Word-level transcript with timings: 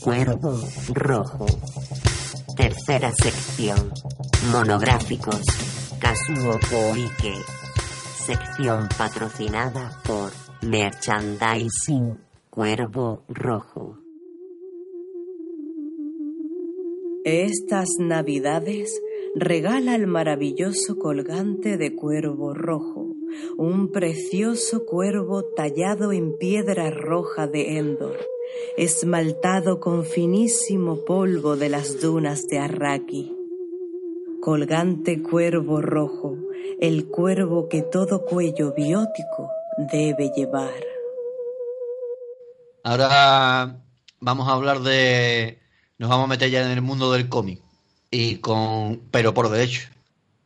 Cuervo 0.00 0.60
Rojo. 0.92 1.46
Tercera 2.56 3.10
sección. 3.12 3.92
Monográficos. 4.50 5.40
Kazuo 5.98 6.58
Koike. 6.70 7.34
Sección 8.26 8.88
patrocinada 8.98 10.00
por 10.04 10.32
Merchandising 10.62 12.18
Cuervo 12.50 13.24
Rojo. 13.28 13.98
Estas 17.24 17.88
navidades 18.00 19.00
regala 19.34 19.94
el 19.94 20.06
maravilloso 20.06 20.98
colgante 20.98 21.78
de 21.78 21.94
cuervo 21.94 22.52
rojo, 22.52 23.14
un 23.56 23.92
precioso 23.92 24.84
cuervo 24.84 25.44
tallado 25.56 26.12
en 26.12 26.36
piedra 26.36 26.90
roja 26.90 27.46
de 27.46 27.78
Endor, 27.78 28.18
esmaltado 28.76 29.80
con 29.80 30.04
finísimo 30.04 31.04
polvo 31.04 31.56
de 31.56 31.68
las 31.68 32.00
dunas 32.00 32.46
de 32.46 32.58
Arraki. 32.58 33.36
Colgante 34.40 35.22
cuervo 35.22 35.80
rojo, 35.80 36.36
el 36.80 37.06
cuervo 37.06 37.68
que 37.68 37.82
todo 37.82 38.24
cuello 38.24 38.72
biótico 38.74 39.50
debe 39.92 40.30
llevar. 40.36 40.84
Ahora 42.84 43.78
vamos 44.20 44.48
a 44.48 44.52
hablar 44.52 44.80
de. 44.80 45.58
Nos 45.98 46.10
vamos 46.10 46.24
a 46.24 46.28
meter 46.28 46.50
ya 46.50 46.64
en 46.64 46.72
el 46.72 46.82
mundo 46.82 47.12
del 47.12 47.28
cómic 47.28 47.60
y 48.10 48.36
con 48.36 49.00
pero 49.10 49.34
por 49.34 49.48
derecho. 49.48 49.88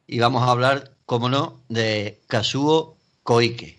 Y 0.06 0.18
vamos 0.20 0.42
a 0.42 0.50
hablar, 0.50 0.92
como 1.04 1.28
no, 1.28 1.60
de 1.68 2.20
Kazuo 2.28 2.96
Koike. 3.22 3.75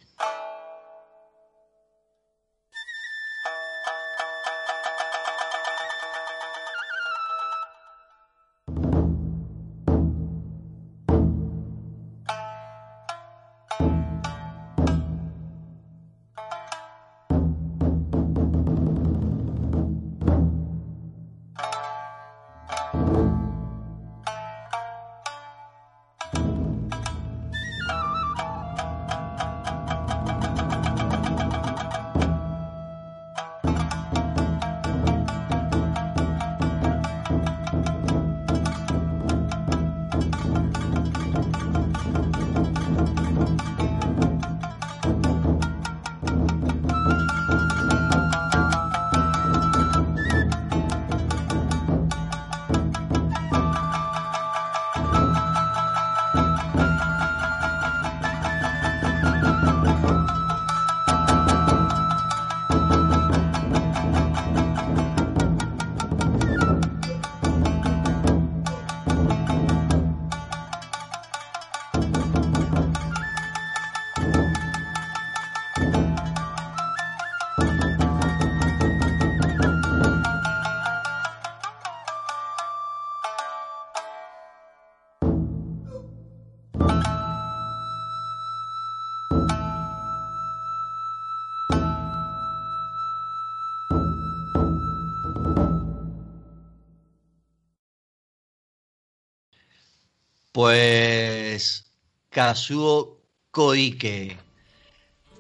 Pues 100.58 101.86
Kazuo 102.32 103.22
Koike, 103.52 104.38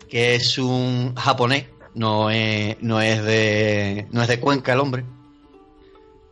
que 0.07 0.35
es 0.35 0.59
un 0.59 1.15
japonés, 1.15 1.65
no 1.95 2.29
es, 2.29 2.79
no 2.81 3.01
es, 3.01 3.23
de, 3.23 4.05
no 4.11 4.21
es 4.21 4.27
de 4.27 4.39
Cuenca 4.39 4.73
el 4.73 4.79
hombre, 4.79 5.05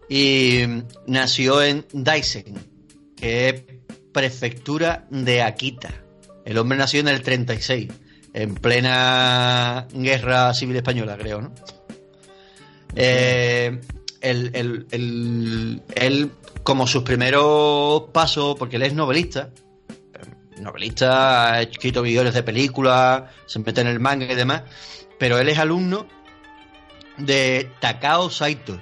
y 0.07 0.65
nació 1.07 1.63
en 1.63 1.83
Daisen, 1.93 2.53
que 3.17 3.49
es 3.49 3.63
prefectura 4.13 5.07
de 5.09 5.41
Akita. 5.41 5.89
El 6.45 6.59
hombre 6.59 6.77
nació 6.77 6.99
en 6.99 7.07
el 7.07 7.23
36, 7.23 7.89
en 8.35 8.53
plena 8.53 9.87
guerra 9.93 10.53
civil 10.53 10.75
española, 10.75 11.17
creo, 11.17 11.41
¿no? 11.41 11.55
Eh, 12.95 13.81
él, 14.25 16.31
como 16.63 16.87
sus 16.87 17.03
primeros 17.03 18.03
pasos, 18.11 18.55
porque 18.57 18.77
él 18.77 18.83
es 18.83 18.93
novelista, 18.93 19.49
novelista, 20.59 21.53
ha 21.53 21.61
escrito 21.61 22.01
guiones 22.01 22.33
de 22.33 22.43
películas, 22.43 23.23
se 23.45 23.59
mete 23.59 23.81
en 23.81 23.87
el 23.87 23.99
manga 23.99 24.31
y 24.31 24.35
demás, 24.35 24.63
pero 25.19 25.37
él 25.37 25.49
es 25.49 25.59
alumno 25.59 26.07
de 27.17 27.69
Takao 27.79 28.29
Saito, 28.29 28.79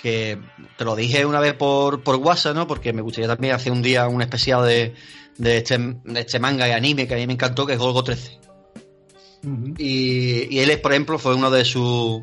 que 0.00 0.38
te 0.76 0.84
lo 0.84 0.94
dije 0.94 1.26
una 1.26 1.40
vez 1.40 1.54
por, 1.54 2.02
por 2.02 2.16
WhatsApp, 2.16 2.54
¿no? 2.54 2.66
Porque 2.66 2.92
me 2.92 3.02
gustaría 3.02 3.28
también 3.28 3.54
hacer 3.54 3.72
un 3.72 3.82
día 3.82 4.06
un 4.06 4.22
especial 4.22 4.64
de, 4.64 4.94
este, 5.38 5.78
de 5.78 6.20
este 6.20 6.38
manga 6.38 6.68
y 6.68 6.72
anime 6.72 7.08
que 7.08 7.14
a 7.14 7.16
mí 7.16 7.26
me 7.26 7.32
encantó, 7.32 7.66
que 7.66 7.72
es 7.72 7.78
Golgo 7.78 8.04
13. 8.04 8.38
y, 9.78 10.54
y, 10.54 10.58
él, 10.60 10.80
por 10.80 10.92
ejemplo, 10.92 11.18
fue 11.18 11.34
uno 11.34 11.50
de 11.50 11.64
sus 11.64 12.22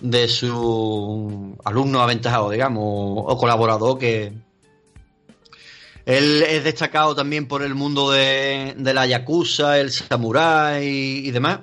de 0.00 0.28
su 0.28 1.56
alumno 1.64 2.02
aventajado, 2.02 2.50
digamos, 2.50 2.84
o, 2.84 3.36
colaborador 3.38 3.98
que... 3.98 4.32
Él 6.06 6.42
es 6.42 6.64
destacado 6.64 7.14
también 7.14 7.46
por 7.48 7.62
el 7.62 7.74
mundo 7.74 8.10
de, 8.10 8.74
la 8.78 9.06
yakuza, 9.06 9.78
el 9.78 9.90
samurai 9.90 10.86
y, 10.86 11.30
demás. 11.30 11.60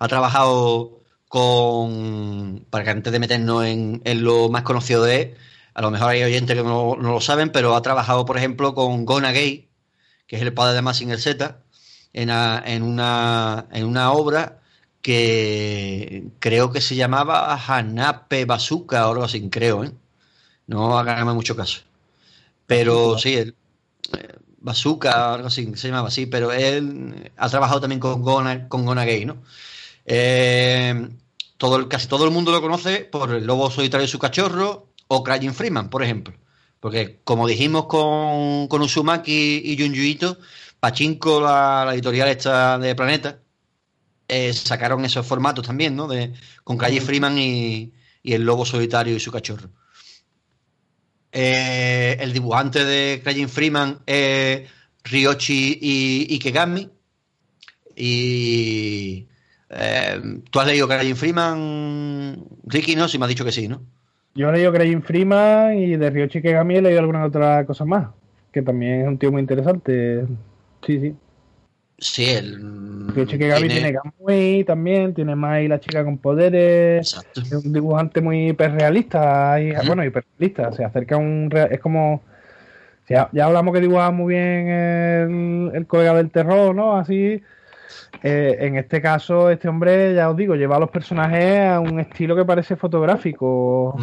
Ha 0.00 0.08
trabajado 0.08 0.98
con... 1.28 2.66
Para 2.70 2.84
que 2.84 2.90
antes 2.90 3.12
de 3.12 3.20
meternos 3.20 3.64
en, 3.64 4.02
lo 4.24 4.48
más 4.48 4.62
conocido 4.62 5.04
de 5.04 5.22
él, 5.22 5.34
a 5.74 5.82
lo 5.82 5.92
mejor 5.92 6.08
hay 6.08 6.24
oyentes 6.24 6.56
que 6.56 6.64
no, 6.64 6.96
lo 6.96 7.20
saben, 7.20 7.50
pero 7.50 7.76
ha 7.76 7.82
trabajado, 7.82 8.24
por 8.24 8.36
ejemplo, 8.36 8.74
con 8.74 9.04
Gona 9.04 9.30
Gay, 9.30 9.68
que 10.26 10.36
es 10.36 10.42
el 10.42 10.52
padre 10.52 10.74
de 10.74 10.82
Massinger 10.82 11.20
Z, 11.20 11.58
en, 12.12 12.30
en, 12.30 12.82
una, 12.82 13.66
en 13.70 13.84
una 13.84 14.10
obra 14.10 14.60
que 15.04 16.24
creo 16.40 16.72
que 16.72 16.80
se 16.80 16.96
llamaba 16.96 17.54
Hanape 17.54 18.46
Bazooka 18.46 19.06
o 19.06 19.12
algo 19.12 19.24
así, 19.24 19.50
creo, 19.50 19.84
¿eh? 19.84 19.92
No 20.66 20.98
haganme 20.98 21.34
mucho 21.34 21.54
caso. 21.56 21.82
Pero 22.66 23.18
sí, 23.18 23.34
el, 23.36 23.56
eh, 24.18 24.36
Bazooka 24.58 25.32
o 25.32 25.34
algo 25.34 25.48
así, 25.48 25.70
se 25.76 25.88
llamaba 25.88 26.08
así, 26.08 26.26
pero 26.26 26.52
él 26.52 27.32
ha 27.36 27.50
trabajado 27.50 27.82
también 27.82 28.00
con 28.00 28.22
Gona, 28.22 28.68
con 28.68 28.86
Gona 28.86 29.04
Gay, 29.04 29.26
¿no? 29.26 29.42
Eh, 30.06 31.08
todo 31.58 31.88
casi 31.88 32.08
todo 32.08 32.24
el 32.24 32.30
mundo 32.30 32.50
lo 32.52 32.62
conoce 32.62 33.00
por 33.04 33.30
el 33.34 33.46
lobo 33.46 33.70
solitario 33.70 34.06
y 34.06 34.08
su 34.08 34.18
cachorro 34.18 34.88
o 35.08 35.22
Crying 35.24 35.52
Freeman, 35.54 35.90
por 35.90 36.02
ejemplo. 36.02 36.34
Porque 36.80 37.20
como 37.24 37.46
dijimos 37.46 37.86
con, 37.86 38.68
con 38.68 38.82
Uzumaki 38.82 39.62
y 39.64 39.78
Junjuito, 39.78 40.38
Pachinko, 40.80 41.40
la, 41.42 41.84
la 41.86 41.94
editorial 41.94 42.28
esta 42.28 42.78
de 42.78 42.94
Planeta, 42.94 43.38
eh, 44.28 44.52
sacaron 44.52 45.04
esos 45.04 45.26
formatos 45.26 45.66
también, 45.66 45.94
¿no? 45.96 46.08
De, 46.08 46.32
con 46.62 46.76
Calle 46.76 47.00
Freeman 47.00 47.38
y, 47.38 47.92
el 48.22 48.42
lobo 48.42 48.64
solitario 48.64 49.14
y 49.14 49.20
su 49.20 49.30
cachorro. 49.30 49.68
Eh, 51.30 52.16
el 52.20 52.32
dibujante 52.32 52.84
de 52.84 53.20
Calle 53.22 53.48
Freeman 53.48 53.98
es 54.06 54.62
Ryochi 55.04 55.78
y 55.80 56.34
Ikegami. 56.34 56.90
Y 57.96 59.28
eh, 59.68 60.40
tú 60.50 60.60
has 60.60 60.66
leído 60.66 60.88
Crying 60.88 61.16
Freeman, 61.16 62.44
Ricky, 62.64 62.96
¿no? 62.96 63.08
Si 63.08 63.18
me 63.18 63.26
has 63.26 63.28
dicho 63.28 63.44
que 63.44 63.52
sí, 63.52 63.68
¿no? 63.68 63.82
Yo 64.34 64.48
he 64.48 64.52
leído 64.52 64.72
Crying 64.72 65.02
Freeman 65.02 65.78
y 65.78 65.96
de 65.96 66.10
Ryochi 66.10 66.38
Ikegami 66.38 66.76
he 66.76 66.82
leído 66.82 67.00
alguna 67.00 67.24
otra 67.24 67.66
cosa 67.66 67.84
más, 67.84 68.08
que 68.52 68.62
también 68.62 69.02
es 69.02 69.08
un 69.08 69.18
tío 69.18 69.30
muy 69.30 69.40
interesante. 69.40 70.26
Sí, 70.84 71.00
sí. 71.00 71.14
Sí, 71.98 72.24
el. 72.24 73.08
Ryoshiki 73.14 73.46
Gabi 73.46 73.68
tiene, 73.68 73.92
tiene 73.92 73.92
Gamui 73.92 74.64
también, 74.64 75.14
tiene 75.14 75.36
Mai 75.36 75.68
la 75.68 75.78
chica 75.78 76.04
con 76.04 76.18
poderes. 76.18 77.12
Exacto. 77.12 77.40
Es 77.40 77.52
un 77.52 77.72
dibujante 77.72 78.20
muy 78.20 78.48
hiperrealista. 78.48 79.60
Y, 79.60 79.72
Bueno, 79.86 80.04
hiperrealista. 80.04 80.72
Se 80.72 80.84
acerca 80.84 81.14
a 81.14 81.18
un. 81.18 81.50
Es 81.70 81.80
como. 81.80 82.22
Ya, 83.08 83.28
ya, 83.32 83.44
hablamos 83.44 83.74
que 83.74 83.80
dibujaba 83.82 84.10
muy 84.10 84.34
bien 84.34 84.68
el, 84.68 85.70
el 85.74 85.86
colega 85.86 86.14
del 86.14 86.30
terror, 86.30 86.74
¿no? 86.74 86.96
Así. 86.96 87.42
Eh, 88.22 88.56
en 88.60 88.76
este 88.76 89.02
caso, 89.02 89.50
este 89.50 89.68
hombre, 89.68 90.14
ya 90.14 90.30
os 90.30 90.36
digo, 90.36 90.54
lleva 90.54 90.76
a 90.76 90.80
los 90.80 90.90
personajes 90.90 91.68
a 91.68 91.80
un 91.80 92.00
estilo 92.00 92.34
que 92.34 92.44
parece 92.44 92.76
fotográfico. 92.76 93.96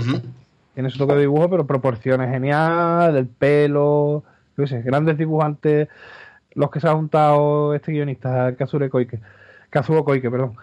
Tiene 0.74 0.90
su 0.90 0.98
toque 0.98 1.16
de 1.16 1.22
dibujo, 1.22 1.50
pero 1.50 1.66
proporciones 1.66 2.30
genial, 2.30 3.14
del 3.14 3.28
pelo, 3.28 4.24
yo 4.58 4.68
sé, 4.68 4.82
grandes 4.84 5.18
dibujantes 5.18 5.90
los 6.53 6.69
que 6.71 6.80
se 6.80 6.88
ha 6.88 6.94
juntado 6.94 7.74
este 7.74 7.92
guionista, 7.92 8.56
Kazure 8.56 8.89
Koike, 8.89 9.19
Kazuo 9.69 10.03
Koike, 10.03 10.30
perdón. 10.30 10.56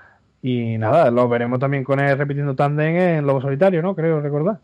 Y 0.43 0.79
nada, 0.79 1.11
lo 1.11 1.29
veremos 1.29 1.59
también 1.59 1.85
con 1.85 1.99
él 2.01 2.17
repitiendo 2.17 2.55
tandem 2.55 2.97
en 2.97 3.27
Lobo 3.27 3.41
Solitario, 3.41 3.83
¿no? 3.83 3.95
Creo 3.95 4.21
recordar. 4.21 4.61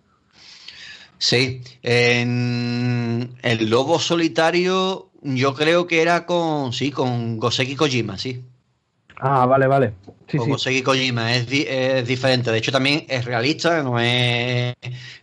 Sí, 1.19 1.63
en 1.83 3.35
el 3.43 3.71
Lobo 3.71 3.99
Solitario 3.99 5.11
yo 5.23 5.55
creo 5.55 5.87
que 5.87 6.03
era 6.03 6.27
con, 6.27 6.73
sí, 6.73 6.91
con 6.91 7.39
Goseki 7.39 7.77
Kojima, 7.77 8.19
sí. 8.19 8.45
Ah, 9.17 9.47
vale, 9.47 9.67
vale. 9.67 9.95
Sí, 10.27 10.39
sí. 10.59 10.83
Kojima 10.83 11.35
es, 11.35 11.47
es, 11.51 12.07
diferente. 12.07 12.51
De 12.51 12.59
hecho, 12.59 12.73
también 12.73 13.05
es 13.09 13.25
realista, 13.25 13.83
no 13.83 13.99
es, 13.99 14.75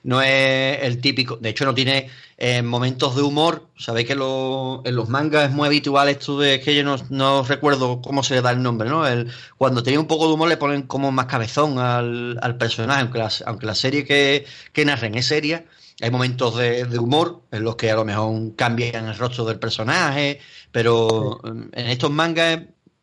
no 0.04 0.22
es 0.22 0.80
el 0.82 1.00
típico. 1.02 1.38
De 1.38 1.50
hecho, 1.50 1.66
no 1.66 1.76
tiene 1.76 2.08
eh, 2.44 2.64
momentos 2.64 3.16
de 3.16 3.22
humor. 3.22 3.68
Sabéis 3.78 4.08
que 4.08 4.14
en 4.14 4.96
los 4.96 5.10
mangas 5.10 5.50
es 5.50 5.52
muy 5.52 5.68
habitual 5.68 6.10
esto 6.10 6.40
de 6.40 6.60
que 6.60 6.76
yo 6.76 6.84
no, 6.84 6.96
no, 7.12 7.44
recuerdo 7.44 8.02
cómo 8.02 8.24
se 8.24 8.34
le 8.34 8.42
da 8.42 8.50
el 8.50 8.64
nombre, 8.64 8.90
¿no? 8.90 9.06
El, 9.06 9.32
cuando 9.60 9.84
tiene 9.84 10.00
un 10.00 10.08
poco 10.08 10.28
de 10.28 10.34
humor 10.34 10.50
le 10.50 10.58
ponen 10.58 10.82
como 10.88 11.12
más 11.12 11.28
cabezón 11.28 11.78
al, 11.78 12.40
al 12.42 12.58
personaje, 12.58 13.02
aunque 13.02 13.20
la, 13.20 13.32
aunque 13.46 13.68
la 13.68 13.76
serie 13.76 14.06
que, 14.06 14.48
que 14.74 14.86
narren 14.86 15.14
es 15.14 15.28
seria. 15.28 15.66
Hay 16.02 16.10
momentos 16.10 16.58
de, 16.58 16.98
humor 16.98 17.44
en 17.52 17.64
los 17.64 17.76
que 17.76 17.92
a 17.92 17.96
lo 17.96 18.06
mejor 18.06 18.56
cambian 18.56 19.06
el 19.06 19.18
rostro 19.20 19.46
del 19.46 19.60
personaje, 19.60 20.40
pero 20.72 21.42
en 21.46 21.88
estos 21.90 22.10
mangas 22.10 22.62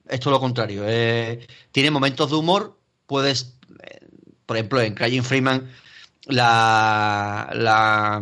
esto 0.08 0.30
es 0.30 0.32
lo 0.32 0.40
contrario. 0.40 0.82
Tiene 1.70 1.92
momentos 1.92 2.28
de 2.28 2.36
humor. 2.36 2.76
Puedes, 3.06 3.54
eh, 3.84 4.00
por 4.44 4.56
ejemplo, 4.56 4.80
en 4.80 4.94
Crying 4.94 5.22
Freeman, 5.22 5.70
la, 6.26 7.48
la, 7.54 8.20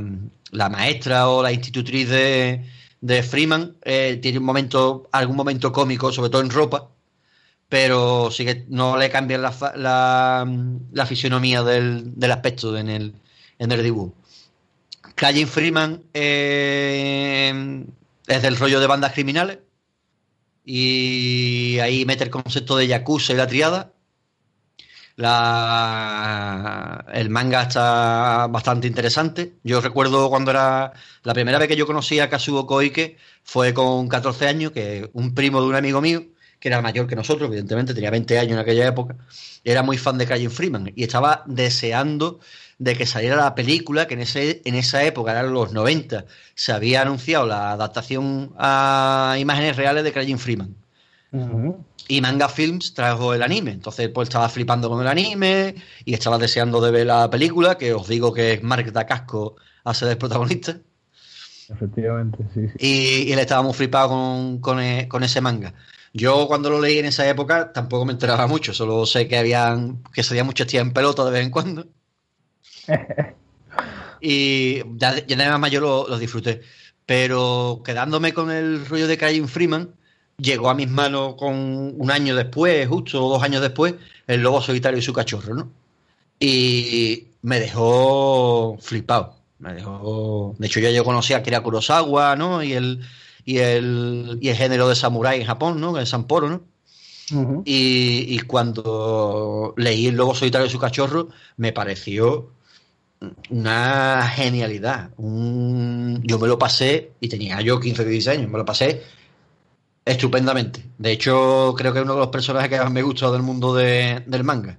maestra 0.53 1.29
o 1.29 1.43
la 1.43 1.53
institutriz 1.53 2.09
de, 2.09 2.65
de 3.01 3.23
Freeman 3.23 3.77
eh, 3.83 4.19
tiene 4.23 4.39
un 4.39 4.45
momento, 4.45 5.09
algún 5.13 5.37
momento 5.37 5.73
cómico, 5.73 6.13
sobre 6.13 6.31
todo 6.31 6.43
en 6.43 6.51
ropa, 6.51 6.91
pero 7.69 8.31
sí 8.31 8.45
que 8.45 8.65
no 8.69 8.97
le 8.97 9.11
cambian 9.11 9.43
la, 9.43 9.55
la, 9.77 10.47
la 10.93 11.07
fisionomía 11.07 11.63
del, 11.63 12.19
del, 12.19 12.33
aspecto 12.33 12.77
en 12.77 12.89
el, 12.89 13.15
en 13.59 13.73
el 13.73 13.83
dibujo. 13.83 14.15
Crying 15.15 15.47
Freeman 15.47 16.03
es 16.13 17.55
del 18.27 18.57
rollo 18.57 18.81
de 18.81 18.87
bandas 18.87 19.13
criminales 19.13 19.59
y 20.65 21.79
ahí 21.81 22.05
mete 22.05 22.25
el 22.25 22.31
concepto 22.31 22.77
de 22.77 22.89
Yakuza 22.89 23.33
y 23.33 23.37
la 23.37 23.47
triada. 23.47 23.93
La, 25.17 27.07
el 27.15 27.31
manga 27.31 27.63
está 27.63 28.47
bastante 28.49 28.87
interesante. 28.87 29.55
Yo 29.65 29.81
recuerdo 29.81 30.29
cuando 30.29 30.51
era 30.51 30.93
la 31.23 31.35
primera 31.35 31.59
vez 31.59 31.69
que 31.69 31.77
yo 31.77 31.87
conocí 31.87 32.21
a 32.21 32.29
Kazuo 32.29 32.67
Koike 32.67 33.17
fue 33.43 33.73
con 33.73 34.09
14 34.09 34.47
años, 34.47 34.73
que 34.73 35.09
un 35.15 35.35
primo 35.35 35.63
de 35.63 35.69
un 35.69 35.75
amigo 35.75 36.03
mío, 36.03 36.25
que 36.61 36.69
era 36.69 36.83
mayor 36.83 37.07
que 37.07 37.17
nosotros, 37.17 37.49
evidentemente, 37.49 37.95
tenía 37.95 38.11
20 38.11 38.39
años 38.39 38.53
en 38.53 38.59
aquella 38.59 38.87
época, 38.87 39.17
era 39.65 39.83
muy 39.83 39.97
fan 39.99 40.19
de 40.19 40.27
Crying 40.27 40.51
Freeman 40.51 40.93
y 40.95 41.03
estaba 41.05 41.45
deseando 41.47 42.41
de 42.79 42.95
que 42.95 43.07
saliera 43.07 43.37
la 43.37 43.55
película, 43.55 44.07
que 44.07 44.15
en, 44.15 44.21
ese, 44.21 44.61
en 44.65 44.75
esa 44.75 45.03
época, 45.05 45.33
eran 45.33 45.53
los 45.53 45.73
90, 45.73 46.27
se 46.55 46.73
había 46.73 47.03
anunciado 47.03 47.47
la 47.47 47.73
adaptación 47.73 48.53
a 48.59 49.37
imágenes 49.39 49.77
reales 49.77 50.05
de 50.05 50.13
Crying 50.13 50.39
Freeman. 50.39 50.75
Y 52.09 52.21
Manga 52.21 52.49
Films 52.49 52.95
trajo 52.95 53.35
el 53.35 53.43
anime. 53.43 53.73
Entonces, 53.73 54.09
pues 54.09 54.29
estaba 54.29 54.49
flipando 54.49 54.89
con 54.89 55.01
el 55.01 55.09
anime 55.09 55.75
y 56.05 56.15
estaba 56.15 56.39
deseando 56.39 56.81
de 56.81 56.91
ver 56.91 57.07
la 57.07 57.29
película, 57.29 57.77
que 57.77 57.93
os 57.93 58.07
digo 58.09 58.33
que 58.33 58.61
Mark 58.63 58.93
Dacasco 58.93 59.57
hace 59.85 60.07
de 60.07 60.17
protagonista. 60.17 60.77
Efectivamente, 61.69 62.39
sí. 62.55 62.67
Y, 62.79 63.33
él 63.33 63.39
estaba 63.39 63.63
muy 63.63 63.75
flipado 63.75 64.11
con, 64.11 64.61
con, 64.61 64.81
e, 64.81 65.09
con, 65.09 65.25
ese 65.25 65.41
manga. 65.41 65.75
Yo 66.13 66.47
cuando 66.47 66.71
lo 66.71 66.81
leí 66.81 66.99
en 66.99 67.07
esa 67.07 67.29
época 67.29 67.73
tampoco 67.73 68.05
me 68.05 68.13
enteraba 68.13 68.47
mucho, 68.47 68.73
solo 68.73 69.05
sé 69.05 69.29
que 69.29 69.37
habían 69.37 70.03
que 70.13 70.23
salían 70.23 70.47
muchos 70.47 70.67
tías 70.67 70.83
en 70.83 70.93
pelota 70.93 71.25
de 71.25 71.31
vez 71.31 71.43
en 71.43 71.51
cuando. 71.51 71.87
y 74.21 74.83
ya, 74.97 75.27
ya 75.27 75.37
nada 75.37 75.59
más 75.59 75.71
yo 75.71 75.81
lo, 75.81 76.19
disfruté. 76.19 76.63
Pero 77.05 77.83
quedándome 77.85 78.33
con 78.33 78.51
el 78.51 78.87
rollo 78.87 79.07
de 79.07 79.19
Crying 79.19 79.49
Freeman, 79.49 79.95
llegó 80.39 80.71
a 80.71 80.75
mis 80.75 80.89
manos 80.89 81.35
con 81.37 81.95
un 81.97 82.11
año 82.11 82.35
después, 82.35 82.87
justo 82.89 83.21
dos 83.21 83.43
años 83.43 83.63
después, 83.63 83.95
el 84.27 84.43
lobo 84.43 84.61
solitario 84.61 84.99
y 84.99 85.03
su 85.03 85.13
cachorro, 85.13 85.55
¿no? 85.55 85.71
Y 86.39 87.29
me 87.43 87.61
dejó 87.61 88.77
flipado. 88.81 89.37
Me 89.59 89.73
dejó. 89.73 90.55
De 90.59 90.67
hecho, 90.67 90.81
ya 90.81 90.91
yo 90.91 91.05
conocía 91.05 91.43
que 91.43 91.51
era 91.51 91.63
Kurosawa, 91.63 92.37
¿no? 92.37 92.63
Y 92.63 92.75
el, 92.75 93.01
y 93.45 93.59
el, 93.59 94.39
y 94.43 94.51
el 94.51 94.57
género 94.57 94.89
de 94.89 94.95
samurái 94.95 95.41
en 95.41 95.47
Japón, 95.47 95.81
¿no? 95.81 95.99
El 95.99 96.07
Samporo, 96.07 96.49
¿no? 96.49 96.63
y, 97.65 98.37
y, 98.37 98.39
cuando 98.41 99.75
leí 99.77 100.07
El 100.07 100.15
Lobo 100.15 100.33
Solitario 100.33 100.69
y 100.69 100.71
su 100.71 100.79
cachorro, 100.79 101.31
me 101.57 101.73
pareció 101.73 102.51
una 103.51 104.29
genialidad. 104.29 105.11
Yo 105.19 106.39
me 106.39 106.47
lo 106.47 106.59
pasé, 106.59 107.13
y 107.19 107.29
tenía 107.29 107.61
yo 107.63 107.81
15 107.81 108.03
o 108.03 108.05
16 108.05 108.39
años, 108.39 108.51
me 108.51 108.59
lo 108.59 108.65
pasé 108.65 109.03
estupendamente. 110.07 110.81
De 110.97 111.13
hecho, 111.13 111.75
creo 111.77 111.93
que 111.93 111.99
es 111.99 112.05
uno 112.05 112.15
de 112.15 112.21
los 112.21 112.29
personajes 112.29 112.71
que 112.71 112.79
más 112.79 112.91
me 112.91 113.03
gusta 113.03 113.31
del 113.31 113.43
mundo 113.43 113.75
del 113.75 114.45
manga. 114.45 114.79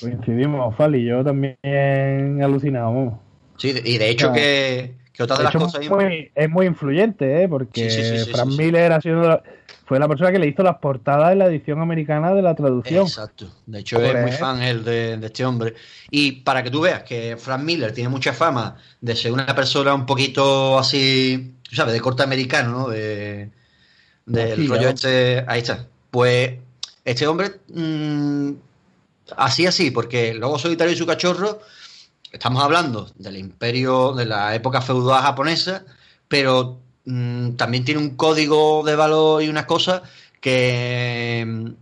Coincidimos, 0.00 0.74
Fali, 0.76 1.04
yo 1.04 1.22
también 1.22 2.42
alucinado. 2.42 3.20
Sí, 3.58 3.74
y 3.84 3.98
de 3.98 4.08
hecho 4.08 4.32
que, 4.32 4.94
otra 5.18 5.36
de, 5.36 5.44
las 5.44 5.52
cosas... 5.52 5.82
Es 5.82 5.90
muy, 5.90 6.30
es 6.34 6.48
muy 6.48 6.66
influyente, 6.66 7.42
¿eh? 7.42 7.48
porque 7.48 8.24
Frank 8.32 8.52
Miller 8.56 8.92
ha 8.92 9.00
sido 9.02 9.42
fue 9.90 9.98
la 9.98 10.06
persona 10.06 10.30
que 10.30 10.38
le 10.38 10.46
hizo 10.46 10.62
las 10.62 10.78
portadas 10.78 11.30
de 11.30 11.34
la 11.34 11.46
edición 11.46 11.80
americana 11.80 12.32
de 12.32 12.42
la 12.42 12.54
traducción. 12.54 13.08
Exacto. 13.08 13.52
De 13.66 13.80
hecho, 13.80 14.00
es 14.00 14.22
muy 14.22 14.30
fan 14.30 14.62
el 14.62 14.84
de, 14.84 15.18
este 15.20 15.44
hombre. 15.44 15.74
Y 16.12 16.30
para 16.42 16.62
que 16.62 16.70
tú 16.70 16.82
veas 16.82 17.02
que 17.02 17.36
Frank 17.36 17.64
Miller 17.64 17.92
tiene 17.92 18.08
mucha 18.08 18.32
fama 18.32 18.76
de 19.00 19.16
ser 19.16 19.32
una 19.32 19.52
persona 19.52 19.92
un 19.92 20.06
poquito 20.06 20.78
así, 20.78 21.56
¿sabes? 21.72 21.92
De 21.92 22.00
corte 22.00 22.22
americano, 22.22 22.70
¿no? 22.70 22.88
De, 22.88 23.50
del 24.32 24.68
rollo 24.68 24.88
este. 24.90 25.44
Ahí 25.46 25.60
está. 25.60 25.86
Pues 26.10 26.52
este 27.04 27.26
hombre. 27.26 27.60
Mm, 27.68 28.52
así, 29.36 29.66
así, 29.66 29.90
porque 29.90 30.34
Lobo 30.34 30.58
Solitario 30.58 30.94
y 30.94 30.96
su 30.96 31.06
cachorro. 31.06 31.60
Estamos 32.32 32.62
hablando 32.62 33.10
del 33.16 33.36
imperio, 33.36 34.12
de 34.12 34.24
la 34.24 34.54
época 34.54 34.80
feudal 34.80 35.22
japonesa, 35.22 35.84
pero 36.28 36.78
Mm, 37.04 37.56
también 37.56 37.84
tiene 37.84 38.00
un 38.00 38.16
código 38.16 38.82
de 38.84 38.94
valor 38.94 39.42
y 39.42 39.48
unas 39.48 39.66
cosas 39.66 40.02
que, 40.40 41.72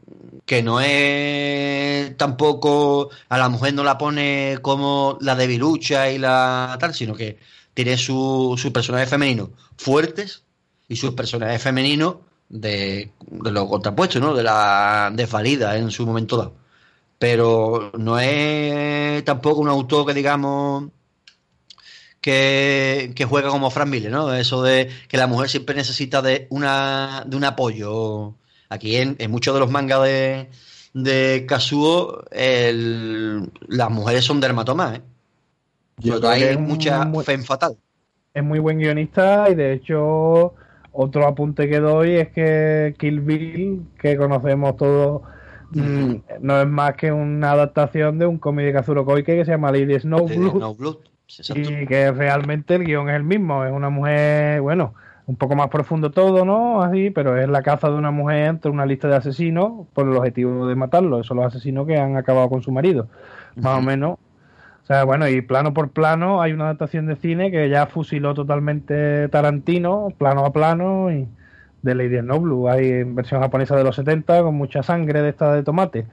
que 0.47 0.63
no 0.63 0.81
es 0.81 2.17
tampoco 2.17 3.11
a 3.29 3.39
la 3.39 3.49
mujer 3.49 3.75
no 3.75 3.85
la 3.85 3.99
pone 3.99 4.59
como 4.63 5.19
la 5.21 5.35
debilucha 5.37 6.11
y 6.11 6.19
la 6.19 6.77
tal, 6.81 6.95
sino 6.95 7.15
que 7.15 7.39
tiene 7.75 7.97
sus 7.99 8.61
su 8.61 8.73
personajes 8.73 9.11
femeninos 9.11 9.51
fuertes 9.77 10.45
y 10.89 10.97
sus 10.97 11.15
personajes 11.15 11.63
femeninos 11.63 12.17
de, 12.49 13.11
de 13.21 13.51
lo 13.51 13.69
contrapuesto, 13.69 14.21
¿no? 14.21 14.35
De 14.35 14.43
la 14.43 15.11
desvalida 15.15 15.77
en 15.77 15.91
su 15.91 16.07
momento 16.07 16.37
dado. 16.37 16.55
Pero 17.19 17.91
no 17.99 18.19
es 18.21 19.25
tampoco 19.25 19.61
un 19.61 19.69
autor 19.69 20.07
que 20.07 20.15
digamos 20.15 20.85
que, 22.21 23.27
juega 23.29 23.51
como 23.51 23.71
Frank 23.71 23.89
Miller, 23.89 24.11
¿no? 24.11 24.33
Eso 24.35 24.63
de 24.63 24.89
que 25.09 25.17
la 25.17 25.27
mujer 25.27 25.49
siempre 25.49 25.75
necesita 25.75 26.23
de, 26.23 26.47
una, 26.51 27.25
de 27.27 27.37
un 27.37 27.45
apoyo. 27.45 28.35
Aquí 28.69 28.97
en, 28.97 29.17
muchos 29.31 29.55
de 29.55 29.61
los 29.61 29.71
mangas 29.71 30.03
de, 30.03 30.51
de 30.93 31.47
Kazuo, 31.49 32.25
las 32.31 33.91
mujeres 33.91 34.25
son 34.25 34.41
dermatomas, 34.41 34.99
¿eh? 34.99 35.03
Yo 36.01 36.29
hay 36.29 36.57
mucha 36.57 37.11
fe 37.25 37.39
fatal. 37.39 37.77
Es 38.33 38.45
muy 38.45 38.61
buen 38.61 38.79
guionista 38.79 39.49
y 39.51 39.57
de 39.57 39.73
hecho 39.73 40.55
otro 40.93 41.27
apunte 41.27 41.69
que 41.69 41.81
doy 41.81 42.17
es 42.17 42.29
que 42.29 42.95
Kill 42.99 43.21
Bill, 43.21 43.83
que 44.01 44.17
conocemos 44.17 44.77
todos, 44.77 45.23
mm, 45.71 46.15
no 46.41 46.61
es 46.61 46.67
más 46.67 46.95
que 46.95 47.13
una 47.13 47.53
adaptación 47.53 48.19
de 48.19 48.27
un 48.27 48.39
cómic 48.39 48.67
de 48.67 48.73
Kazuo 48.73 49.05
Koike 49.05 49.37
que 49.37 49.45
se 49.45 49.53
llama 49.53 49.73
Lady 49.73 49.99
Snowblood. 49.99 50.97
Y 51.55 51.87
que 51.87 52.11
realmente 52.11 52.77
el 52.77 52.85
guion 52.85 53.11
es 53.11 53.17
el 53.17 53.25
mismo, 53.25 53.65
es 53.65 53.73
una 53.73 53.91
mujer, 53.91 54.63
bueno, 54.63 54.95
un 55.27 55.37
poco 55.37 55.55
más 55.55 55.69
profundo 55.69 56.11
todo, 56.11 56.47
¿no? 56.47 56.83
Así, 56.83 57.11
pero 57.11 57.37
es 57.37 57.49
la 57.49 57.63
caza 57.63 57.91
de 57.91 57.97
una 57.97 58.11
mujer 58.11 58.47
entre 58.47 58.71
una 58.71 58.87
lista 58.87 59.09
de 59.09 59.17
asesinos 59.17 59.87
por 59.93 60.09
el 60.09 60.17
objetivo 60.17 60.67
de 60.67 60.75
matarlo. 60.75 61.17
Esos 61.17 61.27
son 61.27 61.37
los 61.37 61.47
asesinos 61.47 61.87
que 61.87 61.99
han 61.99 62.17
acabado 62.17 62.49
con 62.49 62.63
su 62.63 62.73
marido, 62.73 63.09
más 63.57 63.79
o 63.79 63.83
menos. 63.83 64.19
O 64.89 64.91
sea, 64.91 65.05
bueno, 65.05 65.29
y 65.29 65.43
plano 65.43 65.75
por 65.75 65.91
plano 65.91 66.41
hay 66.41 66.53
una 66.53 66.65
adaptación 66.65 67.05
de 67.05 67.17
cine 67.17 67.51
que 67.51 67.69
ya 67.69 67.89
fusiló 67.89 68.33
totalmente 68.33 69.29
Tarantino, 69.29 70.09
plano 70.17 70.47
a 70.47 70.53
plano, 70.55 71.13
y 71.13 71.29
de 71.83 71.95
Lady 71.95 72.23
No 72.23 72.41
Blue. 72.41 72.71
Hay 72.71 73.03
versión 73.03 73.43
japonesa 73.43 73.77
de 73.77 73.85
los 73.85 73.97
70 73.97 74.43
con 74.43 74.55
mucha 74.55 74.83
sangre 74.83 75.21
de 75.21 75.29
esta 75.29 75.53
de 75.53 75.63
tomate. 75.63 76.07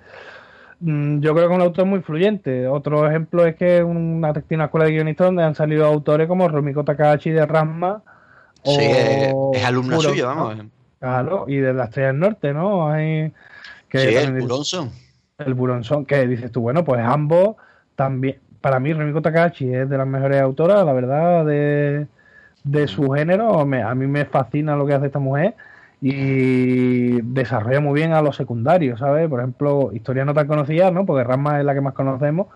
Mm, 0.82 1.22
yo 1.22 1.34
creo 1.34 1.48
que 1.48 1.54
es 1.54 1.58
un 1.58 1.64
autor 1.64 1.86
muy 1.86 2.00
influyente. 2.00 2.68
Otro 2.68 3.08
ejemplo 3.08 3.46
es 3.46 3.56
que 3.56 3.82
una, 3.82 4.34
una 4.50 4.66
escuela 4.66 4.86
de 4.88 4.92
guionistas 4.92 5.28
donde 5.28 5.44
han 5.44 5.56
salido 5.56 5.86
autores 5.86 6.28
como 6.28 6.46
Romiko 6.50 6.84
Takahashi 6.84 7.30
de 7.30 7.46
Rasma. 7.46 8.04
Sí, 8.62 8.76
es, 8.82 9.64
alumno 9.64 10.02
suyo, 10.02 10.28
vamos. 10.28 10.58
Claro, 11.00 11.46
y 11.48 11.58
de 11.58 11.74
las 11.74 11.88
Estrella 11.88 12.08
del 12.08 12.20
Norte, 12.20 12.54
¿no? 12.54 12.90
Hay, 12.90 13.32
que 13.88 14.00
sí, 14.00 14.16
el 14.16 14.42
Buronson. 14.42 14.92
El 15.38 15.54
Buronson, 15.54 16.06
que 16.06 16.28
dices 16.28 16.52
tú, 16.52 16.60
bueno, 16.60 16.84
pues 16.84 17.02
ambos 17.02 17.56
también. 17.96 18.40
Para 18.66 18.80
mí, 18.80 18.92
Romiko 18.94 19.22
Takahashi 19.22 19.72
es 19.72 19.88
de 19.88 19.96
las 19.96 20.08
mejores 20.08 20.42
autoras, 20.42 20.84
la 20.84 20.92
verdad, 20.92 21.46
de, 21.46 22.08
de 22.64 22.88
su 22.88 23.12
género. 23.12 23.60
a 23.60 23.94
mí 23.94 24.08
me 24.08 24.26
fascina 24.26 24.76
lo 24.76 24.88
que 24.88 24.96
hace 24.96 25.06
esta 25.06 25.20
mujer 25.20 25.54
y 26.02 27.22
desarrolla 27.22 27.80
muy 27.80 27.94
bien 27.94 28.14
a 28.14 28.24
los 28.24 28.36
secundarios, 28.36 29.02
¿sabes? 29.02 29.30
Por 29.30 29.40
ejemplo, 29.40 29.92
historias 29.94 30.26
no 30.26 30.34
tan 30.34 30.48
conocidas, 30.48 30.92
¿no? 30.92 31.06
Porque 31.06 31.24
Rasma 31.24 31.60
es 31.60 31.66
la 31.66 31.76
que 31.76 31.82
más 31.82 31.94
conocemos, 31.94 32.48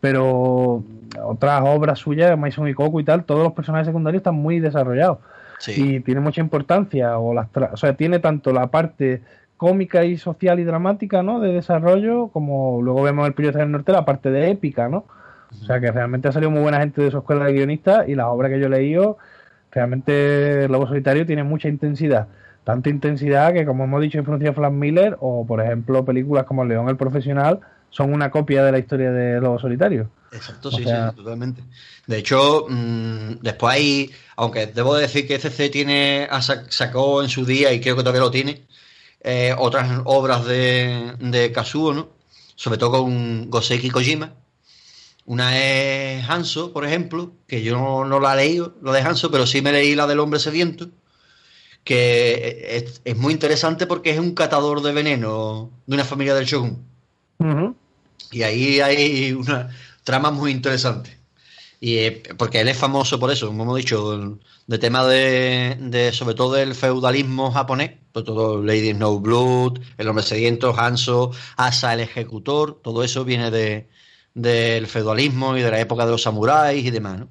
pero 0.00 0.84
otras 1.22 1.60
obras 1.66 1.98
suyas, 1.98 2.38
Mason 2.38 2.66
y 2.68 2.72
Coco 2.72 2.98
y 3.00 3.04
tal, 3.04 3.24
todos 3.24 3.42
los 3.42 3.52
personajes 3.52 3.88
secundarios 3.88 4.20
están 4.20 4.36
muy 4.36 4.58
desarrollados. 4.58 5.18
Y 5.66 6.00
tiene 6.00 6.22
mucha 6.22 6.40
importancia, 6.40 7.18
o, 7.18 7.34
las 7.34 7.48
o 7.54 7.76
sea, 7.76 7.92
tiene 7.92 8.20
tanto 8.20 8.54
la 8.54 8.68
parte 8.68 9.20
cómica 9.58 10.02
y 10.06 10.16
social 10.16 10.60
y 10.60 10.64
dramática, 10.64 11.22
¿no? 11.22 11.40
De 11.40 11.52
desarrollo, 11.52 12.28
como 12.28 12.80
luego 12.80 13.02
vemos 13.02 13.26
el 13.26 13.34
Príncipe 13.34 13.58
del 13.58 13.70
Norte, 13.70 13.92
la 13.92 14.06
parte 14.06 14.30
de 14.30 14.50
épica, 14.50 14.88
¿no? 14.88 15.04
O 15.60 15.64
sea, 15.64 15.80
que 15.80 15.90
realmente 15.90 16.28
ha 16.28 16.32
salido 16.32 16.50
muy 16.50 16.62
buena 16.62 16.80
gente 16.80 17.02
de 17.02 17.10
su 17.10 17.18
escuela 17.18 17.44
de 17.44 17.52
guionistas 17.52 18.08
y 18.08 18.14
las 18.14 18.26
obras 18.26 18.50
que 18.50 18.58
yo 18.58 18.66
he 18.66 18.70
leído, 18.70 19.18
realmente 19.70 20.64
El 20.64 20.72
Lobo 20.72 20.86
Solitario 20.86 21.26
tiene 21.26 21.44
mucha 21.44 21.68
intensidad 21.68 22.28
tanta 22.64 22.90
intensidad 22.90 23.52
que, 23.52 23.64
como 23.66 23.84
hemos 23.84 24.00
dicho, 24.00 24.18
influencia 24.18 24.52
Frank 24.52 24.72
Miller 24.72 25.16
o, 25.20 25.44
por 25.46 25.60
ejemplo, 25.60 26.04
películas 26.04 26.44
como 26.44 26.64
León 26.64 26.88
el 26.88 26.96
Profesional 26.96 27.60
son 27.90 28.12
una 28.12 28.30
copia 28.30 28.64
de 28.64 28.72
la 28.72 28.78
historia 28.78 29.10
de 29.10 29.40
Lobo 29.40 29.58
Solitario. 29.58 30.10
Exacto, 30.30 30.70
sí, 30.70 30.84
sí, 30.84 30.90
totalmente. 31.14 31.62
De 32.06 32.18
hecho, 32.18 32.66
mm, 32.68 33.40
después 33.42 33.74
hay, 33.74 34.10
aunque 34.36 34.66
debo 34.66 34.94
decir 34.94 35.26
que 35.26 35.38
CC 35.38 35.68
tiene, 35.68 36.28
sacó 36.68 37.22
en 37.22 37.28
su 37.28 37.44
día, 37.44 37.72
y 37.72 37.80
creo 37.80 37.96
que 37.96 38.02
todavía 38.02 38.22
lo 38.22 38.30
tiene, 38.30 38.62
eh, 39.20 39.54
otras 39.58 40.00
obras 40.04 40.46
de, 40.46 41.12
de 41.20 41.52
Kazuo, 41.52 41.92
¿no? 41.92 42.08
Sobre 42.54 42.78
todo 42.78 43.02
con 43.02 43.50
Goseki 43.50 43.90
Kojima. 43.90 44.32
Una 45.24 45.58
es 45.58 46.28
Hanso, 46.28 46.72
por 46.72 46.84
ejemplo, 46.84 47.32
que 47.46 47.62
yo 47.62 47.76
no, 47.76 48.04
no 48.04 48.20
la 48.20 48.34
he 48.34 48.46
leído, 48.46 48.74
lo 48.82 48.92
de 48.92 49.00
Hanso, 49.00 49.30
pero 49.30 49.46
sí 49.46 49.62
me 49.62 49.72
leí 49.72 49.94
la 49.94 50.06
del 50.06 50.20
hombre 50.20 50.40
sediento 50.40 50.88
que 51.84 53.00
es, 53.04 53.16
muy 53.16 53.32
interesante 53.32 53.86
porque 53.86 54.10
es 54.10 54.18
un 54.18 54.34
catador 54.34 54.82
de 54.82 54.92
veneno 54.92 55.70
de 55.86 55.94
una 55.94 56.04
familia 56.04 56.34
del 56.34 56.46
Shogun. 56.46 56.84
Y 58.30 58.42
ahí 58.42 58.80
hay 58.80 59.32
una 59.32 59.70
trama 60.04 60.30
muy 60.30 60.52
interesante. 60.52 61.18
Y 61.80 61.96
eh, 61.96 62.22
porque 62.38 62.60
él 62.60 62.68
es 62.68 62.78
famoso 62.78 63.18
por 63.18 63.32
eso, 63.32 63.48
como 63.48 63.64
hemos 63.64 63.76
dicho, 63.76 64.38
de 64.68 64.78
tema 64.78 65.04
de, 65.04 66.10
sobre 66.12 66.36
todo 66.36 66.54
del 66.54 66.76
feudalismo 66.76 67.50
japonés, 67.50 67.92
pues 68.12 68.24
todo 68.24 68.62
Lady 68.62 68.92
Snowblood, 68.92 69.80
el 69.98 70.08
hombre 70.08 70.22
sediento, 70.22 70.78
Hanso, 70.78 71.32
Asa 71.56 71.92
el 71.94 72.00
ejecutor, 72.00 72.80
todo 72.80 73.02
eso 73.02 73.24
viene 73.24 73.50
de, 73.50 73.88
del 74.34 74.86
feudalismo 74.86 75.56
y 75.56 75.62
de 75.62 75.70
la 75.70 75.80
época 75.80 76.04
de 76.04 76.12
los 76.12 76.22
samuráis 76.22 76.84
y 76.84 76.90
demás, 76.90 77.22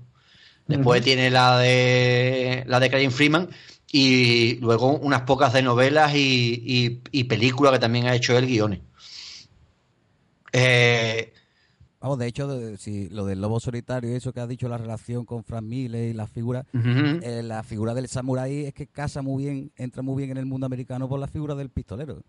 Después 0.67 1.01
tiene 1.01 1.29
la 1.29 1.59
de 1.59 2.63
la 2.65 2.79
de 2.79 2.89
Craig 2.89 3.09
Freeman, 3.09 3.49
y 3.91 4.55
luego 4.61 4.97
unas 4.97 5.23
pocas 5.23 5.51
de 5.51 5.61
novelas 5.61 6.15
y, 6.15 7.01
y, 7.11 7.23
películas 7.25 7.73
que 7.73 7.79
también 7.79 8.07
ha 8.07 8.15
hecho 8.15 8.37
él 8.37 8.47
guiones. 8.47 8.79
Eh, 10.53 11.33
Vamos, 12.01 12.17
de 12.17 12.25
hecho, 12.25 12.77
si 12.77 13.09
lo 13.09 13.25
del 13.25 13.39
lobo 13.39 13.59
solitario 13.59 14.09
y 14.09 14.15
eso 14.15 14.33
que 14.33 14.39
ha 14.39 14.47
dicho 14.47 14.67
la 14.67 14.79
relación 14.79 15.23
con 15.23 15.43
Frank 15.43 15.61
Miller 15.61 16.09
y 16.09 16.13
la 16.13 16.25
figura, 16.25 16.65
eh, 16.73 17.43
la 17.43 17.61
figura 17.61 17.93
del 17.93 18.07
samurái 18.07 18.65
es 18.65 18.73
que 18.73 18.87
casa 18.87 19.21
muy 19.21 19.43
bien, 19.43 19.71
entra 19.75 20.01
muy 20.01 20.17
bien 20.17 20.31
en 20.31 20.37
el 20.37 20.47
mundo 20.47 20.65
americano 20.65 21.07
por 21.07 21.19
la 21.19 21.27
figura 21.27 21.53
del 21.53 21.69
pistolero. 21.69 22.23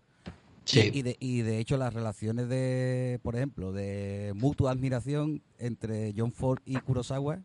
Sí. 0.65 0.89
Y, 0.93 1.01
de, 1.01 1.17
y 1.19 1.41
de 1.41 1.59
hecho 1.59 1.77
las 1.77 1.93
relaciones 1.93 2.47
de, 2.47 3.19
por 3.21 3.35
ejemplo, 3.35 3.71
de 3.71 4.31
mutua 4.35 4.71
admiración 4.71 5.41
entre 5.57 6.13
John 6.15 6.31
Ford 6.31 6.59
y 6.65 6.75
Kurosawa 6.77 7.39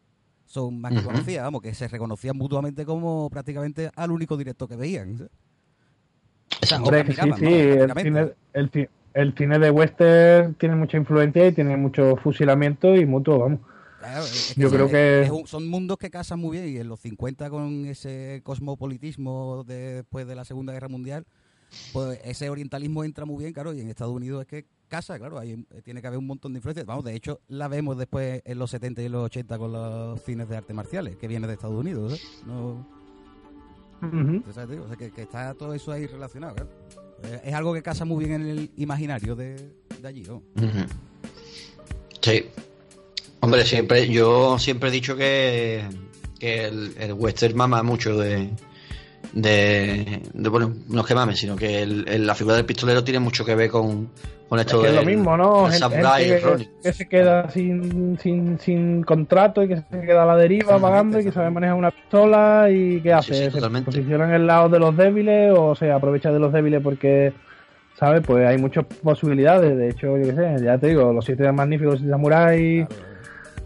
son 0.48 0.80
más 0.80 0.94
que 0.94 1.02
conocidas, 1.02 1.44
vamos, 1.44 1.60
que 1.60 1.74
se 1.74 1.88
reconocían 1.88 2.36
mutuamente 2.36 2.86
como 2.86 3.28
prácticamente 3.28 3.90
al 3.94 4.10
único 4.10 4.36
directo 4.36 4.66
que 4.66 4.76
veían. 4.76 5.28
Hombre, 6.80 7.04
sí, 7.06 7.12
sí, 7.38 7.44
el 7.44 7.92
cine, 7.94 8.88
el, 9.12 9.34
cine, 9.34 9.58
de 9.58 9.70
western 9.70 10.54
tiene 10.54 10.74
mucha 10.74 10.96
influencia 10.96 11.46
y 11.46 11.52
tiene 11.52 11.76
mucho 11.76 12.16
fusilamiento 12.16 12.96
y 12.96 13.04
mutuo, 13.04 13.38
vamos. 13.38 13.60
Yo 14.56 14.70
creo 14.70 14.88
que 14.88 15.30
son 15.46 15.68
mundos 15.68 15.98
que 15.98 16.10
casan 16.10 16.38
muy 16.38 16.56
bien 16.56 16.68
y 16.68 16.78
en 16.78 16.88
los 16.88 17.00
50 17.00 17.50
con 17.50 17.84
ese 17.86 18.40
cosmopolitismo 18.44 19.64
después 19.66 20.26
de 20.26 20.34
la 20.34 20.44
Segunda 20.44 20.72
Guerra 20.72 20.88
Mundial, 20.88 21.26
pues 21.92 22.20
ese 22.24 22.50
orientalismo 22.50 23.04
entra 23.04 23.24
muy 23.24 23.38
bien, 23.42 23.52
claro, 23.52 23.72
y 23.72 23.80
en 23.80 23.88
Estados 23.88 24.14
Unidos 24.14 24.42
es 24.42 24.46
que 24.46 24.66
casa, 24.88 25.18
claro, 25.18 25.38
ahí 25.38 25.64
tiene 25.84 26.00
que 26.00 26.06
haber 26.06 26.18
un 26.18 26.26
montón 26.26 26.52
de 26.52 26.58
influencias. 26.58 26.86
Vamos, 26.86 27.04
de 27.04 27.14
hecho, 27.14 27.40
la 27.48 27.68
vemos 27.68 27.96
después 27.98 28.42
en 28.44 28.58
los 28.58 28.70
70 28.70 29.02
y 29.02 29.08
los 29.08 29.24
80 29.26 29.58
con 29.58 29.72
los 29.72 30.22
cines 30.22 30.48
de 30.48 30.56
artes 30.56 30.74
marciales, 30.74 31.16
que 31.16 31.28
viene 31.28 31.46
de 31.46 31.54
Estados 31.54 31.76
Unidos, 31.76 32.14
¿eh? 32.14 32.20
No... 32.46 32.86
o 34.00 34.52
sea, 34.52 34.66
que, 34.96 35.22
está 35.22 35.54
todo 35.54 35.74
eso 35.74 35.92
ahí 35.92 36.06
relacionado, 36.06 36.54
claro. 36.54 36.70
Eh, 37.24 37.40
es 37.44 37.54
algo 37.54 37.74
que 37.74 37.82
casa 37.82 38.04
muy 38.04 38.24
bien 38.24 38.40
en 38.40 38.48
el 38.48 38.70
imaginario 38.76 39.34
de, 39.34 39.72
de 40.00 40.08
allí, 40.08 40.22
¿no? 40.22 40.42
Sí. 42.20 42.44
Hombre, 43.40 43.64
siempre, 43.64 44.08
yo 44.08 44.58
siempre 44.58 44.88
he 44.88 44.92
dicho 44.92 45.16
que, 45.16 45.84
que 46.38 46.64
el, 46.64 46.94
el 46.98 47.12
western 47.12 47.56
mama 47.56 47.82
mucho 47.82 48.16
de, 48.16 48.50
de, 49.40 50.20
bueno, 50.34 50.74
no 50.88 51.00
es 51.00 51.06
que 51.06 51.14
mames, 51.14 51.38
sino 51.38 51.54
que 51.54 51.86
la 51.86 52.34
figura 52.34 52.56
del 52.56 52.64
pistolero 52.64 53.04
tiene 53.04 53.20
mucho 53.20 53.44
que 53.44 53.54
ver 53.54 53.70
con, 53.70 54.08
con 54.48 54.58
esto 54.58 54.84
es, 54.84 54.94
lo 54.94 55.04
mismo, 55.04 55.36
¿no? 55.36 55.68
que, 56.82 56.92
se 56.92 57.08
queda 57.08 57.48
sin, 57.50 58.18
sin, 58.18 58.58
sin 58.58 59.04
contrato 59.04 59.62
y 59.62 59.68
que 59.68 59.76
se 59.76 60.00
queda 60.00 60.24
a 60.24 60.26
la 60.26 60.36
deriva 60.36 60.78
pagando 60.78 61.20
y 61.20 61.24
que 61.24 61.32
sabe 61.32 61.50
manejar 61.50 61.76
una 61.76 61.90
pistola 61.90 62.68
y 62.70 63.00
¿qué 63.00 63.12
hace? 63.12 63.50
se 63.50 63.60
posiciona 63.60 64.24
en 64.24 64.34
el 64.34 64.46
lado 64.46 64.68
de 64.68 64.80
los 64.80 64.96
débiles 64.96 65.54
o 65.56 65.74
se 65.74 65.92
aprovecha 65.92 66.32
de 66.32 66.40
los 66.40 66.52
débiles 66.52 66.82
porque, 66.82 67.32
¿sabes? 67.94 68.22
Pues 68.26 68.44
hay 68.46 68.58
muchas 68.58 68.84
posibilidades. 68.84 69.76
De 69.76 69.90
hecho, 69.90 70.16
yo 70.16 70.24
qué 70.24 70.34
sé, 70.34 70.64
ya 70.64 70.78
te 70.78 70.88
digo, 70.88 71.12
los 71.12 71.24
siete 71.24 71.50
magníficos 71.52 72.02
de 72.02 72.10
Samurai. 72.10 72.86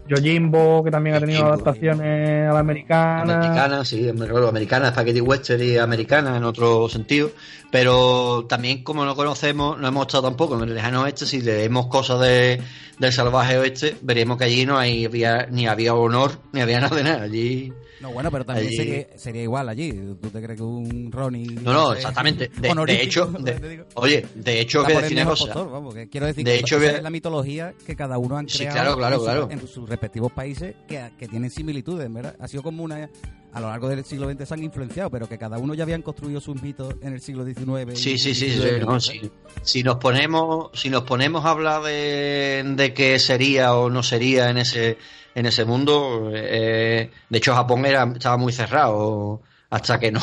Yojimbo, 0.07 0.83
que 0.83 0.91
también 0.91 1.15
ha 1.15 1.19
tenido 1.19 1.45
adaptaciones 1.45 2.49
a 2.49 2.53
la 2.53 2.59
americana. 2.59 3.35
Americana, 3.37 3.85
sí, 3.85 4.09
americana, 4.09 4.91
Spaghetti 4.91 5.21
Western 5.21 5.63
y 5.63 5.77
americana 5.77 6.37
en 6.37 6.43
otro 6.43 6.89
sentido. 6.89 7.31
Pero 7.71 8.45
también, 8.47 8.83
como 8.83 9.05
no 9.05 9.15
conocemos, 9.15 9.79
no 9.79 9.87
hemos 9.87 10.07
estado 10.07 10.23
tampoco 10.23 10.55
en 10.55 10.69
el 10.69 10.75
lejano 10.75 11.03
oeste, 11.03 11.25
si 11.25 11.41
leemos 11.41 11.87
cosas 11.87 12.19
de, 12.19 12.61
del 12.99 13.13
salvaje 13.13 13.57
oeste, 13.57 13.95
veremos 14.01 14.37
que 14.37 14.43
allí 14.43 14.65
no 14.65 14.77
hay, 14.77 15.05
había, 15.05 15.47
ni 15.49 15.67
había 15.67 15.93
honor, 15.93 16.31
ni 16.51 16.61
había 16.61 16.79
nada 16.81 16.95
de 16.95 17.03
nada. 17.03 17.21
Allí 17.23 17.73
no, 18.03 18.11
bueno, 18.11 18.29
pero 18.29 18.45
también 18.45 19.07
sería, 19.15 19.41
igual 19.41 19.69
allí. 19.69 19.93
¿Tú 20.21 20.29
te 20.29 20.41
crees 20.41 20.57
que 20.57 20.63
un 20.63 21.09
Ronnie... 21.09 21.47
No, 21.47 21.71
no, 21.71 21.93
exactamente. 21.93 22.49
De, 22.49 23.01
hecho, 23.01 23.33
oye, 23.95 24.25
de 24.35 24.59
hecho 24.59 24.83
que 24.83 26.09
quiero 26.09 26.25
decir 26.25 26.43
de 26.43 26.51
que 26.51 26.59
hecho, 26.59 26.81
es 26.81 27.01
la 27.01 27.09
mitología 27.09 27.73
que 27.85 27.95
cada 27.95 28.17
uno 28.17 28.35
han 28.35 28.45
creado 28.45 28.97
claro, 28.97 29.23
claro, 29.23 29.49
en, 29.49 29.65
sus 29.65 29.87
respectivos 29.87 30.33
países 30.33 30.75
que, 30.85 31.11
que 31.17 31.29
tienen 31.29 31.49
similitudes, 31.49 32.11
¿verdad? 32.11 32.35
Ha 32.39 32.49
sido 32.49 32.61
como 32.61 32.83
una 32.83 33.09
a 33.53 33.59
lo 33.59 33.67
largo 33.69 33.87
del 33.87 34.03
siglo 34.03 34.29
XX 34.31 34.47
se 34.47 34.53
han 34.53 34.63
influenciado, 34.63 35.09
pero 35.09 35.27
que 35.29 35.37
cada 35.37 35.59
uno 35.59 35.73
ya 35.73 35.83
habían 35.83 36.01
construido 36.01 36.41
sus 36.41 36.61
mitos 36.61 36.95
en 37.01 37.13
el 37.13 37.21
siglo 37.21 37.45
XIX. 37.45 37.97
Sí, 37.99 38.17
sí, 38.17 38.33
sí, 38.33 38.51
sí, 38.51 39.31
si, 39.61 39.83
nos 39.83 39.97
ponemos, 39.97 40.69
si 40.73 40.89
nos 40.89 41.03
ponemos 41.03 41.45
a 41.45 41.51
hablar 41.51 41.83
de, 41.83 42.63
de 42.75 42.93
qué 42.93 43.19
sería 43.19 43.75
o 43.75 43.89
no 43.89 44.01
sería 44.01 44.49
en 44.49 44.57
ese 44.57 44.97
en 45.35 45.45
ese 45.45 45.65
mundo. 45.65 46.31
Eh, 46.33 47.09
de 47.29 47.37
hecho, 47.37 47.55
Japón 47.55 47.85
era, 47.85 48.03
estaba 48.13 48.37
muy 48.37 48.53
cerrado 48.53 49.41
hasta 49.73 49.99
que 49.99 50.11
no 50.11 50.19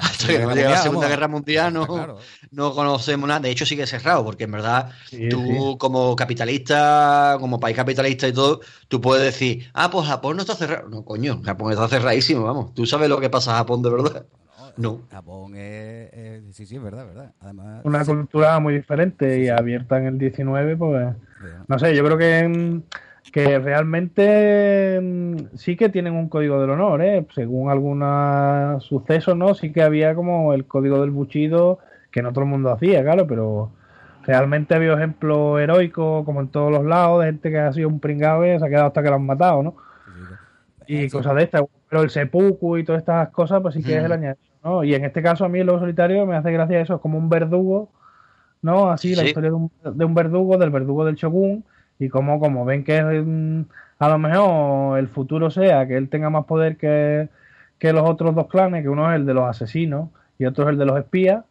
hasta, 0.00 0.26
que 0.26 0.38
no 0.38 0.54
llega 0.54 0.70
la 0.70 0.82
Segunda 0.82 1.08
Guerra 1.08 1.28
Mundial 1.28 1.74
no, 1.74 2.74
conocemos 2.74 3.28
nada. 3.28 3.40
De 3.40 3.50
hecho, 3.50 3.66
sigue 3.66 3.86
cerrado, 3.86 4.24
porque 4.24 4.44
en 4.44 4.52
verdad 4.52 4.90
tú 5.28 5.76
como 5.78 6.16
capitalista, 6.16 7.36
como 7.38 7.60
país 7.60 7.76
capitalista 7.76 8.26
y 8.26 8.32
todo, 8.32 8.60
tú 8.88 9.00
puedes 9.00 9.24
decir, 9.24 9.70
ah, 9.74 9.90
pues 9.90 10.06
Japón 10.06 10.36
no 10.36 10.42
está 10.42 10.54
cerrado. 10.54 10.88
No, 10.88 11.04
coño, 11.04 11.42
Japón 11.44 11.70
está 11.70 11.86
cerradísimo, 11.86 12.44
vamos. 12.44 12.72
Tú 12.72 12.86
sabes 12.86 13.10
lo 13.10 13.20
que 13.20 13.28
pasa 13.28 13.50
en 13.50 13.56
Japón 13.58 13.82
de 13.82 13.90
verdad. 13.90 14.26
No. 14.78 15.02
Japón 15.10 15.54
es, 15.54 16.56
sí, 16.56 16.64
sí, 16.64 16.76
es 16.76 16.82
verdad, 16.82 17.06
verdad. 17.06 17.32
Además, 17.40 17.82
una 17.84 18.04
cultura 18.06 18.58
muy 18.58 18.74
diferente 18.74 19.42
y 19.42 19.48
abierta 19.48 19.98
en 19.98 20.06
el 20.06 20.18
19, 20.18 20.76
pues 20.76 21.14
no 21.66 21.78
sé, 21.78 21.94
yo 21.94 22.04
creo 22.04 22.16
que 22.16 22.80
que 23.32 23.58
realmente 23.58 25.00
mm, 25.00 25.56
sí 25.56 25.76
que 25.76 25.88
tienen 25.88 26.14
un 26.14 26.28
código 26.28 26.60
del 26.60 26.70
honor, 26.70 27.02
¿eh? 27.02 27.26
según 27.34 27.70
algunos 27.70 28.84
sucesos, 28.84 29.36
¿no? 29.36 29.54
Sí 29.54 29.72
que 29.72 29.82
había 29.82 30.14
como 30.14 30.52
el 30.54 30.66
código 30.66 31.00
del 31.00 31.10
buchido 31.10 31.78
que 32.10 32.22
no 32.22 32.32
todo 32.32 32.44
el 32.44 32.50
mundo 32.50 32.70
hacía, 32.70 33.02
claro, 33.02 33.26
pero 33.26 33.70
realmente 34.24 34.74
había 34.74 34.94
ejemplos 34.94 35.60
heroicos 35.60 36.24
como 36.24 36.40
en 36.40 36.48
todos 36.48 36.70
los 36.70 36.84
lados 36.84 37.20
de 37.20 37.26
gente 37.26 37.50
que 37.50 37.58
ha 37.58 37.72
sido 37.72 37.88
un 37.88 38.00
pringado 38.00 38.44
y 38.46 38.58
se 38.58 38.64
ha 38.64 38.68
quedado 38.68 38.86
hasta 38.86 39.02
que 39.02 39.08
lo 39.08 39.16
han 39.16 39.26
matado, 39.26 39.62
¿no? 39.62 39.76
Y 40.86 41.08
cosas 41.10 41.34
de 41.36 41.42
estas, 41.42 41.64
pero 41.88 42.02
el 42.02 42.08
seppuku 42.08 42.78
y 42.78 42.84
todas 42.84 43.00
estas 43.00 43.28
cosas, 43.28 43.60
pues 43.60 43.74
sí 43.74 43.82
que 43.82 43.98
es 43.98 44.04
el 44.04 44.12
añadido, 44.12 44.38
¿no? 44.64 44.84
Y 44.84 44.94
en 44.94 45.04
este 45.04 45.22
caso 45.22 45.44
a 45.44 45.48
mí 45.48 45.58
el 45.58 45.66
lobo 45.66 45.80
solitario 45.80 46.24
me 46.24 46.34
hace 46.34 46.50
gracia 46.50 46.80
eso, 46.80 46.94
es 46.94 47.00
como 47.00 47.18
un 47.18 47.28
verdugo, 47.28 47.90
¿no? 48.62 48.90
Así, 48.90 49.14
la 49.14 49.24
historia 49.24 49.50
de 49.50 49.56
un, 49.56 49.70
de 49.84 50.04
un 50.04 50.14
verdugo, 50.14 50.56
del 50.56 50.70
verdugo 50.70 51.04
del 51.04 51.16
shogun, 51.16 51.64
y 51.98 52.08
como, 52.08 52.38
como 52.40 52.64
ven 52.64 52.84
que 52.84 53.02
mm, 53.02 53.64
a 53.98 54.08
lo 54.08 54.18
mejor 54.18 54.98
el 54.98 55.08
futuro 55.08 55.50
sea 55.50 55.86
que 55.86 55.96
él 55.96 56.08
tenga 56.08 56.30
más 56.30 56.44
poder 56.44 56.76
que, 56.76 57.28
los 57.80 58.08
otros 58.08 58.34
dos 58.34 58.46
clanes, 58.48 58.82
que 58.82 58.88
uno 58.88 59.10
es 59.10 59.16
el 59.16 59.26
de 59.26 59.34
los 59.34 59.48
asesinos 59.48 60.10
y 60.38 60.46
otro 60.46 60.64
es 60.64 60.70
el 60.70 60.78
de 60.78 60.86
los 60.86 60.98
espías, 60.98 61.44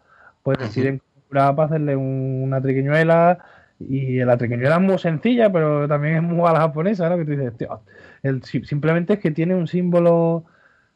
pues 0.44 0.58
deciden 0.58 1.01
para 1.30 1.50
hacerle 1.50 1.96
una 1.96 2.62
triquiñuela 2.62 3.39
y 3.80 4.20
la 4.20 4.38
triquiñuela 4.38 4.75
es 4.75 4.82
muy 4.82 4.98
sencilla, 4.98 5.51
pero 5.51 5.88
también 5.88 6.16
es 6.16 6.24
muy 6.24 6.48
a 6.48 6.54
la 6.54 6.62
japonesa, 6.62 7.10
¿no? 7.10 7.18
Que 7.18 7.25
tú 7.25 7.32
dices, 7.32 7.58
tío, 7.58 7.82
el, 8.24 8.44
simplemente 8.44 9.13
es 9.13 9.20
que 9.20 9.32
tiene 9.32 9.56
un 9.56 9.68
símbolo, 9.68 10.46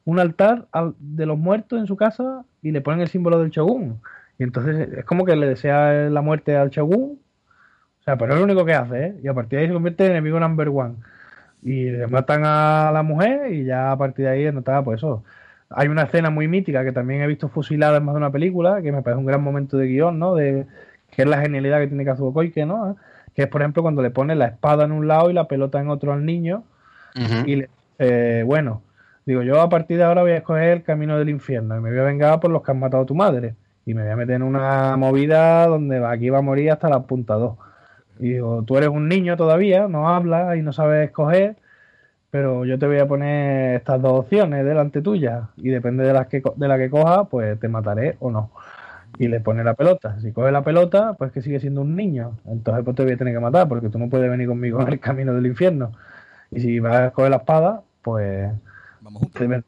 un 0.05 0.19
altar 0.19 0.67
de 0.99 1.25
los 1.25 1.37
muertos 1.37 1.79
en 1.79 1.87
su 1.87 1.97
casa 1.97 2.43
y 2.61 2.71
le 2.71 2.81
ponen 2.81 3.01
el 3.01 3.09
símbolo 3.09 3.39
del 3.39 3.51
shogun. 3.51 4.01
Y 4.39 4.43
entonces 4.43 4.89
es 4.97 5.05
como 5.05 5.25
que 5.25 5.35
le 5.35 5.47
desea 5.47 6.09
la 6.09 6.21
muerte 6.21 6.55
al 6.55 6.69
shogun 6.69 7.19
o 8.01 8.03
sea, 8.03 8.17
pero 8.17 8.33
es 8.33 8.39
lo 8.39 8.45
único 8.45 8.65
que 8.65 8.73
hace, 8.73 9.05
¿eh? 9.05 9.15
Y 9.23 9.27
a 9.27 9.33
partir 9.33 9.57
de 9.57 9.63
ahí 9.63 9.67
se 9.67 9.73
convierte 9.73 10.05
en 10.05 10.11
enemigo 10.11 10.39
number 10.39 10.69
one. 10.69 10.95
Y 11.61 11.91
le 11.91 12.07
matan 12.07 12.41
a 12.43 12.89
la 12.91 13.03
mujer 13.03 13.53
y 13.53 13.63
ya 13.63 13.91
a 13.91 13.97
partir 13.97 14.25
de 14.25 14.31
ahí 14.31 14.51
notaba, 14.51 14.83
pues 14.83 14.97
eso. 14.97 15.23
Hay 15.69 15.87
una 15.87 16.03
escena 16.03 16.31
muy 16.31 16.47
mítica 16.47 16.83
que 16.83 16.91
también 16.91 17.21
he 17.21 17.27
visto 17.27 17.47
fusilada 17.47 17.97
en 17.97 18.03
más 18.03 18.15
de 18.15 18.17
una 18.17 18.31
película, 18.31 18.81
que 18.81 18.91
me 18.91 19.03
parece 19.03 19.19
un 19.19 19.27
gran 19.27 19.43
momento 19.43 19.77
de 19.77 19.87
guion, 19.87 20.17
¿no? 20.17 20.33
De 20.33 20.65
que 21.11 21.21
es 21.21 21.27
la 21.27 21.39
genialidad 21.39 21.79
que 21.79 21.87
tiene 21.87 22.03
Kazuo 22.03 22.33
Koike, 22.33 22.65
¿no? 22.65 22.97
Que 23.35 23.43
es, 23.43 23.47
por 23.47 23.61
ejemplo, 23.61 23.83
cuando 23.83 24.01
le 24.01 24.09
pone 24.09 24.33
la 24.35 24.47
espada 24.47 24.85
en 24.85 24.91
un 24.91 25.07
lado 25.07 25.29
y 25.29 25.33
la 25.33 25.47
pelota 25.47 25.79
en 25.79 25.89
otro 25.89 26.11
al 26.11 26.25
niño. 26.25 26.63
Y 27.45 27.55
le 27.57 27.69
dice, 27.99 28.43
bueno, 28.43 28.81
digo, 29.25 29.43
yo 29.43 29.61
a 29.61 29.69
partir 29.69 29.97
de 29.97 30.03
ahora 30.05 30.23
voy 30.23 30.31
a 30.31 30.37
escoger 30.37 30.69
el 30.69 30.83
camino 30.83 31.19
del 31.19 31.29
infierno 31.29 31.77
y 31.77 31.81
me 31.81 31.91
voy 31.91 31.99
a 31.99 32.03
vengar 32.03 32.39
por 32.39 32.49
los 32.49 32.63
que 32.63 32.71
han 32.71 32.79
matado 32.79 33.03
a 33.03 33.05
tu 33.05 33.13
madre. 33.13 33.53
Y 33.85 33.93
me 33.93 34.01
voy 34.01 34.11
a 34.11 34.15
meter 34.15 34.35
en 34.35 34.43
una 34.43 34.97
movida 34.97 35.67
donde 35.67 36.03
aquí 36.05 36.29
va 36.29 36.39
a 36.39 36.41
morir 36.41 36.71
hasta 36.71 36.89
la 36.89 37.03
punta 37.03 37.35
2. 37.35 37.57
Y 38.19 38.33
digo, 38.33 38.63
tú 38.63 38.77
eres 38.77 38.89
un 38.89 39.07
niño 39.07 39.37
todavía, 39.37 39.87
no 39.87 40.09
hablas 40.09 40.57
y 40.57 40.61
no 40.61 40.73
sabes 40.73 41.07
escoger, 41.07 41.55
pero 42.31 42.65
yo 42.65 42.79
te 42.79 42.87
voy 42.87 42.97
a 42.99 43.07
poner 43.07 43.75
estas 43.75 44.01
dos 44.01 44.21
opciones 44.21 44.65
delante 44.65 45.01
tuya 45.01 45.49
y 45.57 45.69
depende 45.69 46.05
de, 46.05 46.13
las 46.13 46.27
que, 46.27 46.41
de 46.55 46.67
la 46.67 46.77
que 46.77 46.89
coja, 46.89 47.25
pues 47.25 47.59
te 47.59 47.67
mataré 47.67 48.15
o 48.19 48.31
no. 48.31 48.51
Y 49.19 49.27
le 49.27 49.41
pone 49.41 49.63
la 49.65 49.73
pelota. 49.73 50.17
Si 50.21 50.31
coge 50.31 50.51
la 50.51 50.63
pelota, 50.63 51.15
pues 51.17 51.33
que 51.33 51.41
sigue 51.41 51.59
siendo 51.59 51.81
un 51.81 51.95
niño. 51.95 52.37
Entonces 52.47 52.85
pues 52.85 52.95
te 52.95 53.03
voy 53.03 53.11
a 53.13 53.17
tener 53.17 53.33
que 53.33 53.39
matar 53.41 53.67
porque 53.67 53.89
tú 53.89 53.99
no 53.99 54.09
puedes 54.09 54.29
venir 54.29 54.47
conmigo 54.47 54.81
en 54.81 54.87
el 54.87 54.99
camino 54.99 55.33
del 55.33 55.45
infierno. 55.45 55.91
Y 56.49 56.61
si 56.61 56.79
vas 56.79 56.95
a 56.95 57.11
coger 57.11 57.31
la 57.31 57.37
espada, 57.37 57.81
pues... 58.01 58.49
Vamos 59.01 59.23
juntos. 59.23 59.63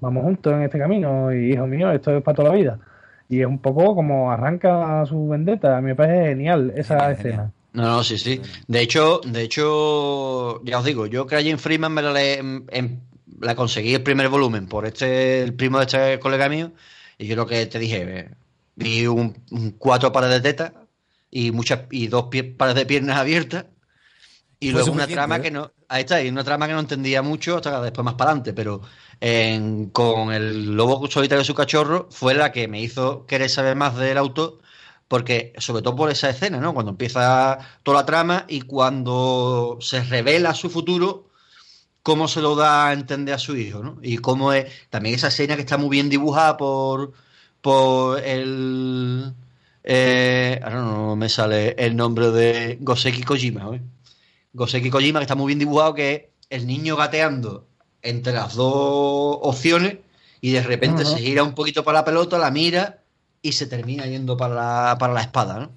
vamos 0.00 0.24
juntos 0.24 0.52
en 0.52 0.62
este 0.62 0.78
camino 0.78 1.32
y 1.32 1.52
hijo 1.52 1.66
mío, 1.66 1.90
esto 1.92 2.14
es 2.14 2.22
para 2.22 2.34
toda 2.34 2.50
la 2.50 2.54
vida. 2.54 2.78
Y 3.28 3.40
es 3.40 3.46
un 3.46 3.58
poco 3.58 3.94
como 3.94 4.30
arranca 4.30 5.04
su 5.06 5.28
vendetta. 5.28 5.78
A 5.78 5.80
mí 5.80 5.88
me 5.88 5.94
parece 5.94 6.28
genial 6.28 6.72
esa 6.76 7.10
escena. 7.10 7.52
No, 7.76 7.82
no, 7.82 8.02
sí, 8.02 8.16
sí. 8.16 8.40
De 8.66 8.80
hecho, 8.80 9.20
de 9.22 9.42
hecho, 9.42 10.64
ya 10.64 10.78
os 10.78 10.84
digo, 10.86 11.04
yo 11.04 11.26
Crying 11.26 11.58
Freeman 11.58 11.92
me 11.92 12.00
la, 12.00 12.14
la 13.40 13.54
conseguí 13.54 13.92
el 13.92 14.02
primer 14.02 14.30
volumen 14.30 14.66
por 14.66 14.86
este, 14.86 15.42
el 15.42 15.52
primo 15.52 15.78
de 15.78 15.84
este 15.84 16.18
colega 16.18 16.48
mío, 16.48 16.72
y 17.18 17.26
yo 17.26 17.36
lo 17.36 17.46
que 17.46 17.66
te 17.66 17.78
dije, 17.78 18.02
eh, 18.02 18.30
vi 18.76 19.06
un, 19.06 19.34
cuatro 19.76 20.10
pares 20.10 20.30
de 20.30 20.40
tetas 20.40 20.72
y 21.30 21.50
muchas 21.50 21.80
y 21.90 22.06
dos 22.06 22.28
pares 22.56 22.74
de 22.74 22.86
piernas 22.86 23.18
abiertas 23.18 23.66
y 24.58 24.70
luego 24.70 24.92
una 24.92 25.06
trama 25.06 25.36
¿eh? 25.36 25.42
que 25.42 25.50
no 25.50 25.70
ahí 25.88 26.00
está 26.00 26.22
y 26.22 26.28
una 26.28 26.44
trama 26.44 26.66
que 26.66 26.72
no 26.72 26.80
entendía 26.80 27.20
mucho 27.20 27.56
hasta 27.56 27.82
después 27.82 28.04
más 28.06 28.14
para 28.14 28.30
adelante 28.30 28.54
pero 28.54 28.80
con 29.92 30.32
el 30.32 30.74
lobo 30.74 31.10
solitario 31.10 31.40
de 31.40 31.44
su 31.44 31.54
cachorro 31.54 32.08
fue 32.10 32.32
la 32.32 32.52
que 32.52 32.68
me 32.68 32.80
hizo 32.80 33.26
querer 33.26 33.50
saber 33.50 33.76
más 33.76 33.96
del 33.96 34.16
autor 34.16 34.60
porque 35.08 35.52
sobre 35.58 35.82
todo 35.82 35.96
por 35.96 36.10
esa 36.10 36.30
escena, 36.30 36.58
¿no? 36.58 36.74
Cuando 36.74 36.90
empieza 36.90 37.58
toda 37.82 38.00
la 38.00 38.06
trama 38.06 38.44
y 38.48 38.62
cuando 38.62 39.78
se 39.80 40.02
revela 40.02 40.54
su 40.54 40.70
futuro, 40.70 41.30
cómo 42.02 42.28
se 42.28 42.40
lo 42.40 42.56
da 42.56 42.88
a 42.88 42.92
entender 42.92 43.34
a 43.34 43.38
su 43.38 43.56
hijo, 43.56 43.82
¿no? 43.82 43.98
Y 44.02 44.18
cómo 44.18 44.52
es 44.52 44.66
también 44.90 45.14
esa 45.14 45.28
escena 45.28 45.56
que 45.56 45.62
está 45.62 45.76
muy 45.76 45.90
bien 45.90 46.08
dibujada 46.08 46.56
por 46.56 47.12
por 47.60 48.20
el 48.20 49.34
eh, 49.84 50.60
ahora 50.62 50.82
no 50.82 51.16
me 51.16 51.28
sale 51.28 51.74
el 51.78 51.96
nombre 51.96 52.30
de 52.30 52.78
Goseki 52.80 53.22
Kojima, 53.22 53.76
¿eh? 53.76 53.82
Goseki 54.52 54.90
Kojima 54.90 55.20
que 55.20 55.24
está 55.24 55.34
muy 55.34 55.48
bien 55.48 55.58
dibujado 55.58 55.94
que 55.94 56.14
es 56.14 56.22
el 56.50 56.66
niño 56.66 56.96
gateando 56.96 57.68
entre 58.02 58.32
las 58.32 58.54
dos 58.54 59.38
opciones 59.42 59.98
y 60.40 60.52
de 60.52 60.62
repente 60.62 61.04
se 61.04 61.18
gira 61.18 61.42
un 61.42 61.54
poquito 61.54 61.84
para 61.84 62.00
la 62.00 62.04
pelota, 62.04 62.38
la 62.38 62.50
mira 62.50 63.02
y 63.42 63.52
se 63.52 63.66
termina 63.66 64.06
yendo 64.06 64.36
para 64.36 64.54
la, 64.54 64.96
para 64.98 65.12
la 65.12 65.20
espada, 65.20 65.60
¿no? 65.60 65.70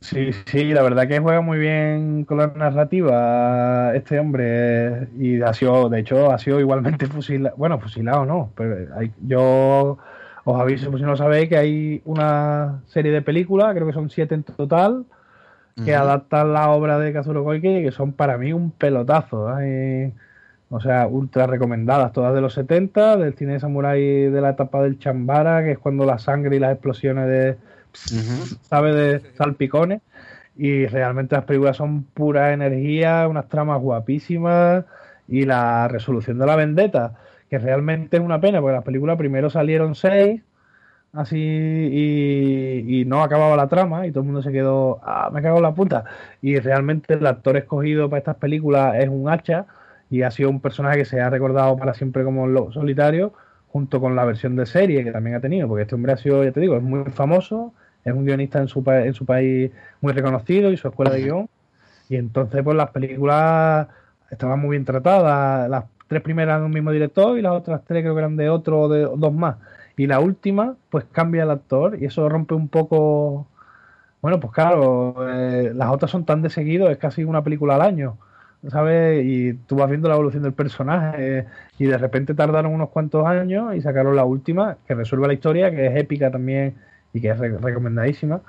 Sí, 0.00 0.32
sí, 0.44 0.64
la 0.74 0.82
verdad 0.82 1.08
que 1.08 1.18
juega 1.18 1.40
muy 1.40 1.58
bien 1.58 2.26
con 2.26 2.36
la 2.36 2.48
narrativa 2.48 3.94
este 3.94 4.18
hombre 4.18 5.08
y 5.18 5.40
ha 5.40 5.54
sido, 5.54 5.88
de 5.88 6.00
hecho, 6.00 6.30
ha 6.30 6.38
sido 6.38 6.60
igualmente 6.60 7.06
fusilado, 7.06 7.56
bueno, 7.56 7.80
fusilado 7.80 8.26
no, 8.26 8.52
pero 8.54 8.76
yo 9.26 9.96
os 10.44 10.60
aviso, 10.60 10.90
pues 10.90 11.00
si 11.00 11.06
no 11.06 11.16
sabéis, 11.16 11.48
que 11.48 11.56
hay 11.56 12.02
una 12.04 12.82
serie 12.86 13.12
de 13.12 13.22
películas, 13.22 13.74
creo 13.74 13.86
que 13.86 13.94
son 13.94 14.10
siete 14.10 14.34
en 14.34 14.42
total, 14.42 15.06
que 15.84 15.94
adaptan 15.94 16.52
la 16.52 16.70
obra 16.70 16.98
de 16.98 17.12
Kazuro 17.12 17.42
Koike 17.42 17.80
y 17.80 17.82
que 17.84 17.90
son 17.90 18.12
para 18.12 18.36
mí 18.36 18.52
un 18.52 18.70
pelotazo. 18.70 19.48
O 20.76 20.80
sea, 20.80 21.06
ultra 21.06 21.46
recomendadas, 21.46 22.12
todas 22.12 22.34
de 22.34 22.40
los 22.40 22.54
70, 22.54 23.16
del 23.16 23.34
cine 23.34 23.52
de 23.52 23.60
samurai 23.60 24.02
de 24.02 24.40
la 24.40 24.50
etapa 24.50 24.82
del 24.82 24.98
Chambara, 24.98 25.62
que 25.62 25.70
es 25.70 25.78
cuando 25.78 26.04
la 26.04 26.18
sangre 26.18 26.56
y 26.56 26.58
las 26.58 26.72
explosiones 26.72 27.28
de, 27.28 27.56
¿sabe? 28.62 28.92
De 28.92 29.20
salpicones. 29.36 30.02
Y 30.56 30.86
realmente 30.86 31.36
las 31.36 31.44
películas 31.44 31.76
son 31.76 32.02
pura 32.02 32.52
energía, 32.52 33.28
unas 33.28 33.48
tramas 33.48 33.80
guapísimas 33.80 34.84
y 35.28 35.44
la 35.44 35.86
resolución 35.86 36.40
de 36.40 36.46
la 36.46 36.56
vendetta, 36.56 37.20
que 37.48 37.60
realmente 37.60 38.16
es 38.16 38.22
una 38.24 38.40
pena, 38.40 38.60
porque 38.60 38.74
las 38.74 38.84
películas 38.84 39.16
primero 39.16 39.50
salieron 39.50 39.94
seis, 39.94 40.42
así, 41.12 41.38
y, 41.38 43.00
y, 43.00 43.04
no 43.04 43.22
acababa 43.22 43.54
la 43.56 43.68
trama, 43.68 44.08
y 44.08 44.10
todo 44.10 44.22
el 44.22 44.26
mundo 44.26 44.42
se 44.42 44.50
quedó, 44.50 44.98
ah, 45.04 45.30
me 45.32 45.40
cago 45.40 45.58
en 45.58 45.62
la 45.62 45.74
puta. 45.74 46.04
Y 46.42 46.58
realmente 46.58 47.14
el 47.14 47.24
actor 47.28 47.56
escogido 47.56 48.10
para 48.10 48.18
estas 48.18 48.36
películas 48.38 48.96
es 48.98 49.08
un 49.08 49.28
hacha 49.28 49.66
y 50.10 50.22
ha 50.22 50.30
sido 50.30 50.50
un 50.50 50.60
personaje 50.60 50.98
que 50.98 51.04
se 51.04 51.20
ha 51.20 51.30
recordado 51.30 51.76
para 51.76 51.94
siempre 51.94 52.24
como 52.24 52.46
lo 52.46 52.72
solitario, 52.72 53.32
junto 53.68 54.00
con 54.00 54.14
la 54.14 54.24
versión 54.24 54.56
de 54.56 54.66
serie 54.66 55.02
que 55.04 55.12
también 55.12 55.36
ha 55.36 55.40
tenido, 55.40 55.66
porque 55.68 55.82
este 55.82 55.94
hombre 55.94 56.12
ha 56.12 56.16
sido, 56.16 56.44
ya 56.44 56.52
te 56.52 56.60
digo, 56.60 56.76
es 56.76 56.82
muy 56.82 57.04
famoso, 57.10 57.72
es 58.04 58.12
un 58.12 58.24
guionista 58.24 58.60
en 58.60 58.68
su, 58.68 58.84
en 58.86 59.14
su 59.14 59.26
país 59.26 59.72
muy 60.00 60.12
reconocido 60.12 60.70
y 60.70 60.76
su 60.76 60.88
escuela 60.88 61.10
de 61.10 61.22
guion, 61.22 61.48
y 62.08 62.16
entonces 62.16 62.62
pues 62.62 62.76
las 62.76 62.90
películas 62.90 63.88
estaban 64.30 64.60
muy 64.60 64.70
bien 64.70 64.84
tratadas, 64.84 65.68
las 65.68 65.84
tres 66.08 66.22
primeras 66.22 66.60
de 66.60 66.66
un 66.66 66.72
mismo 66.72 66.90
director 66.92 67.38
y 67.38 67.42
las 67.42 67.52
otras 67.52 67.82
tres 67.84 68.02
creo 68.02 68.14
que 68.14 68.20
eran 68.20 68.36
de 68.36 68.48
otro 68.50 68.82
o 68.82 68.88
de 68.88 69.02
dos 69.02 69.32
más. 69.32 69.56
Y 69.96 70.06
la 70.06 70.20
última, 70.20 70.76
pues 70.90 71.04
cambia 71.12 71.44
el 71.44 71.50
actor 71.50 71.96
y 72.00 72.06
eso 72.06 72.28
rompe 72.28 72.54
un 72.54 72.68
poco. 72.68 73.46
Bueno, 74.20 74.40
pues 74.40 74.52
claro, 74.52 75.14
eh, 75.28 75.72
las 75.74 75.90
otras 75.90 76.10
son 76.10 76.24
tan 76.24 76.42
de 76.42 76.50
seguido, 76.50 76.90
es 76.90 76.98
casi 76.98 77.24
una 77.24 77.44
película 77.44 77.76
al 77.76 77.82
año. 77.82 78.18
¿Sabes? 78.70 79.24
Y 79.24 79.54
tú 79.54 79.76
vas 79.76 79.88
viendo 79.90 80.08
la 80.08 80.14
evolución 80.14 80.42
del 80.42 80.54
personaje 80.54 81.46
y 81.78 81.86
de 81.86 81.98
repente 81.98 82.34
tardaron 82.34 82.72
unos 82.72 82.90
cuantos 82.90 83.26
años 83.26 83.74
y 83.76 83.80
sacaron 83.80 84.16
la 84.16 84.24
última 84.24 84.78
que 84.86 84.94
resuelve 84.94 85.26
la 85.28 85.34
historia, 85.34 85.70
que 85.70 85.86
es 85.86 85.96
épica 85.96 86.30
también 86.30 86.76
y 87.12 87.20
que 87.20 87.28
es 87.30 87.38
recomendadísima. 87.38 88.42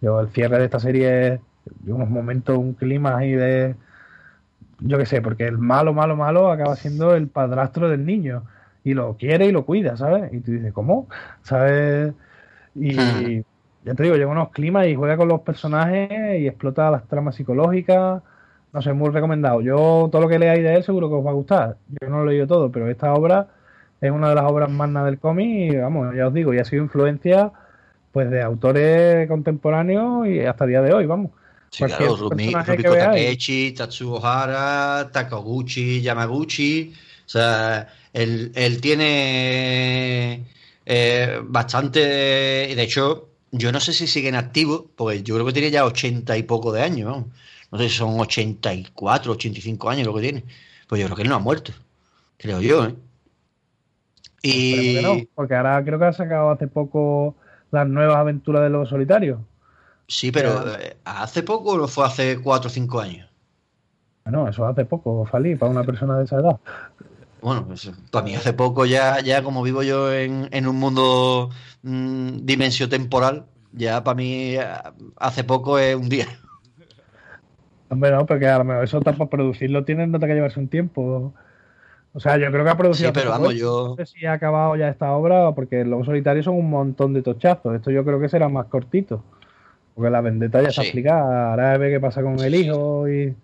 Yo, 0.00 0.20
el 0.20 0.28
cierre 0.30 0.58
de 0.58 0.64
esta 0.66 0.80
serie 0.80 1.34
es 1.34 1.40
unos 1.86 2.08
momentos, 2.10 2.56
un 2.58 2.74
clima 2.74 3.16
ahí 3.18 3.32
de... 3.32 3.76
Yo 4.80 4.98
qué 4.98 5.06
sé, 5.06 5.22
porque 5.22 5.46
el 5.46 5.58
malo, 5.58 5.94
malo, 5.94 6.16
malo 6.16 6.50
acaba 6.50 6.76
siendo 6.76 7.14
el 7.14 7.28
padrastro 7.30 7.88
del 7.88 8.04
niño. 8.04 8.44
y 8.84 8.94
lo 8.94 9.16
quiere 9.16 9.46
y 9.46 9.52
lo 9.52 9.64
cuida, 9.66 9.96
¿sabes? 9.96 10.32
Y 10.32 10.40
tú 10.40 10.52
dices, 10.52 10.72
¿cómo? 10.72 11.08
¿Sabes? 11.42 12.14
Y 12.74 12.96
Hmm. 12.96 13.46
ya 13.82 13.94
te 13.96 14.02
digo, 14.04 14.16
lleva 14.16 14.32
unos 14.32 14.50
climas 14.52 14.86
y 14.88 14.94
juega 14.96 15.16
con 15.18 15.28
los 15.28 15.42
personajes 15.42 16.40
y 16.40 16.48
explota 16.48 16.90
las 16.90 17.06
tramas 17.08 17.36
psicológicas. 17.36 18.22
No 18.76 18.82
sé, 18.82 18.92
muy 18.92 19.08
recomendado. 19.08 19.62
Yo, 19.62 20.10
todo 20.12 20.20
lo 20.20 20.28
que 20.28 20.38
leáis 20.38 20.62
de 20.62 20.74
él 20.74 20.84
seguro 20.84 21.08
que 21.08 21.14
os 21.14 21.24
va 21.24 21.30
a 21.30 21.32
gustar. 21.32 21.78
Yo 21.98 22.10
no 22.10 22.22
lo 22.22 22.30
he 22.30 22.34
leído 22.34 22.46
todo, 22.46 22.70
pero 22.70 22.90
esta 22.90 23.14
obra 23.14 23.48
es 24.02 24.10
una 24.10 24.28
de 24.28 24.34
las 24.34 24.44
obras 24.44 24.70
magnas 24.70 25.06
del 25.06 25.18
cómic 25.18 25.72
y, 25.72 25.76
vamos, 25.78 26.14
ya 26.14 26.28
os 26.28 26.34
digo, 26.34 26.52
y 26.52 26.58
ha 26.58 26.64
sido 26.66 26.82
influencia 26.82 27.52
pues 28.12 28.30
de 28.30 28.42
autores 28.42 29.26
contemporáneos 29.28 30.28
y 30.28 30.40
hasta 30.40 30.64
el 30.64 30.70
día 30.70 30.82
de 30.82 30.92
hoy, 30.92 31.06
vamos. 31.06 31.30
Sí, 31.70 31.84
claro, 31.84 32.18
Rumi- 32.18 32.52
Rumiko. 32.66 32.94
Takechi, 32.96 33.72
Tatsuo 33.72 34.22
Hara, 34.22 35.08
Takaguchi, 35.10 36.02
Yamaguchi. 36.02 36.92
O 37.24 37.28
sea, 37.28 37.88
él, 38.12 38.52
él 38.54 38.80
tiene 38.82 40.44
eh, 40.84 41.40
bastante. 41.44 42.00
De 42.00 42.82
hecho, 42.82 43.30
yo 43.52 43.72
no 43.72 43.80
sé 43.80 43.94
si 43.94 44.06
sigue 44.06 44.28
en 44.28 44.34
activo, 44.34 44.90
porque 44.94 45.22
yo 45.22 45.34
creo 45.34 45.46
que 45.46 45.54
tiene 45.54 45.70
ya 45.70 45.86
ochenta 45.86 46.36
y 46.36 46.42
poco 46.42 46.72
de 46.72 46.82
años. 46.82 47.10
vamos. 47.10 47.28
No 47.70 47.78
sé 47.78 47.88
son 47.88 48.18
84, 48.20 49.32
85 49.32 49.90
años 49.90 50.06
lo 50.06 50.14
que 50.14 50.20
tiene. 50.22 50.44
Pues 50.88 51.00
yo 51.00 51.06
creo 51.06 51.16
que 51.16 51.22
él 51.22 51.28
no 51.28 51.36
ha 51.36 51.40
muerto. 51.40 51.72
Creo 52.36 52.60
yo, 52.60 52.84
¿eh? 52.86 52.94
Esperemos 54.42 54.94
que 54.94 55.02
no, 55.02 55.14
Y. 55.14 55.28
porque 55.34 55.54
ahora 55.54 55.82
creo 55.84 55.98
que 55.98 56.04
ha 56.04 56.12
sacado 56.12 56.50
hace 56.50 56.68
poco 56.68 57.34
las 57.70 57.88
nuevas 57.88 58.16
aventuras 58.16 58.62
de 58.62 58.70
los 58.70 58.88
solitarios. 58.88 59.40
Sí, 60.08 60.30
pero 60.30 60.76
eh, 60.78 60.96
hace 61.04 61.42
poco 61.42 61.72
o 61.72 61.88
fue 61.88 62.06
hace 62.06 62.40
4 62.40 62.68
o 62.68 62.70
5 62.70 63.00
años. 63.00 63.28
Bueno, 64.24 64.48
eso 64.48 64.66
hace 64.66 64.84
poco, 64.84 65.24
Falí, 65.26 65.56
para 65.56 65.70
una 65.70 65.84
persona 65.84 66.18
de 66.18 66.24
esa 66.24 66.36
edad. 66.36 66.58
Bueno, 67.40 67.66
pues, 67.66 67.90
para 68.10 68.24
mí 68.24 68.34
hace 68.34 68.52
poco 68.52 68.86
ya, 68.86 69.20
ya 69.20 69.42
como 69.42 69.62
vivo 69.62 69.82
yo 69.82 70.12
en, 70.12 70.48
en 70.52 70.66
un 70.66 70.76
mundo 70.76 71.50
mm, 71.82 72.38
dimensio 72.44 72.88
temporal, 72.88 73.46
ya 73.72 74.02
para 74.02 74.16
mí 74.16 74.56
eh, 74.56 74.66
hace 75.16 75.44
poco 75.44 75.78
es 75.78 75.94
un 75.94 76.08
día. 76.08 76.26
Hombre, 77.88 78.10
no, 78.10 78.26
porque 78.26 78.46
a 78.48 78.58
lo 78.58 78.64
mejor 78.64 78.84
eso 78.84 79.00
para 79.00 79.16
producirlo 79.26 79.84
tiene 79.84 80.06
nota 80.06 80.26
que 80.26 80.34
llevarse 80.34 80.58
un 80.58 80.68
tiempo. 80.68 81.32
O 82.12 82.20
sea, 82.20 82.36
yo 82.38 82.50
creo 82.50 82.64
que 82.64 82.70
ha 82.70 82.76
producido. 82.76 83.10
Sí, 83.10 83.14
pero 83.14 83.30
vamos, 83.30 83.54
yo- 83.54 83.94
No 83.98 84.04
sé 84.06 84.12
si 84.18 84.26
ha 84.26 84.32
acabado 84.32 84.74
ya 84.76 84.88
esta 84.88 85.12
obra, 85.12 85.52
porque 85.52 85.84
los 85.84 86.06
solitarios 86.06 86.44
son 86.46 86.54
un 86.56 86.70
montón 86.70 87.12
de 87.12 87.22
tochazos. 87.22 87.74
Esto 87.76 87.90
yo 87.90 88.04
creo 88.04 88.18
que 88.18 88.28
será 88.28 88.48
más 88.48 88.66
cortito. 88.66 89.22
Porque 89.94 90.10
la 90.10 90.20
vendetta 90.20 90.62
ya 90.62 90.68
está 90.68 90.82
Sí. 90.82 90.88
explicada. 90.88 91.50
Ahora 91.50 91.76
ve 91.78 91.90
qué 91.90 92.00
pasa 92.00 92.22
con 92.22 92.38
el 92.40 92.54
hijo 92.54 93.08
y. 93.08 93.34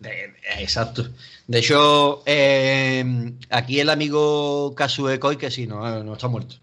De- 0.00 0.32
exacto. 0.60 1.02
De 1.46 1.58
hecho, 1.58 2.22
eh, 2.26 3.32
aquí 3.50 3.80
el 3.80 3.90
amigo 3.90 4.74
Kasue 4.76 5.18
Koike, 5.18 5.50
sí, 5.50 5.66
no, 5.66 6.04
no 6.04 6.12
está 6.12 6.28
muerto. 6.28 6.56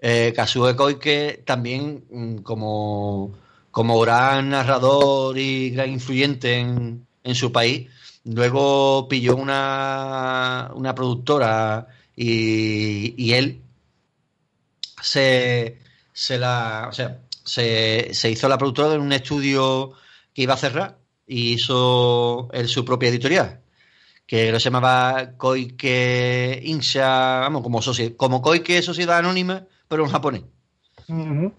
Eh, 0.00 0.34
Koike 0.76 1.42
también, 1.46 2.04
mm, 2.10 2.36
como, 2.38 3.32
como 3.70 4.00
gran 4.00 4.50
narrador 4.50 5.38
y 5.38 5.70
gran 5.70 5.90
influyente 5.90 6.58
en, 6.58 7.06
en 7.22 7.34
su 7.34 7.52
país, 7.52 7.88
luego 8.24 9.08
pilló 9.08 9.36
una, 9.36 10.70
una 10.74 10.94
productora 10.94 11.86
y, 12.16 13.14
y 13.16 13.32
él 13.34 13.62
se, 15.02 15.78
se 16.12 16.38
la, 16.38 16.86
o 16.90 16.92
sea, 16.92 17.20
se, 17.44 18.12
se 18.12 18.30
hizo 18.30 18.48
la 18.48 18.58
productora 18.58 18.94
en 18.94 19.00
un 19.00 19.12
estudio 19.12 19.92
que 20.34 20.42
iba 20.42 20.54
a 20.54 20.58
cerrar 20.58 20.98
y 21.26 21.52
hizo 21.52 22.48
él 22.52 22.68
su 22.68 22.84
propia 22.84 23.08
editorial, 23.08 23.60
que 24.26 24.50
lo 24.52 24.58
llamaba 24.58 25.32
Koike 25.36 26.60
Insha, 26.64 27.40
vamos, 27.40 27.62
como, 27.62 27.80
como 28.16 28.42
Koike 28.42 28.82
Sociedad 28.82 29.18
Anónima, 29.18 29.64
pero 29.88 30.04
en 30.04 30.10
japonés. 30.10 30.42
Ujú. 31.08 31.52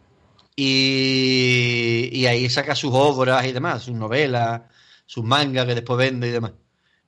Y, 0.55 2.25
ahí 2.25 2.49
saca 2.49 2.75
sus 2.75 2.91
obras 2.93 3.45
y 3.45 3.51
demás, 3.51 3.83
sus 3.83 3.95
novelas, 3.95 4.61
sus 5.05 5.23
mangas 5.23 5.65
que 5.65 5.75
después 5.75 5.97
vende 5.97 6.27
y 6.27 6.31
demás. 6.31 6.53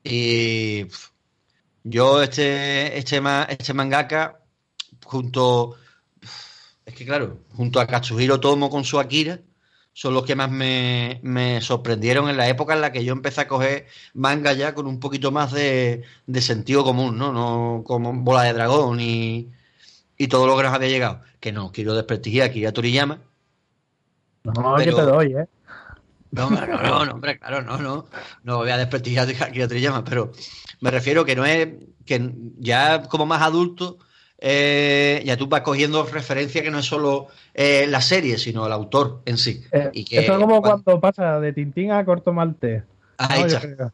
Y 0.04 0.86
yo 1.84 2.22
este, 2.22 2.98
este, 2.98 3.22
este 3.50 3.74
mangaka, 3.74 4.40
junto, 5.06 5.78
es 6.86 6.94
que 6.96 7.06
claro, 7.06 7.40
junto 7.56 7.80
a 7.80 7.88
Katsuhiro 7.88 8.40
Tomo 8.40 8.70
con 8.70 8.84
su 8.86 9.00
Akira, 9.00 9.40
son 9.94 10.14
los 10.16 10.26
que 10.26 10.36
más 10.36 10.50
me, 10.50 11.20
me 11.24 11.62
sorprendieron 11.62 12.30
en 12.30 12.38
la 12.38 12.50
época 12.50 12.74
en 12.74 12.82
la 12.82 12.92
que 12.92 13.06
yo 13.06 13.14
empecé 13.14 13.42
a 13.42 13.48
coger 13.48 13.88
manga 14.14 14.54
ya 14.54 14.74
con 14.74 14.88
un 14.88 15.00
poquito 15.00 15.32
más 15.32 15.52
de, 15.54 16.04
de 16.26 16.42
sentido 16.42 16.84
común, 16.84 17.18
¿no? 17.18 17.32
No 17.32 17.84
como 17.86 18.12
bola 18.14 18.44
de 18.44 18.54
dragón 18.54 19.00
y, 19.00 19.52
y 20.18 20.28
todo 20.28 20.48
lo 20.48 20.58
que 20.58 20.64
nos 20.64 20.74
había 20.74 20.90
llegado. 20.90 21.22
Que 21.40 21.52
no 21.52 21.72
quiero 21.72 21.94
desprestigiar 21.96 22.48
a 22.48 22.52
Akira 22.52 22.72
Toriyama. 22.74 23.22
No, 24.44 24.76
Pero- 24.78 24.96
que 24.96 25.02
te 25.02 25.08
doy, 25.08 25.36
¿eh? 25.36 25.46
No, 26.32 26.50
no, 26.50 26.66
no, 26.66 27.06
no, 27.06 27.12
hombre, 27.14 27.38
claro, 27.38 27.62
no, 27.62 27.78
no. 27.78 28.06
No 28.44 28.58
voy 28.58 28.70
a 28.72 28.78
desprestigiar 28.78 29.28
a 29.40 29.46
Akira 29.46 29.68
Toriyama, 29.68 30.04
pero 30.04 30.32
me 30.82 30.90
refiero 30.90 31.24
que 31.26 31.36
no 31.36 31.46
es 31.46 31.68
que 32.06 32.32
ya 32.58 33.04
como 33.04 33.26
más 33.28 33.42
adulto 33.44 34.00
eh, 34.40 35.22
ya 35.26 35.38
tú 35.38 35.48
vas 35.48 35.62
cogiendo 35.62 36.04
referencia 36.06 36.62
que 36.64 36.72
no 36.72 36.80
es 36.80 36.86
solo 36.86 37.28
eh, 37.54 37.86
la 37.88 38.02
serie, 38.02 38.38
sino 38.40 38.66
el 38.66 38.74
autor 38.74 39.22
en 39.26 39.38
sí. 39.38 39.64
Eh, 39.72 39.92
Y 39.94 40.04
que 40.06 40.20
esto 40.22 40.34
es 40.34 40.40
como 40.40 40.60
cuando- 40.62 40.84
cuando 40.84 41.00
pasa 41.02 41.40
de 41.40 41.54
Tintín 41.54 41.92
a 41.92 42.04
Corto 42.04 42.34
Maltés. 42.34 42.84
Ahí 43.20 43.44
está. 43.44 43.94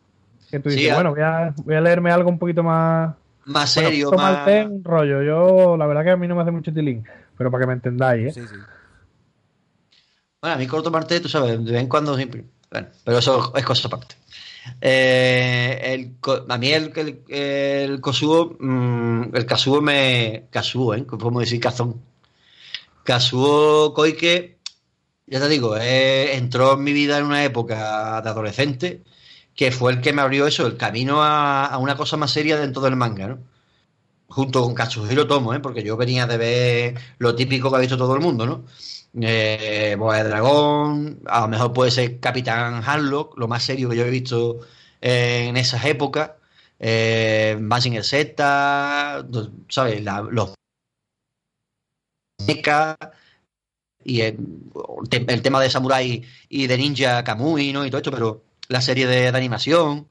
Que 0.50 0.60
tú 0.60 0.70
dices, 0.70 0.94
bueno, 0.96 1.12
voy 1.12 1.22
a, 1.22 1.54
voy 1.64 1.76
a 1.76 1.82
leerme 1.82 2.10
algo 2.12 2.30
un 2.30 2.40
poquito 2.40 2.64
más. 2.64 3.14
Más 3.46 3.76
Bueno, 3.76 3.90
serio, 3.90 4.06
Corto 4.10 4.24
más. 4.24 4.34
Maltés 4.38 4.66
un 4.66 4.84
rollo. 4.84 5.22
Yo, 5.22 5.78
la 5.78 5.86
verdad 5.86 6.04
que 6.06 6.10
a 6.12 6.18
mí 6.18 6.28
no 6.28 6.36
me 6.36 6.42
hace 6.42 6.52
mucho 6.52 6.74
tilín. 6.74 7.04
Pero 7.38 7.52
para 7.52 7.64
que 7.64 7.68
me 7.68 7.74
entendáis, 7.74 8.28
¿eh? 8.36 8.42
Sí, 8.42 8.48
sí. 8.48 8.56
Bueno, 10.42 10.56
a 10.56 10.58
mí 10.58 10.68
corto 10.68 10.92
Marte, 10.92 11.20
tú 11.20 11.28
sabes, 11.30 11.64
de 11.64 11.72
vez 11.72 11.82
en 11.82 11.88
cuando 11.88 12.16
siempre. 12.16 12.46
Bueno, 12.72 12.88
pero 13.04 13.18
eso 13.20 13.54
es 13.56 13.66
cosa 13.66 13.88
aparte. 13.88 14.16
Eh, 14.82 15.80
el, 15.84 16.16
a 16.50 16.58
mí 16.58 16.70
el, 16.72 16.94
el, 16.96 17.24
el 17.30 18.02
Kosuo, 18.02 18.56
mm, 18.60 19.36
el 19.36 19.46
Kazuo 19.46 19.82
me. 19.82 20.48
Kazuo, 20.52 20.96
¿eh? 20.96 21.04
Podemos 21.04 21.42
decir 21.42 21.60
Kazón. 21.60 22.02
Kazuo 23.04 23.94
Koike, 23.94 24.60
ya 25.28 25.40
te 25.40 25.50
digo, 25.50 25.78
eh, 25.78 26.36
entró 26.36 26.74
en 26.74 26.84
mi 26.84 26.94
vida 26.94 27.18
en 27.18 27.26
una 27.26 27.44
época 27.44 28.22
de 28.22 28.30
adolescente 28.30 29.04
que 29.56 29.72
fue 29.72 29.92
el 29.94 30.02
que 30.02 30.14
me 30.14 30.22
abrió 30.22 30.48
eso, 30.48 30.66
el 30.68 30.78
camino 30.78 31.22
a, 31.24 31.66
a 31.66 31.78
una 31.80 31.98
cosa 31.98 32.18
más 32.18 32.32
seria 32.32 32.58
dentro 32.58 32.82
del 32.82 32.96
manga, 32.96 33.28
¿no? 33.28 33.40
Junto 34.28 34.62
con 34.64 34.76
Katsuhiro 34.76 35.28
Tomo, 35.28 35.54
¿eh? 35.54 35.60
Porque 35.60 35.84
yo 35.84 35.98
venía 35.98 36.28
de 36.28 36.38
ver 36.38 36.96
lo 37.18 37.36
típico 37.36 37.70
que 37.70 37.78
ha 37.78 37.80
visto 37.80 37.98
todo 37.98 38.14
el 38.16 38.22
mundo, 38.22 38.46
¿no? 38.46 38.66
Eh, 39.22 39.96
Boa 39.98 40.18
de 40.18 40.30
Dragón, 40.30 41.22
a 41.28 41.42
lo 41.42 41.48
mejor 41.48 41.74
puede 41.74 41.92
ser 41.92 42.20
Capitán 42.20 42.84
Harlock, 42.86 43.38
lo 43.38 43.48
más 43.48 43.64
serio 43.64 43.90
que 43.90 43.98
yo 43.98 44.06
he 44.06 44.10
visto 44.10 44.60
eh, 45.02 45.48
en 45.50 45.58
esas 45.58 45.86
épocas, 45.86 46.32
eh, 46.80 47.58
Mazinger 47.60 48.04
Z, 48.04 49.26
¿sabes? 49.70 50.04
La- 50.04 50.22
los 50.22 50.54
y 54.04 54.22
el, 54.22 54.38
te- 55.10 55.26
el 55.32 55.42
tema 55.42 55.62
de 55.62 55.70
Samurai 55.70 56.24
y 56.50 56.68
de 56.68 56.78
Ninja 56.78 57.24
Kamui, 57.24 57.74
¿no? 57.74 57.86
Y 57.86 57.90
todo 57.90 58.00
esto, 58.00 58.12
pero 58.12 58.44
la 58.68 58.82
serie 58.82 59.08
de, 59.08 59.28
animación. 59.30 60.08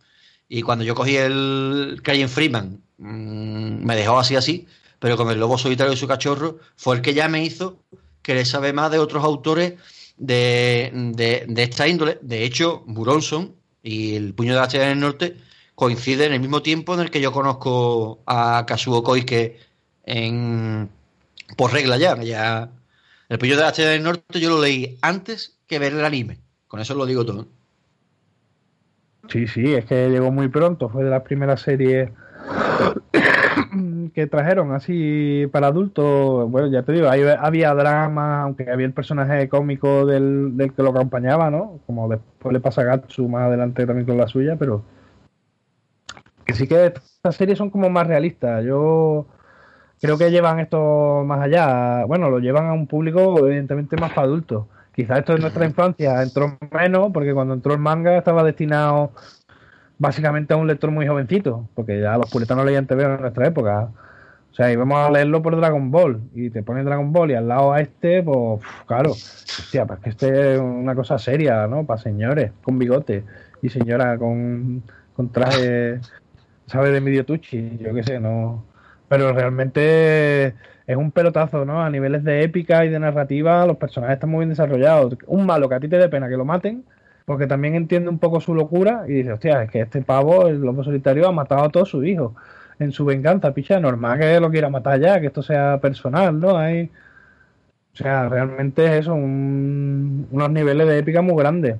Y 0.49 0.63
cuando 0.63 0.85
yo 0.85 0.95
cogí 0.95 1.17
el 1.17 2.01
Crying 2.03 2.29
Freeman, 2.29 2.83
mm, 2.99 3.85
me 3.85 3.97
dejó 3.97 4.19
así 4.19 4.37
así, 4.37 4.67
pero 4.99 5.17
con 5.17 5.31
el 5.31 5.39
lobo 5.41 5.59
solitario 5.59 5.93
y 5.93 5.97
su 5.97 6.09
cachorro, 6.09 6.59
fue 6.77 6.97
el 6.97 7.03
que 7.03 7.15
ya 7.15 7.29
me 7.29 7.45
hizo 7.45 7.83
querer 8.29 8.45
saber 8.45 8.75
más 8.75 8.91
de 8.91 8.99
otros 8.99 9.25
autores 9.25 9.73
de, 10.19 10.91
de, 10.93 11.47
de 11.49 11.62
esta 11.62 11.88
índole. 11.88 12.19
De 12.21 12.45
hecho, 12.45 12.83
Buronson 12.87 13.55
y 13.83 14.17
el 14.17 14.35
Puño 14.35 14.53
de 14.53 14.59
la 14.59 14.67
Estrella 14.67 14.88
del 14.88 15.01
Norte 15.01 15.37
coinciden 15.75 16.27
en 16.27 16.33
el 16.35 16.41
mismo 16.41 16.61
tiempo 16.61 16.93
en 16.93 17.01
el 17.01 17.11
que 17.11 17.23
yo 17.23 17.33
conozco 17.33 18.19
a 18.27 18.67
Kazuo 18.67 19.03
Koike 19.03 19.59
en, 20.05 20.91
por 21.57 21.73
regla 21.73 21.97
ya. 21.97 22.23
ya 22.23 22.71
el 23.31 23.38
Puño 23.38 23.57
de 23.57 23.62
la 23.62 23.69
Estrella 23.69 23.93
del 23.93 24.03
Norte 24.03 24.41
yo 24.41 24.51
lo 24.51 24.61
leí 24.61 24.99
antes 25.01 25.57
que 25.67 25.79
ver 25.79 25.95
el 25.95 26.05
anime. 26.05 26.38
Con 26.67 26.81
eso 26.81 26.95
lo 26.95 27.07
digo 27.07 27.25
todo. 27.25 27.49
Sí, 29.31 29.47
sí, 29.47 29.73
es 29.73 29.87
que 29.87 30.11
llegó 30.11 30.31
muy 30.31 30.49
pronto. 30.49 30.91
Fue 30.91 31.03
de 31.03 31.09
las 31.09 31.23
primeras 31.23 31.62
series 31.62 32.11
que 34.14 34.27
trajeron 34.27 34.73
así 34.73 35.47
para 35.53 35.68
adultos. 35.68 36.51
Bueno, 36.51 36.68
ya 36.68 36.83
te 36.83 36.92
digo, 36.92 37.09
ahí 37.09 37.23
había 37.23 37.75
drama, 37.75 38.42
aunque 38.42 38.71
había 38.71 38.87
el 38.87 38.92
personaje 38.92 39.49
cómico 39.49 40.07
del, 40.07 40.57
del 40.57 40.73
que 40.73 40.83
lo 40.83 40.90
acompañaba, 40.90 41.51
¿no? 41.51 41.81
Como 41.87 42.09
después 42.09 42.53
le 42.53 42.61
pasa 42.61 42.83
a 42.83 42.85
Gatsu 42.85 43.29
más 43.29 43.44
adelante 43.44 43.87
también 43.87 44.07
con 44.07 44.16
la 44.16 44.29
suya, 44.29 44.57
pero 44.57 44.83
que 46.44 46.55
sí 46.55 46.66
que 46.66 46.87
estas 46.87 47.37
series 47.37 47.59
son 47.59 47.71
como 47.71 47.90
más 47.90 48.07
realistas. 48.07 48.64
Yo 48.64 49.27
creo 50.01 50.16
que 50.16 50.31
llevan 50.31 50.61
esto 50.61 51.23
más 51.27 51.40
allá. 51.40 52.05
Bueno, 52.07 52.31
lo 52.31 52.38
llevan 52.38 52.66
a 52.66 52.73
un 52.73 52.87
público 52.87 53.38
evidentemente 53.47 53.97
más 53.97 54.12
para 54.12 54.27
adultos. 54.27 54.66
Quizás 54.94 55.21
esto 55.21 55.35
en 55.35 55.42
nuestra 55.42 55.64
infancia 55.64 56.23
entró 56.23 56.59
menos, 56.73 57.11
porque 57.12 57.35
cuando 57.35 57.55
entró 57.55 57.73
el 57.73 57.79
manga 57.79 58.16
estaba 58.16 58.42
destinado 58.42 59.12
básicamente 59.99 60.55
a 60.55 60.57
un 60.57 60.67
lector 60.67 60.91
muy 60.91 61.07
jovencito, 61.07 61.69
porque 61.75 62.01
ya 62.01 62.17
los 62.17 62.31
puritanos 62.31 62.65
leían 62.65 62.87
TV 62.87 63.05
en 63.05 63.21
nuestra 63.21 63.47
época. 63.47 63.91
O 64.51 64.55
sea, 64.55 64.73
íbamos 64.73 64.99
a 64.99 65.11
leerlo 65.11 65.43
por 65.43 65.57
Dragon 65.57 65.91
Ball 65.91 66.21
y 66.35 66.51
te 66.51 66.63
pones 66.63 66.85
Dragon 66.85 67.13
Ball 67.13 67.31
y 67.31 67.35
al 67.35 67.49
lado 67.49 67.73
a 67.73 67.81
este, 67.81 68.23
pues 68.23 68.61
claro, 68.87 69.11
hostia, 69.11 69.87
pues 69.87 70.01
que 70.01 70.11
este 70.11 70.55
es 70.55 70.61
una 70.61 70.95
cosa 70.95 71.19
seria, 71.19 71.67
¿no? 71.67 71.85
Para 71.85 72.01
señores 72.01 72.53
con 72.63 72.79
bigote 72.79 73.25
y 73.63 73.69
señora 73.69 74.17
con, 74.19 74.83
con 75.15 75.31
traje, 75.31 76.01
¿sabes? 76.67 76.93
De 76.93 77.01
medio 77.01 77.25
tuchi, 77.25 77.79
yo 77.79 77.95
qué 77.95 78.03
sé, 78.03 78.21
no. 78.21 78.65
Pero 79.09 79.33
realmente 79.33 80.55
es 80.87 80.97
un 80.97 81.13
pelotazo, 81.13 81.65
¿no? 81.65 81.83
A 81.83 81.91
niveles 81.91 82.25
de 82.25 82.43
épica 82.43 82.85
y 82.85 82.89
de 82.89 82.99
narrativa, 82.99 83.67
los 83.67 83.77
personajes 83.77 84.15
están 84.15 84.31
muy 84.31 84.41
bien 84.41 84.51
desarrollados. 84.51 85.17
Un 85.27 85.47
malo 85.47 85.69
que 85.69 85.75
a 85.77 85.81
ti 85.81 85.89
te 85.89 85.99
dé 85.99 86.09
pena 86.09 86.29
que 86.29 86.37
lo 86.37 86.45
maten, 86.45 86.85
porque 87.29 87.47
también 87.47 87.75
entiende 87.75 88.09
un 88.09 88.19
poco 88.19 88.41
su 88.41 88.55
locura 88.55 89.05
y 89.07 89.12
dice, 89.12 89.33
hostia, 89.33 89.62
es 89.64 89.71
que 89.71 89.83
este 89.83 90.01
pavo, 90.01 90.49
el 90.49 90.62
lobo 90.62 90.83
solitario, 90.83 91.29
ha 91.29 91.33
matado 91.33 91.64
a 91.64 91.69
todos 91.69 91.91
sus 91.91 92.07
hijos 92.07 92.33
en 92.79 92.91
su 92.91 93.05
venganza, 93.05 93.53
picha, 93.53 93.79
normal 93.79 94.19
que 94.19 94.41
lo 94.41 94.51
quiera 94.51 94.71
matar 94.71 94.99
ya, 94.99 95.21
que 95.21 95.27
esto 95.27 95.43
sea 95.43 95.79
personal, 95.79 96.41
¿no? 96.41 96.57
Hay, 96.57 96.91
o 97.93 97.97
sea, 97.97 98.31
realmente 98.31 98.87
es 98.87 98.93
eso, 99.03 99.12
unos 99.12 100.51
niveles 100.51 100.88
de 100.88 100.99
épica 100.99 101.21
muy 101.21 101.37
grandes. 101.37 101.77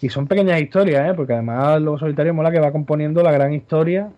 Y 0.00 0.08
son 0.08 0.26
pequeñas 0.26 0.62
historias, 0.62 1.10
¿eh? 1.10 1.14
Porque 1.14 1.34
además 1.34 1.76
el 1.76 1.84
lobo 1.84 1.98
solitario 1.98 2.32
mola 2.32 2.50
que 2.50 2.60
va 2.60 2.72
componiendo 2.72 3.22
la 3.22 3.32
gran 3.32 3.52
historia. 3.52 4.08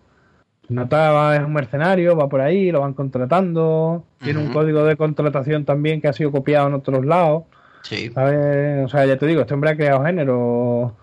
Nota 0.68 1.34
es 1.34 1.42
un 1.42 1.54
mercenario, 1.54 2.16
va 2.16 2.28
por 2.28 2.40
ahí, 2.40 2.70
lo 2.70 2.82
van 2.82 2.94
contratando. 2.94 4.04
Tiene 4.22 4.38
un 4.38 4.52
código 4.52 4.84
de 4.84 4.96
contratación 4.96 5.64
también 5.64 6.00
que 6.00 6.06
ha 6.06 6.12
sido 6.12 6.30
copiado 6.30 6.68
en 6.68 6.74
otros 6.74 7.04
lados. 7.04 7.44
Sí. 7.82 8.10
¿sabes? 8.10 8.84
O 8.84 8.88
sea, 8.88 9.06
ya 9.06 9.16
te 9.16 9.26
digo, 9.26 9.42
este 9.42 9.54
hombre 9.54 9.70
ha 9.70 9.76
creado 9.76 10.04
género 10.04 10.96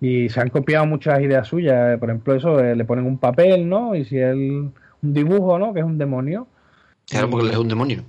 y 0.00 0.28
se 0.28 0.40
han 0.40 0.50
copiado 0.50 0.86
muchas 0.86 1.20
ideas 1.20 1.48
suyas. 1.48 1.98
Por 1.98 2.10
ejemplo, 2.10 2.34
eso, 2.34 2.60
eh, 2.60 2.76
le 2.76 2.84
ponen 2.84 3.06
un 3.06 3.18
papel, 3.18 3.68
¿no? 3.68 3.94
Y 3.94 4.04
si 4.04 4.18
él, 4.18 4.70
un 5.02 5.14
dibujo, 5.14 5.58
¿no? 5.58 5.72
Que 5.72 5.80
es 5.80 5.86
un 5.86 5.98
demonio. 5.98 6.46
Claro, 7.08 7.30
porque 7.30 7.46
él 7.46 7.52
es 7.52 7.58
un 7.58 7.68
demonio. 7.68 8.04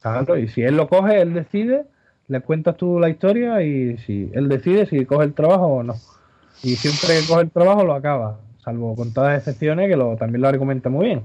Claro, 0.00 0.36
y 0.36 0.48
si 0.48 0.62
él 0.62 0.76
lo 0.76 0.88
coge, 0.88 1.20
él 1.20 1.32
decide, 1.32 1.84
le 2.26 2.40
cuentas 2.40 2.76
tú 2.76 2.98
la 2.98 3.08
historia 3.08 3.62
y 3.62 3.98
si 3.98 4.30
él 4.32 4.48
decide 4.48 4.86
si 4.86 5.04
coge 5.06 5.26
el 5.26 5.34
trabajo 5.34 5.66
o 5.66 5.82
no. 5.82 5.94
Y 6.62 6.76
siempre 6.76 7.20
que 7.20 7.26
coge 7.26 7.42
el 7.42 7.50
trabajo 7.50 7.84
lo 7.84 7.94
acaba, 7.94 8.40
salvo 8.64 8.96
con 8.96 9.12
todas 9.12 9.32
las 9.32 9.38
excepciones 9.38 9.88
que 9.88 9.96
lo, 9.96 10.16
también 10.16 10.42
lo 10.42 10.48
argumenta 10.48 10.88
muy 10.88 11.06
bien. 11.06 11.22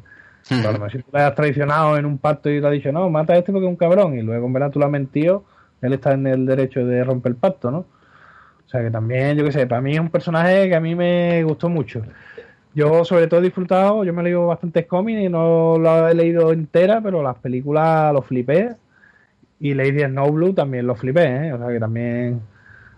Pero 0.48 0.70
a 0.70 0.72
lo 0.72 0.80
mejor 0.80 0.92
si 0.92 1.00
tú 1.00 1.10
le 1.12 1.22
has 1.22 1.36
traicionado 1.36 1.98
en 1.98 2.06
un 2.06 2.20
pacto 2.20 2.50
y 2.50 2.62
te 2.62 2.68
has 2.68 2.72
dicho, 2.72 2.92
no, 2.92 3.10
mata 3.10 3.34
a 3.34 3.38
este 3.38 3.52
porque 3.52 3.66
es 3.66 3.70
un 3.70 3.76
cabrón, 3.76 4.18
y 4.18 4.22
luego 4.22 4.48
en 4.48 4.54
verdad 4.54 4.72
tú 4.72 4.80
lo 4.80 4.86
has 4.86 4.92
mentido, 4.92 5.44
él 5.82 5.94
está 5.94 6.14
en 6.14 6.28
el 6.28 6.46
derecho 6.46 6.86
de 6.86 7.04
romper 7.04 7.32
el 7.34 7.36
pacto, 7.38 7.72
¿no? 7.72 7.80
O 7.80 8.70
sea 8.70 8.82
que 8.82 8.92
también, 8.92 9.38
yo 9.38 9.46
qué 9.46 9.52
sé, 9.52 9.68
para 9.68 9.82
mí 9.82 9.94
es 9.94 10.00
un 10.00 10.10
personaje 10.10 10.68
que 10.68 10.76
a 10.76 10.80
mí 10.82 10.94
me 10.96 11.44
gustó 11.44 11.70
mucho. 11.70 12.02
Yo 12.74 13.06
sobre 13.06 13.28
todo 13.28 13.40
he 13.40 13.44
disfrutado, 13.44 14.04
yo 14.04 14.14
me 14.14 14.22
he 14.22 14.26
leído 14.26 14.46
bastantes 14.48 14.86
cómics 14.86 15.22
y 15.22 15.30
no 15.30 15.78
lo 15.80 16.08
he 16.08 16.14
leído 16.14 16.52
entera, 16.52 17.00
pero 17.02 17.24
las 17.24 17.38
películas 17.38 18.14
lo 18.14 18.22
flipé. 18.22 18.76
Y 19.60 19.74
Lady 19.74 20.04
Snowblue 20.04 20.54
también 20.54 20.86
lo 20.86 20.96
flipé, 20.96 21.24
¿eh? 21.48 21.54
O 21.54 21.58
sea 21.58 21.68
que 21.70 21.80
también... 21.80 22.42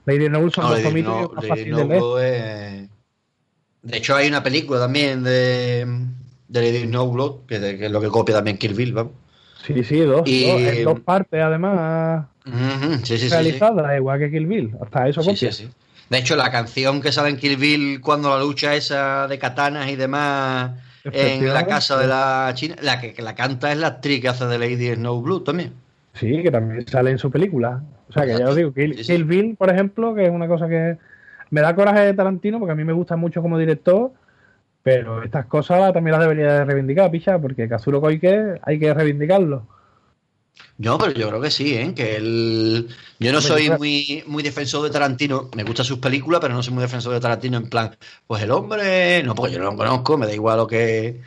Lady 0.05 0.25
Snowblue 0.25 0.51
son 0.51 0.63
No, 0.65 0.69
dos 0.71 0.79
cómics 0.81 1.07
No- 1.07 1.29
más 1.33 1.43
Lady 1.43 1.47
fáciles 1.47 1.77
de 1.77 1.85
leer. 1.85 2.03
Es- 2.83 2.89
De 3.83 3.97
hecho, 3.97 4.15
hay 4.15 4.27
una 4.27 4.43
película 4.43 4.79
también 4.79 5.23
de, 5.23 5.85
de 6.47 6.61
Lady 6.61 6.83
Snowblood, 6.85 7.45
que, 7.45 7.59
que 7.77 7.85
es 7.85 7.91
lo 7.91 8.01
que 8.01 8.07
copia 8.09 8.35
también 8.35 8.57
Kill 8.57 8.73
Bill, 8.73 8.93
vamos. 8.93 9.13
Sí, 9.63 9.83
sí, 9.83 9.99
dos, 10.01 10.23
Y- 10.25 10.43
dos, 10.43 10.61
en 10.61 10.83
dos 10.85 10.99
partes 11.01 11.41
además 11.41 12.25
Ujú, 12.45 13.05
Sí, 13.05 13.17
sí, 13.17 13.27
realizadas, 13.29 13.95
igual 13.97 14.19
que 14.19 14.31
Kill 14.31 14.47
Bill. 14.47 14.75
Hasta 14.81 15.07
eso 15.07 15.21
Sí, 15.21 15.29
copia. 15.31 15.51
sí, 15.51 15.65
sí. 15.65 15.71
De 16.09 16.17
hecho, 16.17 16.35
la 16.35 16.49
canción 16.49 17.01
que 17.01 17.11
sale 17.11 17.29
en 17.29 17.37
Kill 17.37 17.57
Bill 17.57 18.01
cuando 18.01 18.29
la 18.35 18.43
lucha 18.43 18.73
esa 18.75 19.27
de 19.27 19.37
katanas 19.37 19.89
y 19.89 19.95
demás 19.95 20.71
en 21.03 21.53
la 21.53 21.67
casa 21.67 21.97
de 21.97 22.07
la 22.07 22.51
China, 22.55 22.75
la 22.81 22.99
que, 22.99 23.13
que 23.13 23.21
la 23.21 23.35
canta 23.35 23.71
es 23.71 23.77
la 23.77 23.87
actriz 23.87 24.19
que 24.21 24.27
hace 24.29 24.45
de 24.47 24.57
Lady 24.57 24.95
Snowblood 24.95 25.43
también. 25.43 25.73
Sí, 26.13 26.41
que 26.41 26.49
también 26.49 26.87
sale 26.87 27.11
en 27.11 27.19
su 27.19 27.29
película. 27.29 27.83
O 28.09 28.11
sea, 28.13 28.25
que 28.25 28.37
ya 28.37 28.49
os 28.49 28.55
digo, 28.55 28.73
Kill. 28.73 28.95
Kill 28.95 29.23
Bill, 29.25 29.55
por 29.55 29.69
ejemplo, 29.69 30.15
que 30.15 30.25
es 30.25 30.31
una 30.31 30.47
cosa 30.47 30.67
que 30.67 30.97
me 31.51 31.61
da 31.61 31.75
coraje 31.75 31.99
de 32.01 32.13
Tarantino 32.15 32.57
porque 32.57 32.71
a 32.71 32.75
mí 32.75 32.83
me 32.83 32.93
gusta 32.93 33.15
mucho 33.15 33.41
como 33.43 33.57
director, 33.59 34.11
pero 34.83 35.23
estas 35.23 35.45
cosas 35.45 35.93
también 35.93 36.13
las 36.13 36.21
debería 36.21 36.53
de 36.53 36.65
reivindicar, 36.65 37.11
picha, 37.11 37.39
porque 37.39 37.67
Kazuro 37.67 38.01
Koike 38.01 38.59
hay 38.61 38.79
que 38.79 38.93
reivindicarlo. 38.93 39.67
No, 40.77 40.97
pero 40.97 41.11
yo 41.11 41.27
creo 41.27 41.41
que 41.41 41.51
sí, 41.51 41.75
¿eh? 41.75 41.93
Que 41.93 42.15
él... 42.15 42.87
Yo 43.19 43.33
no 43.33 43.41
soy 43.41 43.69
muy, 43.69 44.23
muy 44.27 44.43
defensor 44.43 44.83
de 44.83 44.89
Tarantino. 44.89 45.49
Me 45.55 45.63
gustan 45.63 45.85
sus 45.85 45.99
películas, 45.99 46.39
pero 46.39 46.53
no 46.53 46.63
soy 46.63 46.73
muy 46.73 46.81
defensor 46.81 47.13
de 47.13 47.19
Tarantino 47.19 47.57
en 47.57 47.69
plan, 47.69 47.97
pues 48.27 48.43
el 48.43 48.51
hombre... 48.51 49.21
No, 49.23 49.35
porque 49.35 49.53
yo 49.53 49.59
no 49.59 49.71
lo 49.71 49.77
conozco, 49.77 50.17
me 50.17 50.25
da 50.25 50.33
igual 50.33 50.57
lo 50.57 50.67
que... 50.67 51.21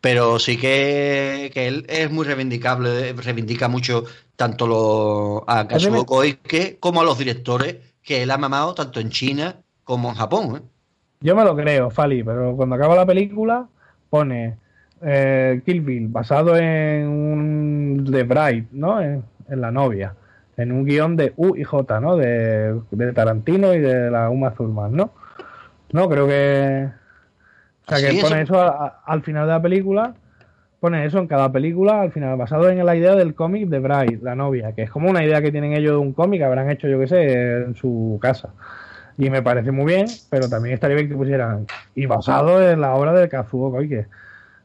Pero 0.00 0.38
sí 0.38 0.58
que, 0.58 1.50
que 1.52 1.66
él 1.66 1.86
es 1.88 2.10
muy 2.10 2.26
reivindicable, 2.26 3.12
reivindica 3.14 3.68
mucho 3.68 4.04
tanto 4.36 4.66
lo, 4.66 5.44
a 5.46 5.66
Kazuo 5.66 6.04
Koike 6.04 6.76
como 6.78 7.00
a 7.00 7.04
los 7.04 7.16
directores 7.16 7.76
que 8.02 8.22
él 8.22 8.30
ha 8.30 8.36
mamado 8.36 8.74
tanto 8.74 9.00
en 9.00 9.08
China 9.08 9.56
como 9.82 10.10
en 10.10 10.14
Japón, 10.14 10.56
¿eh? 10.56 10.73
Yo 11.24 11.34
me 11.34 11.42
lo 11.42 11.56
creo, 11.56 11.90
Fali, 11.90 12.22
pero 12.22 12.54
cuando 12.54 12.76
acaba 12.76 12.94
la 12.94 13.06
película 13.06 13.66
pone 14.10 14.56
eh, 15.02 15.60
Kill 15.66 15.80
Bill 15.80 16.06
basado 16.08 16.56
en 16.56 17.08
un 17.08 18.08
The 18.10 18.22
Bride, 18.24 18.66
¿no? 18.72 19.00
En, 19.00 19.24
en 19.48 19.60
la 19.60 19.70
novia, 19.72 20.14
en 20.56 20.70
un 20.70 20.84
guion 20.84 21.16
de 21.16 21.32
U 21.36 21.56
y 21.56 21.64
J, 21.64 21.98
¿no? 22.00 22.16
De, 22.16 22.78
de 22.90 23.12
Tarantino 23.12 23.74
y 23.74 23.80
de 23.80 24.10
la 24.10 24.30
Uma 24.30 24.52
Thurman, 24.52 24.94
¿no? 24.94 25.10
No, 25.92 26.08
creo 26.08 26.26
que... 26.28 26.88
O 27.86 27.88
sea, 27.88 27.98
¿Ah, 27.98 28.00
que 28.00 28.16
sí? 28.16 28.20
pone 28.22 28.42
Eso- 28.42 28.54
eso 28.54 28.60
a- 28.62 28.86
a- 28.86 29.00
al 29.06 29.22
final 29.22 29.46
de 29.46 29.52
la 29.52 29.62
película, 29.62 30.14
pone 30.80 31.04
eso 31.06 31.18
en 31.18 31.26
cada 31.26 31.50
película, 31.50 32.02
al 32.02 32.12
final, 32.12 32.36
basado 32.36 32.68
en 32.68 32.84
la 32.84 32.96
idea 32.96 33.14
del 33.14 33.34
cómic 33.34 33.68
de 33.68 33.78
Bride, 33.78 34.20
la 34.22 34.34
novia, 34.34 34.72
que 34.72 34.82
es 34.82 34.90
como 34.90 35.08
una 35.10 35.24
idea 35.24 35.40
que 35.42 35.50
tienen 35.52 35.72
ellos 35.72 35.92
de 35.92 35.98
un 35.98 36.12
cómic, 36.12 36.42
habrán 36.42 36.70
hecho, 36.70 36.86
yo 36.88 36.98
qué 37.00 37.06
sé, 37.06 37.56
en 37.62 37.74
su 37.74 38.18
casa. 38.20 38.50
Y 39.16 39.30
me 39.30 39.42
parece 39.42 39.70
muy 39.70 39.86
bien, 39.94 40.06
pero 40.30 40.48
también 40.48 40.74
estaría 40.74 40.96
bien 40.96 41.08
que 41.08 41.14
pusieran, 41.14 41.66
y 41.94 42.06
basado 42.06 42.60
en 42.68 42.80
la 42.80 42.94
obra 42.94 43.12
de 43.12 43.28
Kazuo 43.28 43.70
Koike. 43.70 44.06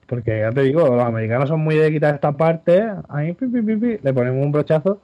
Porque 0.08 0.40
ya 0.40 0.52
te 0.52 0.62
digo, 0.64 0.88
los 0.88 1.04
americanos 1.04 1.50
son 1.50 1.60
muy 1.62 1.76
de 1.76 1.92
quitar 1.92 2.16
esta 2.16 2.32
parte, 2.32 2.84
ahí 3.10 3.34
pi, 3.34 3.46
pi, 3.48 3.62
pi, 3.62 4.00
le 4.02 4.14
ponemos 4.14 4.44
un 4.44 4.52
brochazo. 4.52 5.02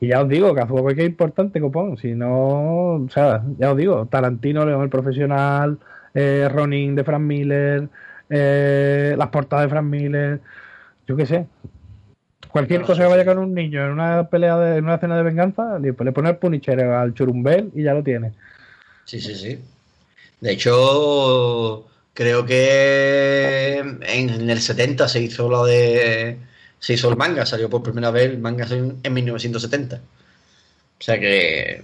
Y 0.00 0.08
ya 0.08 0.22
os 0.22 0.28
digo, 0.28 0.54
Kazuo 0.54 0.82
Koike 0.82 1.02
es 1.02 1.08
importante, 1.08 1.60
copón. 1.60 1.96
Si 1.98 2.14
no, 2.14 2.94
o 2.94 3.08
sea, 3.10 3.42
ya 3.58 3.70
os 3.72 3.76
digo, 3.76 4.06
Tarantino, 4.06 4.64
León 4.64 4.82
el 4.82 4.88
Profesional, 4.88 5.78
eh, 6.14 6.48
Ronin 6.52 6.94
de 6.96 7.04
Frank 7.04 7.20
Miller, 7.22 7.88
eh, 8.28 9.14
las 9.16 9.28
portadas 9.28 9.66
de 9.66 9.70
Frank 9.70 9.84
Miller, 9.84 10.40
yo 11.06 11.16
qué 11.16 11.26
sé. 11.26 11.46
Cualquier 12.50 12.80
No, 12.80 12.86
cosa 12.86 13.02
que 13.04 13.08
vaya 13.08 13.24
con 13.24 13.38
un 13.38 13.54
niño 13.54 13.84
en 13.84 13.92
una 13.92 14.28
pelea, 14.28 14.58
de, 14.58 14.78
en 14.78 14.84
una 14.84 14.94
escena 14.96 15.16
de 15.16 15.22
venganza, 15.22 15.78
le, 15.78 15.94
le 15.96 16.12
pone 16.12 16.30
el 16.30 16.36
Punisher 16.38 16.80
al 16.80 17.14
churumbel 17.14 17.70
y 17.74 17.84
ya 17.84 17.94
lo 17.94 18.02
tiene. 18.02 18.32
Sí, 19.10 19.20
sí, 19.20 19.34
sí. 19.34 19.58
De 20.40 20.52
hecho, 20.52 21.84
creo 22.14 22.46
que 22.46 23.78
en 23.78 24.50
el 24.50 24.60
70 24.62 25.08
se 25.08 25.20
hizo 25.20 25.48
lo 25.48 25.64
de. 25.64 26.38
Se 26.78 26.94
hizo 26.94 27.08
el 27.08 27.16
manga, 27.16 27.44
salió 27.44 27.68
por 27.68 27.82
primera 27.82 28.12
vez 28.12 28.30
el 28.30 28.38
manga 28.38 28.66
en, 28.70 29.00
en 29.02 29.12
1970. 29.12 29.96
O 29.96 31.02
sea 31.02 31.18
que 31.18 31.82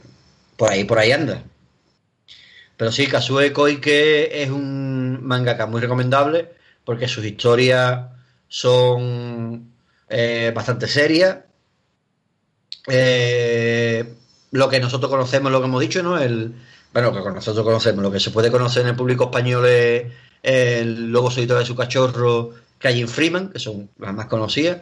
por 0.57 0.71
ahí, 0.71 0.85
por 0.85 1.01
ahí 1.01 1.11
anda. 1.11 1.43
Pero 2.77 2.93
sí, 2.93 3.09
Kazue 3.09 3.53
Koike 3.53 4.43
es 4.45 4.51
un 4.51 5.19
mangaka 5.25 5.67
muy 5.67 5.81
recomendable 5.81 6.51
porque 6.85 7.09
sus 7.09 7.25
historias 7.25 8.07
son 8.47 9.73
eh, 10.09 10.53
bastante 10.55 10.87
serias. 10.87 11.39
Eh, 12.87 14.15
lo 14.53 14.69
que 14.69 14.79
nosotros 14.79 15.11
conocemos, 15.11 15.51
lo 15.51 15.61
que 15.61 15.67
hemos 15.67 15.81
dicho, 15.81 16.05
¿no? 16.05 16.19
El, 16.19 16.55
bueno, 17.03 17.13
que 17.13 17.31
nosotros 17.31 17.63
conocemos, 17.63 18.03
lo 18.03 18.11
que 18.11 18.21
se 18.21 18.31
puede 18.31 18.51
conocer 18.51 18.81
en 18.83 18.89
el 18.89 18.97
público 18.97 19.25
español 19.25 19.67
es 19.67 20.07
el 20.43 21.13
Lobo 21.13 21.31
Solitario 21.31 21.61
de 21.61 21.67
su 21.67 21.77
cachorro, 21.77 22.55
Calle 22.79 23.07
Freeman, 23.07 23.51
que 23.51 23.59
son 23.59 23.91
las 23.99 24.15
más 24.15 24.27
conocidas. 24.27 24.81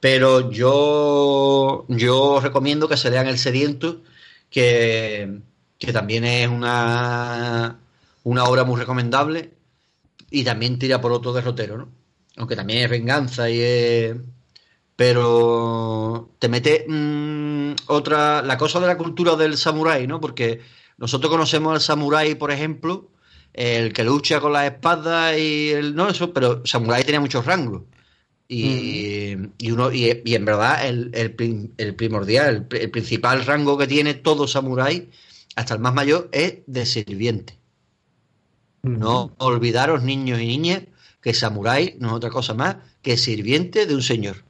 Pero 0.00 0.50
yo, 0.50 1.84
yo 1.88 2.40
recomiendo 2.40 2.88
que 2.88 2.96
se 2.96 3.10
lean 3.10 3.26
El 3.26 3.38
Sediento, 3.38 4.00
que, 4.48 5.40
que 5.78 5.92
también 5.92 6.24
es 6.24 6.48
una, 6.48 7.78
una 8.22 8.44
obra 8.44 8.64
muy 8.64 8.80
recomendable 8.80 9.52
y 10.30 10.44
también 10.44 10.78
tira 10.78 11.02
por 11.02 11.12
otro 11.12 11.34
derrotero, 11.34 11.76
¿no? 11.76 11.88
Aunque 12.38 12.56
también 12.56 12.84
es 12.84 12.90
venganza 12.90 13.50
y 13.50 13.60
es... 13.60 14.16
Pero 14.96 16.30
te 16.38 16.48
mete 16.48 16.86
mm, 16.88 17.74
otra... 17.88 18.40
La 18.40 18.56
cosa 18.56 18.80
de 18.80 18.86
la 18.86 18.96
cultura 18.96 19.36
del 19.36 19.58
samurái, 19.58 20.06
¿no? 20.06 20.20
Porque 20.22 20.62
nosotros 20.98 21.30
conocemos 21.30 21.74
al 21.74 21.80
samurái, 21.80 22.34
por 22.34 22.50
ejemplo, 22.50 23.10
el 23.52 23.92
que 23.92 24.04
lucha 24.04 24.40
con 24.40 24.52
las 24.52 24.72
espadas 24.72 25.38
y 25.38 25.70
el... 25.70 25.94
No, 25.94 26.08
eso, 26.08 26.32
pero 26.32 26.64
samurái 26.64 27.04
tenía 27.04 27.20
muchos 27.20 27.44
rangos. 27.46 27.82
Y, 28.46 29.36
y 29.58 29.70
uno 29.70 29.90
y, 29.90 30.20
y 30.24 30.34
en 30.34 30.44
verdad 30.44 30.86
el, 30.86 31.10
el, 31.14 31.32
prim- 31.32 31.70
el 31.78 31.94
primordial, 31.94 32.68
el, 32.70 32.80
el 32.80 32.90
principal 32.90 33.44
rango 33.44 33.78
que 33.78 33.86
tiene 33.86 34.14
todo 34.14 34.46
samurái, 34.46 35.08
hasta 35.56 35.74
el 35.74 35.80
más 35.80 35.94
mayor, 35.94 36.28
es 36.30 36.58
de 36.66 36.84
sirviente. 36.84 37.58
No 38.82 39.34
olvidaros, 39.38 40.02
niños 40.02 40.40
y 40.40 40.46
niñas, 40.46 40.82
que 41.22 41.32
samurái 41.32 41.96
no 42.00 42.08
es 42.08 42.14
otra 42.14 42.28
cosa 42.28 42.52
más 42.52 42.76
que 43.00 43.16
sirviente 43.16 43.86
de 43.86 43.94
un 43.94 44.02
señor. 44.02 44.44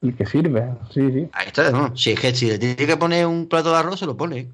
Y 0.00 0.12
que 0.12 0.24
sirve, 0.26 0.72
sí, 0.94 1.00
sí. 1.12 1.28
Ahí 1.32 1.48
está, 1.48 1.72
¿no? 1.72 1.96
Si 1.96 2.12
es 2.12 2.20
que 2.20 2.34
si 2.34 2.46
le 2.46 2.58
tiene 2.58 2.76
que 2.76 2.96
poner 2.96 3.26
un 3.26 3.48
plato 3.48 3.70
de 3.72 3.78
arroz, 3.78 3.98
se 3.98 4.06
lo 4.06 4.16
pone. 4.16 4.48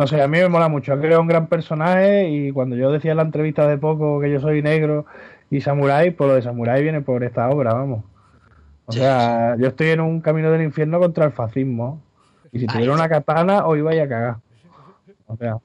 No 0.00 0.06
sé, 0.06 0.22
a 0.22 0.28
mí 0.28 0.38
me 0.38 0.48
mola 0.48 0.68
mucho. 0.68 0.94
Ha 0.94 0.98
creado 0.98 1.20
un 1.20 1.28
gran 1.28 1.46
personaje 1.46 2.26
y 2.30 2.52
cuando 2.52 2.74
yo 2.74 2.90
decía 2.90 3.10
en 3.10 3.18
la 3.18 3.22
entrevista 3.22 3.68
de 3.68 3.76
poco 3.76 4.18
que 4.18 4.32
yo 4.32 4.40
soy 4.40 4.62
negro 4.62 5.04
y 5.50 5.60
samurái, 5.60 6.12
pues 6.12 6.26
lo 6.26 6.36
de 6.36 6.40
samurái 6.40 6.82
viene 6.82 7.02
por 7.02 7.22
esta 7.22 7.50
obra, 7.50 7.74
vamos. 7.74 8.02
O 8.86 8.92
sea, 8.92 9.56
yo 9.58 9.68
estoy 9.68 9.88
en 9.88 10.00
un 10.00 10.22
camino 10.22 10.50
del 10.50 10.62
infierno 10.62 10.98
contra 11.00 11.26
el 11.26 11.32
fascismo. 11.32 12.00
Y 12.50 12.60
si 12.60 12.66
tuviera 12.66 12.94
una 12.94 13.10
katana, 13.10 13.66
os 13.66 13.76
iba 13.76 13.90
a 13.90 14.08
cagar. 14.08 14.36
O 15.26 15.36
sea, 15.36 15.58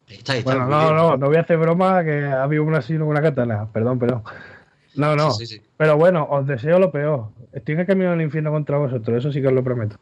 bueno, 0.43 0.67
no, 0.67 0.93
no, 0.93 1.15
no 1.15 1.27
voy 1.27 1.37
a 1.37 1.39
hacer 1.39 1.57
broma 1.57 2.03
que 2.03 2.25
ha 2.25 2.43
habido 2.43 2.65
un 2.65 2.75
asilo 2.75 3.05
con 3.05 3.11
una 3.11 3.21
katana. 3.21 3.69
Perdón, 3.71 3.99
perdón. 3.99 4.23
No, 4.95 5.15
no. 5.15 5.29
Pero 5.77 5.95
bueno, 5.95 6.27
os 6.29 6.45
deseo 6.45 6.77
lo 6.77 6.91
peor. 6.91 7.29
Estoy 7.53 7.75
en 7.75 7.79
el 7.79 7.87
camino 7.87 8.11
del 8.11 8.21
infierno 8.21 8.51
contra 8.51 8.77
vosotros, 8.79 9.17
eso 9.17 9.31
sí 9.31 9.41
que 9.41 9.47
os 9.47 9.53
lo 9.53 9.63
prometo. 9.63 9.95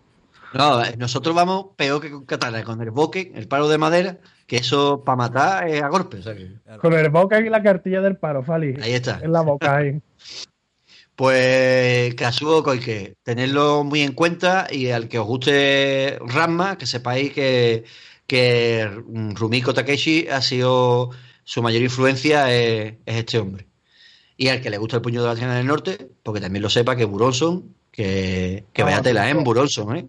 No, 0.53 0.81
nosotros 0.97 1.35
vamos 1.35 1.67
peor 1.75 2.01
que 2.01 2.11
con 2.11 2.25
katana, 2.25 2.63
con 2.63 2.81
el 2.81 2.91
boque, 2.91 3.31
el 3.35 3.47
palo 3.47 3.67
de 3.67 3.77
madera, 3.77 4.19
que 4.45 4.57
eso 4.57 5.03
para 5.03 5.15
matar 5.15 5.67
es 5.67 5.81
a 5.81 5.87
golpe. 5.87 6.19
Con 6.79 6.93
el 6.93 7.09
boque 7.09 7.39
y 7.39 7.49
la 7.49 7.63
cartilla 7.63 8.01
del 8.01 8.17
paro, 8.17 8.43
Fali. 8.43 8.75
Ahí 8.81 8.93
está. 8.93 9.19
En 9.21 9.31
la 9.31 9.41
boca 9.41 9.77
ahí. 9.77 9.99
Pues 11.15 12.15
Kazuo 12.15 12.63
que 12.63 13.13
tenerlo 13.21 13.83
muy 13.83 14.01
en 14.01 14.13
cuenta 14.13 14.67
y 14.71 14.89
al 14.89 15.07
que 15.07 15.19
os 15.19 15.27
guste 15.27 16.17
Ramma, 16.25 16.75
que 16.79 16.87
sepáis 16.87 17.31
que, 17.31 17.83
que 18.25 18.89
Rumiko 19.35 19.75
Takeshi 19.75 20.27
ha 20.29 20.41
sido 20.41 21.11
su 21.43 21.61
mayor 21.61 21.83
influencia 21.83 22.51
es, 22.51 22.95
este 23.05 23.37
hombre. 23.37 23.67
Y 24.37 24.47
al 24.47 24.61
que 24.61 24.71
le 24.71 24.79
gusta 24.79 24.95
el 24.95 25.01
puño 25.03 25.21
de 25.21 25.27
la 25.29 25.35
China 25.35 25.55
del 25.55 25.67
Norte, 25.67 26.09
porque 26.23 26.41
también 26.41 26.63
lo 26.63 26.69
sepa 26.71 26.95
que 26.95 27.05
Buronson, 27.05 27.75
que, 27.91 28.65
que 28.73 28.81
vaya 28.81 29.03
tela, 29.03 29.29
¿eh? 29.29 29.35
Buronson, 29.35 29.95
¿eh? 29.95 30.07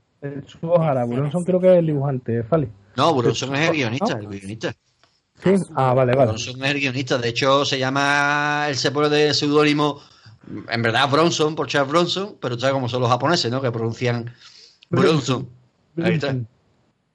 Ojalá, 0.63 1.05
Buronson 1.05 1.45
creo 1.45 1.61
que 1.61 1.73
es 1.73 1.79
el 1.79 1.87
dibujante, 1.87 2.43
Fali. 2.45 2.69
No, 2.97 3.13
Buronson 3.15 3.55
es 3.55 3.69
el 3.69 3.77
guionista, 3.77 4.19
el 4.19 4.29
guionista. 4.29 4.75
Sí, 5.43 5.55
ah, 5.75 5.95
vale, 5.95 6.15
vale. 6.15 6.27
Buronson 6.27 6.65
es 6.65 6.71
el 6.71 6.81
guionista, 6.81 7.19
de 7.19 7.29
hecho 7.29 7.65
se 7.65 7.79
llama, 7.79 8.67
él 8.69 8.77
se 8.77 8.91
pone 8.91 9.09
de 9.09 9.35
seudónimo 9.35 10.01
en 10.69 10.83
verdad 10.83 11.09
Bronson, 11.11 11.55
por 11.55 11.67
Charles 11.67 11.91
Bronson, 11.91 12.37
pero 12.41 12.59
sabes 12.59 12.75
cómo 12.75 12.89
son 12.89 13.01
los 13.01 13.11
japoneses, 13.11 13.51
¿no? 13.51 13.61
Que 13.61 13.71
pronuncian 13.71 14.31
Bronson. 14.91 15.49
Ahí 16.03 16.15
está. 16.15 16.35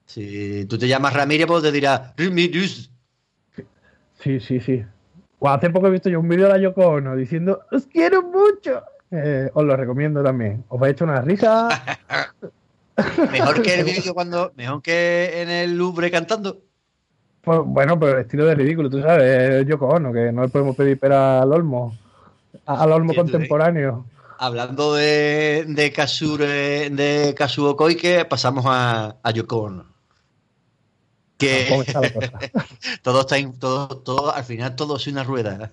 Si 0.06 0.64
tú 0.66 0.78
te 0.78 0.88
llamas 0.88 1.14
Ramírez, 1.14 1.46
pues 1.46 1.62
te 1.62 1.72
dirá 1.72 2.12
Ramírez. 2.16 2.90
Sí, 4.14 4.40
sí, 4.40 4.60
sí. 4.60 4.84
hace 5.42 5.70
poco 5.70 5.86
he 5.86 5.90
visto 5.90 6.10
yo 6.10 6.20
un 6.20 6.28
vídeo 6.28 6.46
de 6.46 6.52
la 6.52 6.58
Yoko 6.58 6.86
Ono 6.86 7.16
diciendo 7.16 7.60
¡Os 7.70 7.86
quiero 7.86 8.22
mucho! 8.22 8.82
Eh, 9.10 9.50
os 9.54 9.64
lo 9.64 9.76
recomiendo 9.76 10.22
también. 10.22 10.64
Os 10.68 10.80
va 10.80 10.88
a 10.88 10.90
echar 10.90 11.08
una 11.08 11.20
risa. 11.20 11.68
mejor 13.32 13.62
que 13.62 13.74
el 13.74 13.84
vídeo 13.84 14.14
cuando. 14.14 14.52
Mejor 14.56 14.82
que 14.82 15.42
en 15.42 15.50
el 15.50 15.76
Louvre 15.76 16.10
cantando. 16.10 16.60
Pues, 17.42 17.60
bueno, 17.64 17.98
pero 17.98 18.18
el 18.18 18.22
estilo 18.22 18.44
de 18.44 18.54
ridículo, 18.54 18.90
tú 18.90 19.00
sabes, 19.00 19.66
Yoko 19.66 19.88
Ono, 19.88 20.12
que 20.12 20.30
no 20.30 20.42
le 20.42 20.48
podemos 20.48 20.76
pedir 20.76 20.98
pera 20.98 21.40
al 21.40 21.52
olmo 21.52 21.96
al 22.66 22.92
olmo 22.92 23.14
contemporáneo. 23.14 24.06
Hablando 24.38 24.94
de, 24.94 25.64
de, 25.68 25.92
Kasure, 25.92 26.90
de 26.90 27.34
Kazuo 27.36 27.76
Koike, 27.76 28.24
pasamos 28.24 28.64
a, 28.66 29.16
a 29.22 29.30
Yoko 29.32 29.84
Que 31.36 31.66
todo 33.02 33.20
está 33.20 33.36
todo, 33.58 33.88
todo, 33.98 34.34
al 34.34 34.44
final 34.44 34.76
todo 34.76 34.96
es 34.96 35.06
una 35.08 35.24
rueda. 35.24 35.70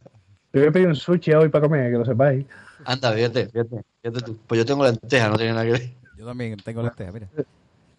Yo 0.53 0.61
voy 0.61 0.69
a 0.69 0.71
pedir 0.71 0.87
un 0.87 0.95
sushi 0.95 1.33
hoy 1.33 1.49
para 1.49 1.63
comer, 1.63 1.91
que 1.91 1.97
lo 1.97 2.05
sepáis. 2.05 2.45
Anda, 2.85 3.13
fíjate, 3.13 3.47
fíjate, 3.47 3.83
fíjate 4.01 4.25
tú. 4.25 4.37
Pues 4.47 4.59
yo 4.59 4.65
tengo 4.65 4.83
lenteja, 4.83 5.29
no 5.29 5.37
tiene 5.37 5.53
nada 5.53 5.65
que 5.65 5.71
ver. 5.71 5.93
Yo 6.17 6.25
también 6.25 6.57
tengo 6.57 6.81
lenteja, 6.81 7.11
mira. 7.11 7.27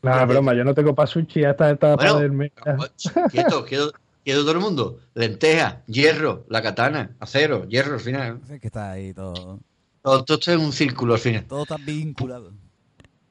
Nada, 0.02 0.24
broma, 0.26 0.54
yo 0.54 0.64
no 0.64 0.74
tengo 0.74 0.94
para 0.94 1.06
sushi 1.06 1.44
hasta 1.44 1.70
esta 1.70 1.96
bueno, 1.96 2.14
para 2.14 2.28
del 2.28 2.52
Quieto, 3.30 3.64
quieto, 3.64 3.92
¿Qué 4.24 4.34
todo 4.34 4.52
el 4.52 4.58
mundo? 4.58 5.00
Lenteja, 5.14 5.82
hierro, 5.86 6.44
la 6.48 6.60
katana, 6.60 7.16
acero, 7.18 7.66
hierro 7.66 7.94
al 7.94 8.00
final. 8.00 8.40
que 8.60 8.66
está 8.66 8.90
ahí 8.90 9.14
todo. 9.14 9.60
Todo, 10.02 10.18
esto 10.18 10.34
es 10.52 10.58
un 10.58 10.72
círculo 10.72 11.14
al 11.14 11.20
final. 11.20 11.44
Todo 11.44 11.62
está 11.62 11.76
vinculado. 11.76 12.52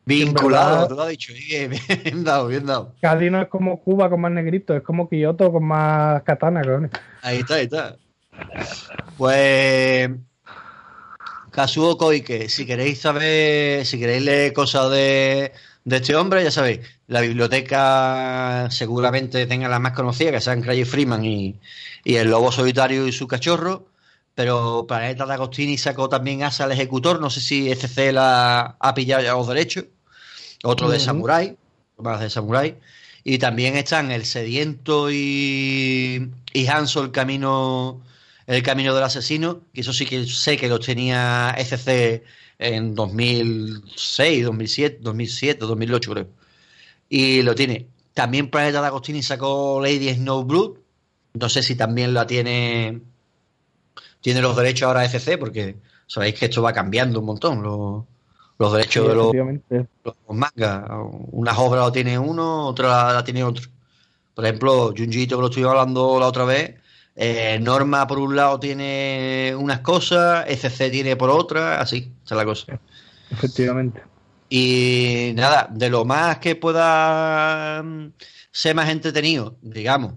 Vinculado, 0.05 0.87
tú 0.87 0.95
lo 0.95 1.03
has 1.03 1.09
dicho. 1.09 1.33
Bien, 1.47 1.71
bien 2.03 2.23
dado, 2.23 2.47
bien 2.47 2.65
dado. 2.65 2.95
Cádiz 3.01 3.29
no 3.29 3.41
es 3.41 3.47
como 3.49 3.79
Cuba 3.81 4.09
con 4.09 4.21
más 4.21 4.31
negrito, 4.31 4.73
es 4.73 4.81
como 4.81 5.09
Kioto 5.09 5.51
con 5.51 5.65
más 5.65 6.23
katana, 6.23 6.61
Ahí 7.21 7.39
está, 7.39 7.55
ahí 7.55 7.65
está. 7.65 7.97
Pues. 9.17 10.09
Kazuo 11.57 11.97
Koike, 11.97 12.49
si 12.49 12.67
queréis 12.67 12.99
saber, 12.99 13.83
si 13.83 13.97
queréis 13.97 14.21
leer 14.21 14.53
cosas 14.53 14.91
de, 14.91 15.51
de 15.85 15.95
este 15.95 16.15
hombre, 16.15 16.43
ya 16.43 16.51
sabéis, 16.51 16.81
la 17.07 17.21
biblioteca 17.21 18.67
seguramente 18.69 19.47
tenga 19.47 19.67
las 19.67 19.79
más 19.79 19.93
conocidas, 19.93 20.33
que 20.33 20.41
sean 20.41 20.61
Craig 20.61 20.85
Freeman 20.85 21.25
y, 21.25 21.59
El 22.05 22.29
Lobo 22.29 22.51
Solitario 22.51 23.07
y 23.07 23.11
su 23.11 23.27
cachorro, 23.27 23.87
pero 24.35 24.85
Planeta 24.87 25.25
de 25.25 25.33
Agostini 25.33 25.79
sacó 25.79 26.07
también 26.09 26.43
Asa 26.43 26.65
al 26.65 26.73
Ejecutor, 26.73 27.19
no 27.19 27.31
sé 27.31 27.41
si 27.41 27.71
FC 27.71 28.11
la 28.11 28.77
ha 28.79 28.93
pillado 28.93 29.23
ya 29.23 29.33
los 29.33 29.47
derechos, 29.47 29.85
otro 30.63 30.91
de 30.91 30.99
Samurai, 30.99 31.57
más 31.97 32.19
de 32.19 32.29
Samurai, 32.29 32.77
y 33.23 33.39
también 33.39 33.77
están 33.77 34.11
El 34.11 34.25
Sediento 34.25 35.09
y, 35.09 36.31
y 36.53 36.67
Hanso, 36.67 37.03
el 37.03 37.09
camino, 37.09 38.03
el 38.47 38.63
camino 38.63 38.95
del 38.95 39.03
asesino, 39.03 39.61
que 39.73 39.81
eso 39.81 39.93
sí 39.93 40.05
que 40.05 40.25
sé 40.25 40.57
que 40.57 40.69
los 40.69 40.85
tenía 40.85 41.53
FC 41.57 42.23
en 42.57 42.95
2006, 42.95 44.45
2007, 44.45 44.99
2007, 45.01 45.59
2008 45.65 46.11
creo. 46.11 46.27
Y 47.09 47.41
lo 47.43 47.55
tiene. 47.55 47.87
También 48.13 48.49
Planeta 48.49 48.81
de 48.81 48.87
Agostini 48.87 49.21
sacó 49.21 49.79
Lady 49.81 50.13
Snowblood. 50.13 50.77
No 51.33 51.49
sé 51.49 51.61
si 51.61 51.75
también 51.75 52.13
la 52.13 52.25
tiene 52.25 53.01
tiene 54.21 54.41
los 54.41 54.55
derechos 54.55 54.87
ahora 54.87 55.05
FC, 55.05 55.37
porque 55.37 55.77
sabéis 56.07 56.35
que 56.35 56.45
esto 56.45 56.61
va 56.61 56.73
cambiando 56.73 57.19
un 57.19 57.25
montón, 57.25 57.61
los, 57.61 58.03
los 58.57 58.73
derechos 58.73 59.07
de 59.07 59.15
los, 59.15 59.33
los, 60.03 60.15
mangas. 60.29 60.85
Unas 61.31 61.57
obras 61.57 61.85
lo 61.85 61.91
tiene 61.91 62.17
uno, 62.17 62.67
otra 62.67 63.13
la 63.13 63.23
tiene 63.23 63.43
otro. 63.43 63.65
Por 64.33 64.45
ejemplo, 64.45 64.93
Junjito, 64.95 65.35
que 65.37 65.41
lo 65.41 65.47
estuve 65.47 65.67
hablando 65.67 66.19
la 66.19 66.27
otra 66.27 66.45
vez, 66.45 66.75
eh, 67.19 67.57
Norma 67.59 68.05
por 68.05 68.19
un 68.19 68.35
lado 68.35 68.59
tiene 68.59 69.55
unas 69.57 69.79
cosas, 69.79 70.45
FC 70.47 70.91
tiene 70.91 71.15
por 71.15 71.31
otra, 71.31 71.81
así, 71.81 72.13
esa 72.23 72.35
es 72.35 72.37
la 72.37 72.45
cosa. 72.45 72.79
Efectivamente. 73.31 74.03
Y 74.49 75.31
nada, 75.33 75.67
de 75.71 75.89
lo 75.89 76.05
más 76.05 76.37
que 76.37 76.55
pueda 76.55 77.81
mm, 77.83 78.13
ser 78.51 78.75
más 78.75 78.89
entretenido, 78.89 79.57
digamos, 79.63 80.13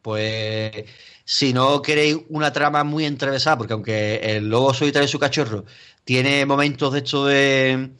pues 0.00 0.84
si 1.24 1.52
no 1.52 1.82
queréis 1.82 2.18
una 2.28 2.52
trama 2.52 2.84
muy 2.84 3.04
entrevesada, 3.04 3.58
porque 3.58 3.72
aunque 3.72 4.16
el 4.22 4.48
lobo 4.48 4.72
solitario 4.72 5.06
y 5.06 5.10
su 5.10 5.18
cachorro 5.18 5.64
tiene 6.04 6.46
momentos 6.46 6.92
de 6.92 6.98
esto 7.00 7.26
de, 7.26 7.90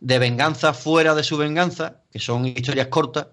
de 0.00 0.18
venganza 0.18 0.74
fuera 0.74 1.14
de 1.14 1.24
su 1.24 1.38
venganza, 1.38 2.02
que 2.12 2.18
son 2.18 2.46
historias 2.46 2.88
cortas, 2.88 3.28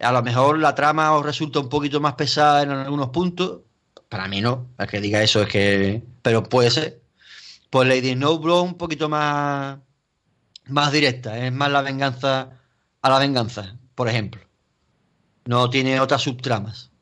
a 0.00 0.12
lo 0.12 0.22
mejor 0.22 0.58
la 0.58 0.74
trama 0.74 1.12
os 1.14 1.24
resulta 1.24 1.60
un 1.60 1.68
poquito 1.68 2.00
más 2.00 2.14
pesada 2.14 2.62
en 2.62 2.70
algunos 2.70 3.10
puntos. 3.10 3.60
Para 4.08 4.28
mí 4.28 4.40
no, 4.40 4.66
al 4.78 4.88
que 4.88 5.00
diga 5.00 5.22
eso 5.22 5.42
es 5.42 5.48
que. 5.48 6.02
Pero 6.22 6.42
puede 6.42 6.70
ser. 6.70 7.00
Pues 7.70 7.88
Lady 7.88 8.12
Snowblow 8.12 8.62
un 8.62 8.76
poquito 8.76 9.08
más. 9.08 9.78
Más 10.68 10.92
directa, 10.92 11.38
es 11.38 11.52
más 11.52 11.72
la 11.72 11.82
venganza 11.82 12.50
a 13.02 13.10
la 13.10 13.18
venganza, 13.18 13.76
por 13.94 14.08
ejemplo. 14.08 14.40
No 15.44 15.68
tiene 15.68 15.98
otras 15.98 16.22
subtramas. 16.22 16.92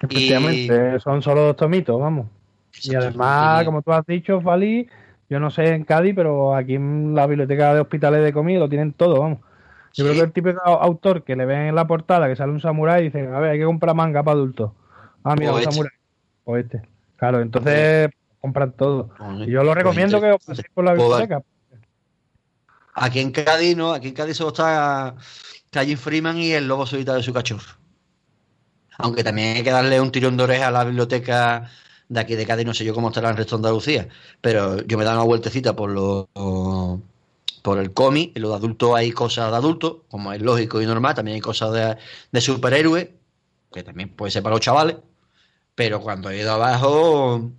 Efectivamente, 0.00 1.00
son 1.00 1.22
solo 1.22 1.42
dos 1.42 1.56
tomitos, 1.56 1.98
vamos. 1.98 2.26
Y 2.82 2.94
además, 2.94 3.64
como 3.64 3.82
tú 3.82 3.92
has 3.92 4.06
dicho, 4.06 4.40
Fali, 4.40 4.88
yo 5.28 5.40
no 5.40 5.50
sé 5.50 5.68
en 5.68 5.84
Cádiz, 5.84 6.14
pero 6.14 6.54
aquí 6.54 6.74
en 6.74 7.14
la 7.14 7.26
biblioteca 7.26 7.74
de 7.74 7.80
hospitales 7.80 8.24
de 8.24 8.32
comida 8.32 8.60
lo 8.60 8.68
tienen 8.68 8.92
todo, 8.92 9.20
vamos. 9.20 9.38
Yo 9.94 10.04
creo 10.04 10.14
que 10.14 10.20
el 10.20 10.32
típico 10.32 10.60
autor 10.62 11.22
que 11.22 11.36
le 11.36 11.44
ven 11.44 11.60
en 11.68 11.74
la 11.74 11.86
portada 11.86 12.28
que 12.28 12.36
sale 12.36 12.52
un 12.52 12.60
samurái 12.60 13.02
y 13.02 13.04
dice, 13.06 13.26
a 13.26 13.38
ver, 13.40 13.50
hay 13.50 13.58
que 13.58 13.64
comprar 13.64 13.94
manga 13.94 14.22
para 14.22 14.36
adultos. 14.36 14.72
Ah, 15.22 15.34
mira, 15.38 15.52
un 15.52 15.60
este. 15.60 15.70
samurái. 15.70 15.92
O 16.44 16.56
este. 16.56 16.82
Claro, 17.16 17.40
entonces 17.40 18.10
compran 18.40 18.72
todo. 18.72 19.10
Y 19.46 19.50
yo 19.50 19.62
lo 19.62 19.74
recomiendo 19.74 20.20
que 20.20 20.32
os 20.32 20.44
paséis 20.44 20.68
por 20.74 20.84
la 20.84 20.94
biblioteca. 20.94 21.42
Aquí 22.94 23.20
en 23.20 23.30
Cádiz, 23.30 23.76
¿no? 23.76 23.92
Aquí 23.92 24.08
en 24.08 24.14
Cádiz 24.14 24.36
solo 24.36 24.50
está 24.50 25.14
Calle 25.70 25.96
Freeman 25.96 26.36
y 26.38 26.52
el 26.52 26.68
lobo 26.68 26.84
solitario 26.86 27.18
de 27.18 27.22
su 27.22 27.32
cachorro. 27.32 27.78
Aunque 28.98 29.24
también 29.24 29.56
hay 29.56 29.62
que 29.62 29.70
darle 29.70 30.00
un 30.00 30.10
tirón 30.10 30.36
de 30.36 30.44
oreja 30.44 30.68
a 30.68 30.70
la 30.70 30.84
biblioteca 30.84 31.70
de 32.08 32.20
aquí 32.20 32.34
de 32.34 32.46
Cádiz, 32.46 32.66
no 32.66 32.74
sé 32.74 32.84
yo 32.84 32.94
cómo 32.94 33.08
estará 33.08 33.30
el 33.30 33.36
resto 33.36 33.56
de 33.56 33.60
Andalucía, 33.60 34.08
pero 34.40 34.82
yo 34.82 34.98
me 34.98 35.04
he 35.04 35.06
dado 35.06 35.18
una 35.18 35.26
vueltecita 35.26 35.74
por 35.74 35.90
los 35.90 36.26
por 37.62 37.78
el 37.78 37.92
cómic, 37.92 38.32
en 38.36 38.42
los 38.42 38.54
adultos 38.54 38.94
hay 38.96 39.12
cosas 39.12 39.50
de 39.50 39.56
adultos, 39.56 39.98
como 40.08 40.32
es 40.32 40.42
lógico 40.42 40.82
y 40.82 40.86
normal, 40.86 41.14
también 41.14 41.36
hay 41.36 41.40
cosas 41.40 41.72
de, 41.72 41.96
de 42.30 42.40
superhéroes, 42.40 43.08
que 43.72 43.82
también 43.82 44.10
puede 44.10 44.30
ser 44.32 44.42
para 44.42 44.56
los 44.56 44.60
chavales, 44.60 44.96
pero 45.74 46.00
cuando 46.00 46.30
he 46.30 46.38
ido 46.38 46.52
abajo 46.52 47.50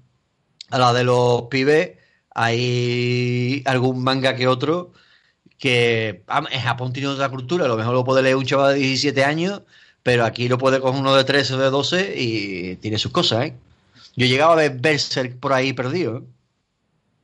a 0.70 0.78
la 0.78 0.94
de 0.94 1.04
los 1.04 1.44
pibes, 1.44 1.98
hay 2.36 3.64
algún 3.66 4.04
manga 4.04 4.36
que 4.36 4.48
otro 4.48 4.92
que 5.58 6.24
en 6.52 6.62
Japón 6.62 6.92
tiene 6.92 7.08
otra 7.08 7.30
cultura, 7.30 7.66
a 7.66 7.68
lo 7.70 7.78
mejor 7.78 7.94
lo 7.94 8.04
puede 8.04 8.22
leer 8.22 8.36
un 8.36 8.46
chaval 8.46 8.74
de 8.74 8.80
17 8.80 9.24
años, 9.24 9.62
pero 10.04 10.26
aquí 10.26 10.50
lo 10.50 10.58
puede 10.58 10.82
coger 10.82 11.00
uno 11.00 11.16
de 11.16 11.24
13 11.24 11.54
o 11.54 11.58
de 11.58 11.70
12 11.70 12.14
y 12.18 12.76
tiene 12.78 12.98
sus 12.98 13.14
cosas, 13.14 13.46
¿eh? 13.46 13.56
Yo 14.16 14.28
llegaba 14.28 14.54
a 14.54 14.58
ver 14.58 14.78
Berserk 14.80 15.40
por 15.40 15.54
ahí 15.54 15.74
perdido. 15.74 16.18
¿eh? 16.18 16.24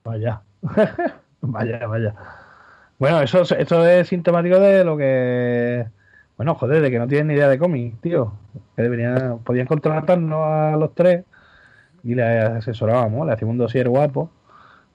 Vaya. 0.04 0.42
vaya, 1.42 1.86
vaya. 1.86 2.16
Bueno, 3.00 3.22
eso, 3.22 3.42
eso 3.42 3.88
es 3.88 4.10
sintomático 4.10 4.60
de 4.60 4.84
lo 4.84 4.98
que. 4.98 5.88
Bueno, 6.36 6.56
joder, 6.56 6.82
de 6.82 6.92
que 6.92 7.00
no 7.00 7.08
tienen 7.08 7.28
ni 7.28 7.34
idea 7.34 7.48
de 7.48 7.58
cómics, 7.58 8.00
tío. 8.02 8.34
Que 8.76 8.84
deberían, 8.84 9.40
podían 9.40 9.68
contratarnos 9.68 10.40
a 10.46 10.76
los 10.78 10.94
tres 10.94 11.24
y 12.04 12.16
le 12.16 12.24
asesorábamos, 12.24 13.26
le 13.26 13.34
hacíamos 13.34 13.54
un 13.54 13.58
dossier 13.58 13.88
guapo. 13.88 14.30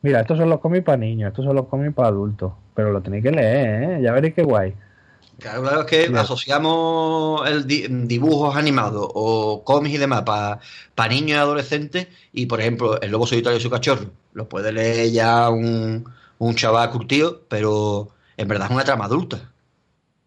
Mira, 0.02 0.20
estos 0.20 0.38
son 0.38 0.50
los 0.50 0.60
cómics 0.60 0.84
para 0.84 0.98
niños, 0.98 1.28
estos 1.28 1.46
son 1.46 1.56
los 1.56 1.66
cómics 1.66 1.94
para 1.94 2.08
adultos. 2.08 2.52
Pero 2.74 2.92
lo 2.92 3.00
tenéis 3.00 3.22
que 3.22 3.30
leer, 3.30 3.82
¿eh? 3.82 4.02
Ya 4.02 4.12
veréis 4.12 4.34
qué 4.34 4.42
guay. 4.42 4.74
Claro, 5.38 5.62
claro, 5.62 5.80
es 5.80 5.86
que 5.86 6.18
asociamos 6.18 7.48
el 7.48 7.66
dibujos 8.06 8.54
animados 8.54 9.08
o 9.14 9.64
cómics 9.64 9.96
y 9.96 9.98
demás 9.98 10.22
para 10.22 11.08
niños 11.08 11.30
y 11.30 11.40
adolescentes 11.40 12.08
y, 12.32 12.46
por 12.46 12.60
ejemplo, 12.60 13.00
El 13.00 13.10
Lobo 13.10 13.26
Solitario 13.26 13.58
y 13.58 13.62
su 13.62 13.70
cachorro 13.70 14.10
lo 14.34 14.48
puede 14.48 14.72
leer 14.72 15.10
ya 15.10 15.48
un, 15.50 16.04
un 16.38 16.54
chaval 16.54 16.90
curtido, 16.90 17.42
pero 17.48 18.08
en 18.36 18.48
verdad 18.48 18.68
es 18.68 18.74
una 18.74 18.84
trama 18.84 19.06
adulta. 19.06 19.52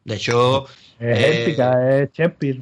De 0.04 0.16
hecho... 0.16 0.66
Es 1.00 1.20
eh, 1.20 1.44
épica, 1.44 2.00
es 2.00 2.12
Shakespeare, 2.12 2.62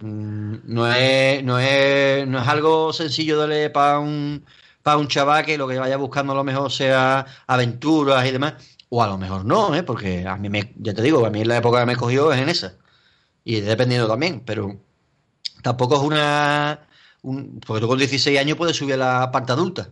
mm, 0.00 0.56
No, 0.64 0.90
es, 0.90 1.44
no, 1.44 1.58
es, 1.58 2.26
no 2.26 2.40
es 2.40 2.48
algo 2.48 2.92
sencillo 2.92 3.46
leer 3.46 3.72
para 3.72 3.98
un, 3.98 4.44
para 4.82 4.96
un 4.96 5.08
chaval 5.08 5.44
que 5.44 5.58
lo 5.58 5.68
que 5.68 5.78
vaya 5.78 5.96
buscando 5.96 6.32
a 6.32 6.36
lo 6.36 6.44
mejor 6.44 6.70
sea 6.72 7.26
aventuras 7.46 8.26
y 8.26 8.30
demás. 8.30 8.54
O 8.88 9.02
a 9.02 9.06
lo 9.06 9.18
mejor 9.18 9.44
no, 9.44 9.74
¿eh? 9.74 9.82
porque 9.82 10.26
a 10.26 10.36
mí, 10.36 10.48
me, 10.48 10.72
ya 10.76 10.94
te 10.94 11.02
digo, 11.02 11.24
a 11.26 11.30
mí 11.30 11.44
la 11.44 11.56
época 11.56 11.80
que 11.80 11.86
me 11.86 11.96
cogió 11.96 12.32
es 12.32 12.40
en 12.40 12.48
esa. 12.48 12.74
Y 13.44 13.60
dependiendo 13.60 14.08
también, 14.08 14.40
pero 14.44 14.80
tampoco 15.62 15.96
es 15.96 16.02
una... 16.02 16.88
Un, 17.22 17.60
porque 17.66 17.80
tú 17.80 17.88
con 17.88 17.98
16 17.98 18.38
años 18.38 18.56
puedes 18.56 18.76
subir 18.76 18.94
a 18.94 18.96
la 18.96 19.30
parte 19.30 19.52
adulta. 19.52 19.90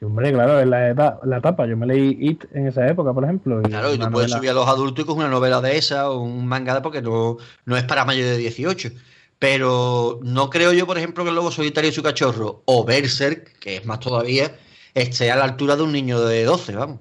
Sí, 0.00 0.06
hombre, 0.06 0.32
claro, 0.32 0.58
es 0.60 0.66
la, 0.66 0.88
etapa, 0.88 1.66
Yo 1.66 1.76
me 1.76 1.86
leí 1.86 2.16
It 2.18 2.46
en 2.54 2.66
esa 2.66 2.88
época, 2.88 3.12
por 3.12 3.22
ejemplo. 3.22 3.60
claro, 3.60 3.92
y 3.92 3.98
tú 3.98 4.10
puedes 4.10 4.30
subir 4.30 4.48
a 4.48 4.54
los 4.54 4.66
adultos 4.66 5.04
y 5.04 5.06
coger 5.06 5.26
una 5.26 5.34
novela 5.34 5.60
de 5.60 5.76
esa 5.76 6.10
o 6.10 6.22
un 6.22 6.46
manga 6.46 6.74
de 6.74 6.80
porque 6.80 7.02
no, 7.02 7.36
no 7.66 7.76
es 7.76 7.84
para 7.84 8.06
mayores 8.06 8.32
de 8.32 8.38
18. 8.38 8.92
Pero 9.38 10.18
no 10.22 10.48
creo 10.48 10.72
yo, 10.72 10.86
por 10.86 10.96
ejemplo, 10.96 11.22
que 11.22 11.28
el 11.28 11.36
Lobo 11.36 11.50
Solitario 11.50 11.90
y 11.90 11.92
su 11.92 12.02
cachorro 12.02 12.62
o 12.64 12.82
Berserk, 12.82 13.58
que 13.58 13.76
es 13.76 13.84
más 13.84 14.00
todavía, 14.00 14.50
esté 14.94 15.30
a 15.30 15.36
la 15.36 15.44
altura 15.44 15.76
de 15.76 15.82
un 15.82 15.92
niño 15.92 16.18
de 16.20 16.44
12, 16.44 16.76
vamos. 16.76 17.00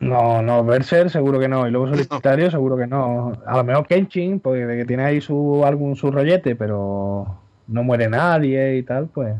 No, 0.00 0.42
no, 0.42 0.64
Berser 0.64 1.08
seguro 1.08 1.38
que 1.38 1.46
no, 1.46 1.68
y 1.68 1.70
luego 1.70 1.86
Solitario 1.94 2.50
seguro 2.50 2.76
que 2.76 2.88
no. 2.88 3.32
A 3.46 3.58
lo 3.58 3.64
mejor 3.64 3.86
Kenshin, 3.86 4.40
porque 4.40 4.66
que 4.66 4.84
tiene 4.86 5.04
ahí 5.04 5.20
su 5.20 5.64
algún 5.64 5.94
su 5.94 6.10
rollete, 6.10 6.56
pero 6.56 7.38
no 7.68 7.84
muere 7.84 8.08
nadie 8.08 8.76
y 8.76 8.82
tal, 8.82 9.06
pues. 9.06 9.36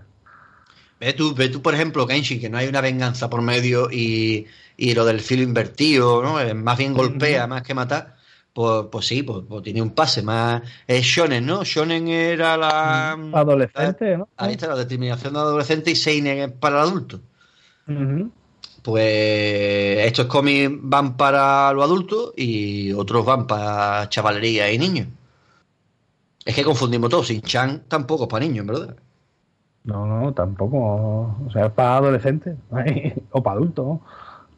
Ve 1.01 1.14
tú, 1.14 1.34
ve 1.34 1.48
tú, 1.48 1.62
por 1.62 1.74
ejemplo, 1.74 2.07
Kenshin, 2.07 2.40
que 2.40 2.51
no 2.51 2.59
hay 2.59 2.68
una 2.68 2.80
venganza 2.80 3.30
por 3.30 3.42
medio 3.42 3.90
y, 3.90 4.46
y 4.76 4.94
lo 4.94 5.05
del 5.05 5.20
filo 5.20 5.42
invertido, 5.42 6.22
¿no? 6.22 6.55
Más 6.55 6.78
bien 6.78 6.94
golpea 6.94 7.46
más 7.46 7.62
que 7.62 7.74
matar. 7.74 8.16
Pues, 8.53 8.86
pues 8.92 9.07
sí, 9.07 9.22
pues, 9.22 9.44
pues, 9.48 9.62
tiene 9.62 9.80
un 9.80 9.90
pase 9.90 10.22
más. 10.22 10.62
Es 10.86 11.05
Shonen, 11.05 11.46
¿no? 11.46 11.64
Shonen 11.64 12.09
era 12.09 12.57
la. 12.57 13.12
Adolescente, 13.32 14.18
¿no? 14.18 14.28
Ahí 14.36 14.53
está, 14.53 14.68
la 14.68 14.76
determinación 14.76 15.32
de 15.32 15.40
adolescente 15.40 15.90
y 15.90 15.96
Seinen 15.96 16.38
es 16.38 16.53
para 16.53 16.82
el 16.82 16.88
adulto 16.88 17.20
pues 18.82 20.07
estos 20.07 20.26
cómics 20.26 20.72
van 20.80 21.16
para 21.16 21.72
los 21.72 21.84
adultos 21.84 22.32
y 22.36 22.92
otros 22.92 23.24
van 23.24 23.46
para 23.46 24.09
chavalería 24.09 24.70
y 24.72 24.78
niños. 24.78 25.09
Es 26.44 26.55
que 26.55 26.64
confundimos 26.64 27.11
todo. 27.11 27.22
Sin 27.22 27.42
Chan 27.42 27.84
tampoco 27.88 28.24
es 28.24 28.30
para 28.30 28.46
niños, 28.46 28.66
¿verdad? 28.66 28.96
No, 29.84 30.06
no, 30.06 30.32
tampoco. 30.34 31.36
O 31.46 31.50
sea, 31.52 31.66
es 31.66 31.72
para 31.72 31.96
adolescentes 31.96 32.56
o 33.30 33.42
para 33.42 33.56
adultos. 33.56 34.00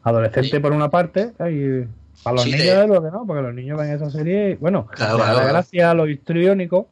Adolescente 0.03 0.59
por 0.59 0.73
una 0.73 0.89
parte 0.89 1.31
y 1.49 1.87
para 2.23 2.35
los 2.35 2.45
niños 2.45 2.65
de... 2.65 2.87
lo 2.87 3.01
que 3.01 3.11
no, 3.11 3.25
porque 3.25 3.41
los 3.41 3.53
niños 3.53 3.79
ven 3.79 3.91
esa 3.91 4.09
serie. 4.09 4.57
bueno, 4.59 4.87
la 4.99 5.45
gracia 5.45 5.91
a 5.91 5.93
lo 5.93 6.07
histriónico, 6.07 6.87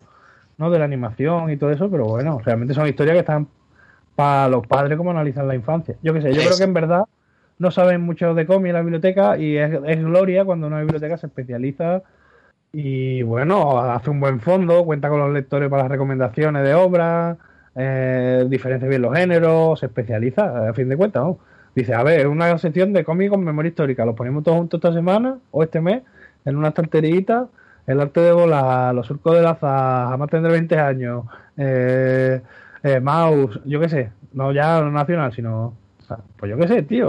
¿no? 0.58 0.70
De 0.70 0.80
la 0.80 0.86
animación 0.86 1.52
y 1.52 1.58
todo 1.58 1.72
eso, 1.72 1.90
pero 1.90 2.06
bueno, 2.06 2.40
realmente 2.44 2.74
son 2.74 2.88
historias 2.88 3.16
que 3.16 3.20
están 3.20 3.48
para 4.16 4.48
los 4.50 4.66
padres 4.66 4.98
como 4.98 5.12
analizan 5.12 5.48
la 5.48 5.56
infancia. 5.56 5.96
Yo 6.02 6.14
qué 6.14 6.22
sé, 6.22 6.34
yo 6.34 6.42
creo 6.42 6.58
que 6.58 6.64
en 6.64 6.74
verdad 6.74 7.04
no 7.58 7.70
saben 7.70 8.02
mucho 8.02 8.34
de 8.34 8.46
cómic 8.46 8.70
en 8.70 8.74
la 8.74 8.82
biblioteca 8.82 9.38
y 9.38 9.58
es, 9.58 9.72
gloria 10.04 10.46
cuando 10.46 10.68
una 10.68 10.80
biblioteca 10.80 11.18
se 11.18 11.28
especializa 11.28 12.02
y 12.74 13.22
bueno, 13.24 13.80
hace 13.80 14.10
un 14.10 14.20
buen 14.20 14.40
fondo, 14.40 14.84
cuenta 14.86 15.10
con 15.10 15.20
los 15.20 15.32
lectores 15.32 15.70
para 15.70 15.84
las 15.84 15.92
recomendaciones 15.92 16.64
de 16.64 16.74
obras, 16.74 17.38
eh, 17.76 18.46
diferencia 18.48 18.88
bien 18.88 19.02
los 19.02 19.16
géneros, 19.16 19.80
se 19.80 19.88
especializa, 19.88 20.70
a 20.70 20.74
fin 20.74 20.90
de 20.90 20.98
cuentas. 20.98 21.24
Dice, 21.76 21.94
a 21.94 22.04
ver, 22.04 22.28
una 22.28 22.58
sección 22.58 22.92
de 22.94 23.04
cómic 23.04 23.30
con 23.30 23.44
memoria 23.44 23.70
histórica, 23.70 24.06
los 24.06 24.16
ponemos 24.16 24.44
todos 24.44 24.58
juntos 24.58 24.80
esta 24.80 24.94
semana 24.94 25.38
o 25.52 25.64
este 25.64 25.80
mes 25.80 26.04
en 26.44 26.58
una 26.58 26.70
estanterita, 26.70 27.48
el 27.88 28.02
arte 28.02 28.20
de 28.20 28.34
volar, 28.34 28.94
los 28.94 29.08
surcos 29.08 29.36
de 29.36 29.42
laza, 29.42 30.08
jamás 30.10 30.30
tendré 30.30 30.52
20 30.52 30.78
años, 30.80 31.26
eh, 31.58 32.42
eh, 32.84 33.00
Mouse, 33.00 33.60
yo 33.66 33.80
qué 33.80 33.90
sé, 33.90 34.12
no 34.34 34.52
ya 34.52 34.82
nacional, 34.82 35.32
sino 35.34 35.74
pues 36.38 36.50
yo 36.50 36.58
qué 36.58 36.68
sé, 36.68 36.84
tío. 36.84 37.08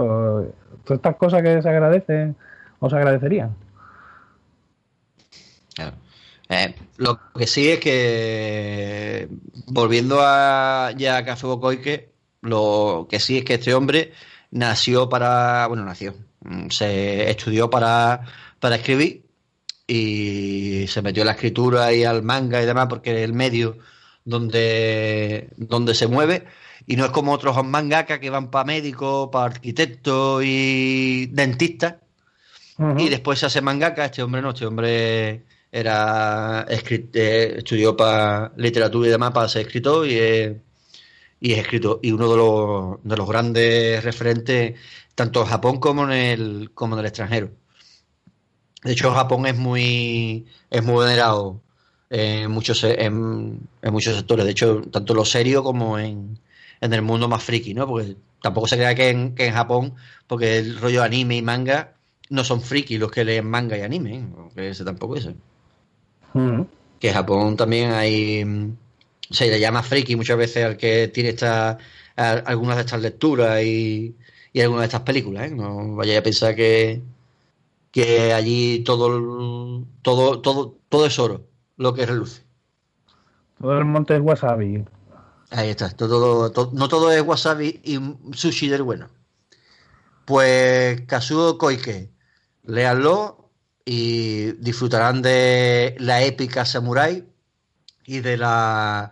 Todas 0.83 0.97
estas 0.97 1.15
cosas 1.15 1.41
que 1.41 1.61
se 1.61 1.69
agradecen 1.69 2.35
o 2.79 2.89
se 2.89 2.95
agradecerían. 2.95 3.55
Eh, 6.49 6.75
lo 6.97 7.19
que 7.33 7.47
sí 7.47 7.69
es 7.69 7.79
que, 7.79 9.27
volviendo 9.67 10.19
a 10.21 10.91
ya 10.97 11.17
a 11.17 11.25
Kazuo 11.25 11.59
Koike, 11.59 12.13
lo 12.41 13.07
que 13.09 13.19
sí 13.19 13.37
es 13.39 13.45
que 13.45 13.55
este 13.55 13.73
hombre 13.73 14.13
nació 14.51 15.09
para. 15.09 15.67
Bueno, 15.67 15.85
nació. 15.85 16.15
Mm, 16.41 16.69
se 16.69 17.29
estudió 17.29 17.69
para, 17.69 18.21
para 18.59 18.75
escribir 18.75 19.25
y 19.87 20.85
se 20.87 21.01
metió 21.01 21.23
a 21.23 21.25
la 21.25 21.33
escritura 21.33 21.93
y 21.93 22.03
al 22.03 22.23
manga 22.23 22.61
y 22.61 22.65
demás 22.65 22.87
porque 22.89 23.11
es 23.11 23.23
el 23.23 23.33
medio 23.33 23.77
donde, 24.25 25.49
donde 25.57 25.93
se 25.95 26.07
mueve 26.07 26.45
y 26.85 26.95
no 26.95 27.05
es 27.05 27.11
como 27.11 27.31
otros 27.33 27.63
mangaka 27.63 28.19
que 28.19 28.29
van 28.29 28.51
para 28.51 28.65
médicos, 28.65 29.29
para 29.31 29.45
arquitectos 29.45 30.43
y 30.45 31.27
dentistas. 31.27 31.95
Y 32.97 33.07
después 33.09 33.39
se 33.39 33.45
hace 33.45 33.61
mangaka. 33.61 34.05
Este 34.05 34.23
hombre 34.23 34.41
no, 34.41 34.49
este 34.49 34.65
hombre 34.65 35.43
era 35.73 36.67
eh, 36.69 37.55
estudió 37.57 37.97
para 37.97 38.53
literatura 38.57 39.07
y 39.07 39.11
demás 39.11 39.31
para 39.31 39.49
ser 39.49 39.63
escritor 39.63 40.07
y 40.07 40.19
es, 40.19 40.55
y 41.41 41.53
es 41.53 41.59
escritor. 41.59 41.99
Y 42.03 42.11
uno 42.11 42.29
de 42.29 42.37
los, 42.37 43.03
de 43.03 43.17
los 43.17 43.27
grandes 43.27 44.03
referentes, 44.03 44.79
tanto 45.15 45.41
en 45.41 45.47
Japón 45.47 45.79
como 45.79 46.03
en 46.05 46.11
el, 46.11 46.71
como 46.75 46.95
en 46.95 46.99
el 46.99 47.07
extranjero. 47.07 47.49
De 48.83 48.91
hecho, 48.91 49.11
Japón 49.13 49.47
es 49.47 49.57
muy, 49.57 50.45
es 50.69 50.83
muy 50.83 51.03
venerado 51.05 51.61
en 52.11 52.51
muchos, 52.51 52.83
en, 52.83 53.67
en 53.81 53.93
muchos 53.93 54.15
sectores. 54.15 54.45
De 54.45 54.51
hecho, 54.51 54.81
tanto 54.91 55.15
lo 55.15 55.25
serio 55.25 55.63
como 55.63 55.97
en, 55.97 56.39
en 56.81 56.93
el 56.93 57.01
mundo 57.01 57.27
más 57.27 57.43
friki, 57.43 57.73
¿no? 57.73 57.87
Porque 57.87 58.15
tampoco 58.43 58.67
se 58.67 58.75
crea 58.75 58.93
que 58.93 59.09
en, 59.09 59.33
que 59.33 59.47
en 59.47 59.53
Japón, 59.55 59.95
porque 60.27 60.59
el 60.59 60.77
rollo 60.77 61.01
anime 61.01 61.37
y 61.37 61.41
manga 61.41 61.95
no 62.29 62.43
son 62.43 62.61
friki 62.61 62.99
los 62.99 63.09
que 63.09 63.25
leen 63.25 63.49
manga 63.49 63.75
y 63.77 63.81
anime, 63.81 64.27
¿eh? 64.55 64.69
ese 64.69 64.83
tampoco 64.85 65.15
es. 65.15 65.29
Mm. 66.33 66.61
Que 66.99 67.09
en 67.09 67.13
Japón 67.13 67.57
también 67.57 67.91
hay. 67.91 68.75
Se 69.29 69.49
le 69.49 69.59
llama 69.59 69.83
friki 69.83 70.15
muchas 70.15 70.37
veces 70.37 70.65
al 70.65 70.77
que 70.77 71.07
tiene 71.07 71.29
esta, 71.29 71.77
algunas 72.15 72.77
de 72.77 72.81
estas 72.81 73.01
lecturas 73.01 73.61
y, 73.63 74.15
y 74.51 74.61
algunas 74.61 74.81
de 74.81 74.85
estas 74.87 75.01
películas, 75.01 75.47
¿eh? 75.47 75.55
No 75.55 75.95
vaya 75.95 76.19
a 76.19 76.23
pensar 76.23 76.55
que, 76.55 77.01
que 77.91 78.33
allí 78.33 78.83
todo, 78.83 79.85
todo, 80.01 80.41
todo, 80.41 80.77
todo 80.89 81.05
es 81.05 81.17
oro, 81.19 81.47
lo 81.77 81.93
que 81.93 82.05
reluce. 82.05 82.43
Todo 83.59 83.77
el 83.77 83.85
monte 83.85 84.15
es 84.15 84.21
wasabi. 84.21 84.83
Ahí 85.51 85.69
está, 85.69 85.89
todo, 85.89 86.71
no 86.73 86.87
todo 86.87 87.11
es 87.11 87.21
wasabi 87.21 87.79
y 87.83 87.99
sushi 88.35 88.67
del 88.67 88.83
bueno. 88.83 89.09
Pues 90.25 91.01
Kazuo 91.01 91.57
Koike, 91.57 92.09
léanlo 92.63 93.42
y 93.85 94.53
disfrutarán 94.53 95.21
de 95.21 95.95
la 95.99 96.23
épica 96.23 96.65
samurai 96.65 97.25
y 98.05 98.19
de 98.19 98.37
la 98.37 99.11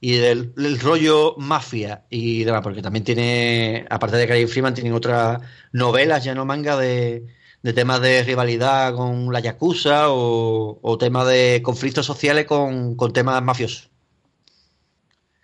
y 0.00 0.16
del, 0.16 0.54
rollo 0.80 1.34
mafia 1.38 2.06
y 2.10 2.44
demás, 2.44 2.62
porque 2.62 2.82
también 2.82 3.04
tiene, 3.04 3.86
aparte 3.90 4.16
de 4.16 4.26
Craig 4.26 4.46
Freeman, 4.46 4.74
tienen 4.74 4.92
otras 4.92 5.40
novelas, 5.72 6.24
ya 6.24 6.34
no 6.34 6.44
manga, 6.44 6.76
de, 6.76 7.26
de 7.62 7.72
temas 7.72 8.00
de 8.00 8.22
rivalidad 8.22 8.94
con 8.94 9.32
la 9.32 9.40
Yakuza 9.40 10.10
o, 10.10 10.78
o 10.82 10.98
temas 10.98 11.26
de 11.28 11.62
conflictos 11.64 12.06
sociales 12.06 12.46
con, 12.46 12.96
con 12.96 13.12
temas 13.12 13.42
mafiosos 13.42 13.90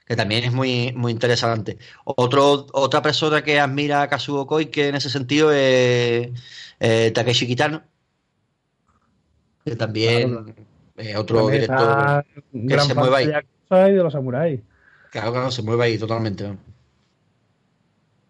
que 0.07 0.17
también 0.17 0.45
es 0.45 0.53
muy, 0.53 0.93
muy 0.95 1.13
interesante. 1.13 1.79
Otra 2.05 3.03
persona 3.03 3.43
que 3.43 3.59
admira 3.61 4.03
a 4.03 4.09
Kazuo 4.09 4.47
Koike 4.47 4.89
en 4.89 4.97
ese 4.97 5.11
sentido 5.11 5.53
es 5.53 6.31
eh, 6.81 7.11
Takeshi 7.15 7.47
Kitano, 7.47 7.85
que 9.65 9.77
también 9.77 10.55
es 10.97 11.17
otro 11.17 11.49
director 11.49 12.25
que 12.53 12.81
se 12.81 12.95
mueve 12.95 13.17
ahí. 13.17 13.27
De, 13.27 13.93
de 13.93 14.03
los 14.03 14.13
samuráis. 14.13 14.61
Claro, 15.11 15.33
claro, 15.33 15.51
se 15.51 15.63
mueve 15.63 15.85
ahí 15.85 15.99
totalmente. 15.99 16.57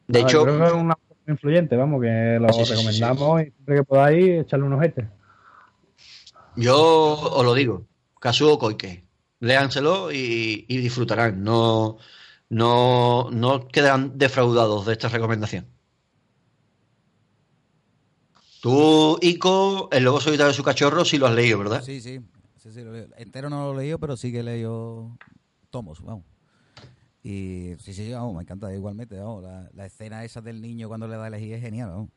De 0.07 0.21
hecho, 0.21 0.45
creo 0.45 0.59
que 0.59 0.67
es 0.67 0.73
una 0.73 0.97
influyente, 1.27 1.77
vamos, 1.77 2.03
que 2.03 2.39
lo 2.39 2.47
recomendamos 2.49 3.43
y 3.43 3.45
siempre 3.45 3.77
que 3.77 3.85
podáis 3.85 4.43
echarle 4.43 4.67
unos 4.67 4.79
ojete. 4.79 5.09
Yo 6.57 6.77
os 6.77 7.45
lo 7.45 7.55
digo, 7.55 7.87
Kazuo 8.21 8.59
Koike, 8.59 9.05
léanselo 9.41 10.13
y, 10.13 10.67
y 10.69 10.77
disfrutarán, 10.77 11.43
no, 11.43 11.99
no, 12.49 13.31
no 13.31 13.67
quedarán 13.69 14.17
defraudados 14.17 14.87
de 14.87 14.93
esta 14.93 15.09
recomendación. 15.09 15.67
Tú, 18.65 19.19
Ico, 19.21 19.91
El 19.93 20.05
Lobo 20.05 20.23
Solitario 20.23 20.49
de 20.49 20.55
su 20.55 20.63
cachorro, 20.63 21.05
sí 21.05 21.19
lo 21.19 21.27
has 21.27 21.35
leído, 21.35 21.59
¿verdad? 21.59 21.83
Sí, 21.83 22.01
sí. 22.01 22.19
sí, 22.57 22.73
sí 22.73 22.81
lo 22.81 22.97
Entero 23.19 23.51
no 23.51 23.71
lo 23.71 23.79
he 23.79 23.83
leído, 23.83 23.99
pero 23.99 24.17
sí 24.17 24.33
que 24.33 24.41
he 24.41 24.43
leído 24.43 25.19
tomos, 25.69 26.01
vamos. 26.01 26.25
Y 27.23 27.75
sí, 27.79 27.93
sí, 27.93 28.11
vamos, 28.11 28.35
me 28.35 28.41
encanta 28.41 28.75
igualmente. 28.75 29.19
Vamos, 29.19 29.43
la, 29.43 29.69
la, 29.75 29.85
escena 29.85 30.25
esa 30.25 30.41
del 30.41 30.63
niño 30.63 30.89
cuando 30.89 31.07
le 31.07 31.15
da 31.15 31.25
a 31.25 31.27
elegir 31.27 31.53
es 31.53 31.61
genial. 31.61 31.91
Vamos. 31.91 32.09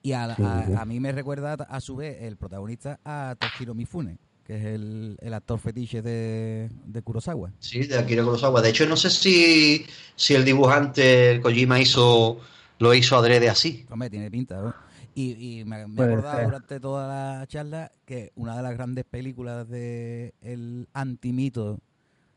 Y 0.00 0.12
a, 0.12 0.24
a, 0.24 0.80
a, 0.80 0.84
mí 0.86 0.98
me 0.98 1.12
recuerda 1.12 1.52
a 1.52 1.80
su 1.82 1.94
vez 1.94 2.22
el 2.22 2.38
protagonista 2.38 2.98
a 3.04 3.36
Toshiro 3.38 3.74
Mifune, 3.74 4.16
que 4.46 4.56
es 4.56 4.64
el, 4.64 5.18
el 5.20 5.34
actor 5.34 5.58
fetiche 5.58 6.00
de, 6.00 6.70
de, 6.86 7.02
Kurosawa. 7.02 7.52
Sí, 7.58 7.80
de 7.80 7.98
Akira 7.98 8.24
Kurosawa. 8.24 8.62
De 8.62 8.70
hecho, 8.70 8.86
no 8.86 8.96
sé 8.96 9.10
si, 9.10 9.84
si 10.14 10.34
el 10.34 10.46
dibujante 10.46 11.38
Kojima 11.42 11.78
hizo 11.78 12.40
lo 12.78 12.94
hizo 12.94 13.16
adrede 13.16 13.50
así. 13.50 13.84
Hombre, 13.90 14.08
tiene 14.08 14.30
pinta, 14.30 14.56
¿no? 14.56 14.86
Y, 15.18 15.60
y, 15.60 15.64
me, 15.64 15.86
me 15.86 16.02
he 16.02 16.04
acordado 16.04 16.44
durante 16.44 16.78
toda 16.78 17.08
la 17.08 17.46
charla 17.46 17.90
que 18.04 18.32
una 18.34 18.54
de 18.54 18.62
las 18.62 18.74
grandes 18.74 19.06
películas 19.06 19.66
del 19.66 20.34
el 20.42 20.88
antimito 20.92 21.80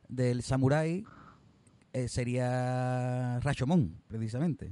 del 0.07 0.41
samurái 0.43 1.03
eh, 1.91 2.07
sería 2.07 3.39
Rashomon, 3.41 3.95
precisamente. 4.07 4.71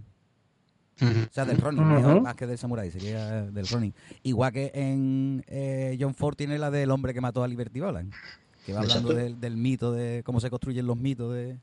O 1.02 1.34
sea, 1.34 1.44
del 1.44 1.58
Ronin, 1.58 1.84
uh 1.84 2.00
-huh. 2.00 2.22
más 2.22 2.36
que 2.36 2.48
del 2.48 2.58
Samurai, 2.58 2.90
sería 2.90 3.44
del 3.44 3.68
Ronin. 3.68 3.94
Igual 4.24 4.52
que 4.54 4.72
en 4.74 5.44
eh, 5.48 5.98
John 6.00 6.16
Ford 6.16 6.36
tiene 6.36 6.58
la 6.58 6.72
del 6.72 6.90
hombre 6.92 7.14
que 7.14 7.22
mató 7.22 7.44
a 7.44 7.48
Liberty 7.48 7.82
Balance, 7.82 8.18
que 8.66 8.74
va 8.74 8.80
hablando 8.80 9.14
del, 9.14 9.38
del, 9.40 9.58
mito, 9.58 9.92
de 9.92 10.24
cómo 10.26 10.40
se 10.40 10.50
construyen 10.50 10.88
los 10.88 10.98
mitos 10.98 11.34
de, 11.34 11.60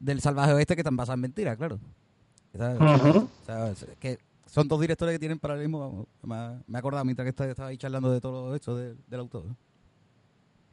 del 0.00 0.20
salvaje 0.20 0.54
oeste 0.54 0.74
que 0.74 0.80
están 0.80 0.96
basados 0.96 1.18
en 1.18 1.20
mentiras, 1.20 1.56
claro. 1.56 1.78
Uh 2.54 2.58
-huh. 2.58 3.28
o 3.28 3.74
sea, 3.74 3.74
que 4.00 4.18
son 4.46 4.68
dos 4.68 4.80
directores 4.80 5.14
que 5.14 5.18
tienen 5.18 5.38
paralelismo. 5.38 6.06
Me, 6.22 6.36
he 6.72 6.78
acordado 6.78 7.04
mientras 7.04 7.24
que 7.24 7.30
estaba 7.50 7.68
ahí 7.68 7.76
charlando 7.76 8.10
de 8.10 8.20
todo 8.20 8.54
esto 8.54 8.76
de, 8.76 8.94
del 9.06 9.20
autor. 9.20 9.44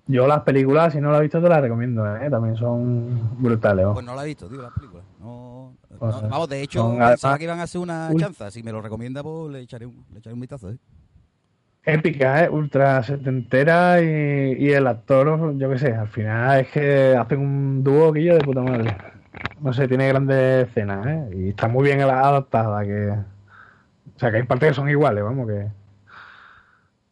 Yo 0.05 0.27
las 0.27 0.41
películas, 0.41 0.93
si 0.93 0.99
no 0.99 1.11
las 1.11 1.19
he 1.19 1.23
visto, 1.23 1.41
te 1.41 1.47
las 1.47 1.61
recomiendo, 1.61 2.05
¿eh? 2.17 2.29
También 2.29 2.57
son 2.57 3.41
brutales. 3.41 3.85
¿o? 3.85 3.93
Pues 3.93 4.05
no 4.05 4.15
la 4.15 4.23
he 4.23 4.27
visto, 4.27 4.49
tío, 4.49 4.61
las 4.61 4.73
películas. 4.73 5.05
No, 5.19 5.75
pues, 5.97 6.21
no, 6.21 6.29
vamos, 6.29 6.49
de 6.49 6.61
hecho, 6.61 6.97
pensaba 6.97 7.37
que 7.37 7.45
iban 7.45 7.59
a 7.59 7.63
hacer 7.63 7.79
una 7.79 8.09
un... 8.11 8.19
chanza. 8.19 8.51
Si 8.51 8.61
me 8.63 8.73
lo 8.73 8.81
recomienda, 8.81 9.23
pues 9.23 9.53
le 9.53 9.61
echaré 9.61 9.85
un, 9.85 10.03
le 10.11 10.19
echaré 10.19 10.33
un 10.33 10.41
vistazo, 10.41 10.71
¿eh? 10.71 10.77
Épica, 11.85 12.43
¿eh? 12.43 12.49
Ultra 12.49 13.01
setentera 13.03 14.01
y, 14.01 14.55
y 14.59 14.71
el 14.71 14.87
actor, 14.87 15.57
yo 15.57 15.69
qué 15.69 15.79
sé, 15.79 15.93
al 15.93 16.09
final 16.09 16.61
es 16.61 16.67
que 16.69 17.15
hacen 17.15 17.39
un 17.39 17.83
dúo 17.83 18.11
que 18.11 18.23
yo 18.23 18.35
de 18.35 18.41
puta 18.41 18.61
madre. 18.61 18.95
No 19.61 19.71
sé, 19.71 19.87
tiene 19.87 20.09
grandes 20.09 20.67
escenas, 20.67 21.07
¿eh? 21.07 21.29
Y 21.33 21.49
está 21.49 21.69
muy 21.69 21.85
bien 21.85 22.01
adaptada, 22.01 22.83
que... 22.83 23.32
O 24.15 24.19
sea, 24.19 24.31
que 24.31 24.37
hay 24.37 24.43
partes 24.43 24.69
que 24.69 24.75
son 24.75 24.89
iguales, 24.89 25.23
vamos, 25.23 25.47
que... 25.47 25.67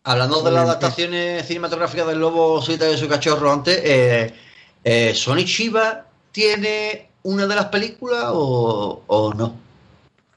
Hablando 0.03 0.41
de 0.41 0.51
las 0.51 0.63
adaptaciones 0.63 1.45
cinematográficas 1.45 2.07
del 2.07 2.19
Lobo 2.19 2.61
Solitario 2.61 2.93
de 2.93 2.99
su 2.99 3.07
cachorro 3.07 3.51
antes, 3.51 3.79
eh, 3.83 4.33
eh, 4.83 5.13
¿Sonic 5.13 5.45
Shiva 5.45 6.05
tiene 6.31 7.09
una 7.23 7.45
de 7.45 7.55
las 7.55 7.65
películas 7.65 8.25
o, 8.29 9.03
o, 9.05 9.33
no? 9.33 9.53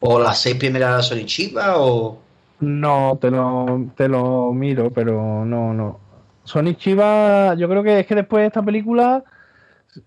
¿O 0.01 0.19
las 0.21 0.39
seis 0.41 0.57
primeras 0.57 0.99
de 0.99 1.03
Sonic 1.03 1.27
Shiva 1.27 1.79
o...? 1.79 2.19
No, 2.61 3.19
te 3.21 3.31
lo, 3.31 3.87
te 3.97 4.07
lo 4.07 4.53
miro, 4.53 4.91
pero 4.91 5.45
no, 5.45 5.73
no. 5.73 5.99
Sonic 6.45 6.79
Chiva, 6.79 7.55
yo 7.55 7.69
creo 7.69 7.83
que 7.83 8.01
es 8.01 8.07
que 8.07 8.15
después 8.15 8.43
de 8.43 8.47
esta 8.49 8.63
película 8.63 9.25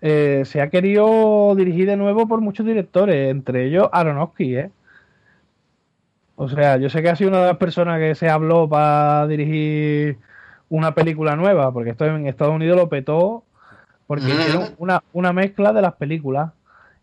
eh, 0.00 0.42
se 0.44 0.60
ha 0.60 0.70
querido 0.70 1.54
dirigir 1.56 1.86
de 1.86 1.96
nuevo 1.96 2.28
por 2.28 2.40
muchos 2.40 2.64
directores, 2.64 3.30
entre 3.30 3.66
ellos 3.66 3.88
Aronofsky, 3.92 4.56
¿eh? 4.56 4.70
O 6.40 6.48
sea, 6.48 6.76
yo 6.76 6.88
sé 6.88 7.02
que 7.02 7.08
ha 7.08 7.16
sido 7.16 7.30
una 7.30 7.40
de 7.40 7.48
las 7.48 7.56
personas 7.56 7.98
que 7.98 8.14
se 8.14 8.28
habló 8.28 8.68
para 8.68 9.26
dirigir 9.26 10.18
una 10.68 10.94
película 10.94 11.34
nueva, 11.34 11.72
porque 11.72 11.90
esto 11.90 12.06
en 12.06 12.28
Estados 12.28 12.54
Unidos 12.54 12.76
lo 12.76 12.88
petó, 12.88 13.42
porque 14.06 14.26
mm. 14.26 14.30
hicieron 14.30 14.64
una, 14.78 15.02
una 15.12 15.32
mezcla 15.32 15.72
de 15.72 15.82
las 15.82 15.94
películas. 15.94 16.52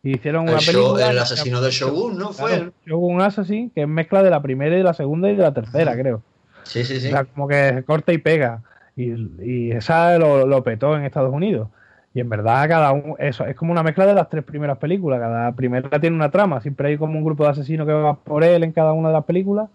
Y 0.04 0.16
hicieron 0.16 0.46
el 0.46 0.52
una 0.52 0.60
show, 0.62 0.74
película. 0.74 1.12
El 1.12 1.20
asesino 1.20 1.60
de 1.60 1.70
Shogun, 1.70 2.18
¿no? 2.18 2.32
Fue. 2.32 2.50
Claro, 2.50 2.74
Shogun 2.86 3.22
Assassin, 3.22 3.72
que 3.72 3.82
es 3.82 3.88
mezcla 3.90 4.24
de 4.24 4.30
la 4.30 4.42
primera 4.42 4.74
y 4.74 4.78
de 4.78 4.84
la 4.86 4.94
segunda 4.94 5.30
y 5.30 5.36
de 5.36 5.44
la 5.44 5.54
tercera, 5.54 5.98
creo. 5.98 6.22
Sí, 6.64 6.86
sí, 6.86 7.02
sí. 7.02 7.08
O 7.08 7.12
sea, 7.12 7.26
como 7.26 7.50
que 7.50 7.84
corta 7.86 8.14
y 8.14 8.18
pega. 8.20 8.62
Y, 8.96 9.16
y 9.44 9.72
esa 9.72 10.18
lo, 10.18 10.48
lo, 10.48 10.64
petó 10.64 10.96
en 10.96 11.04
Estados 11.04 11.34
Unidos. 11.34 11.68
Y 12.16 12.22
en 12.22 12.30
verdad, 12.30 12.70
cada 12.70 12.94
uno, 12.94 13.18
eso 13.20 13.46
es 13.46 13.58
como 13.58 13.74
una 13.74 13.84
mezcla 13.84 14.06
de 14.06 14.14
las 14.14 14.30
tres 14.30 14.46
primeras 14.46 14.78
películas. 14.78 15.20
Cada 15.20 15.52
primera 15.52 16.00
tiene 16.00 16.16
una 16.16 16.32
trama. 16.32 16.62
Siempre 16.62 16.88
hay 16.88 16.98
como 16.98 17.18
un 17.18 17.26
grupo 17.26 17.44
de 17.44 17.50
asesinos 17.50 17.86
que 17.86 17.92
va 17.92 18.16
por 18.16 18.46
él 18.46 18.64
en 18.64 18.72
cada 18.72 18.94
una 18.94 19.10
de 19.10 19.16
las 19.16 19.26
películas. 19.26 19.70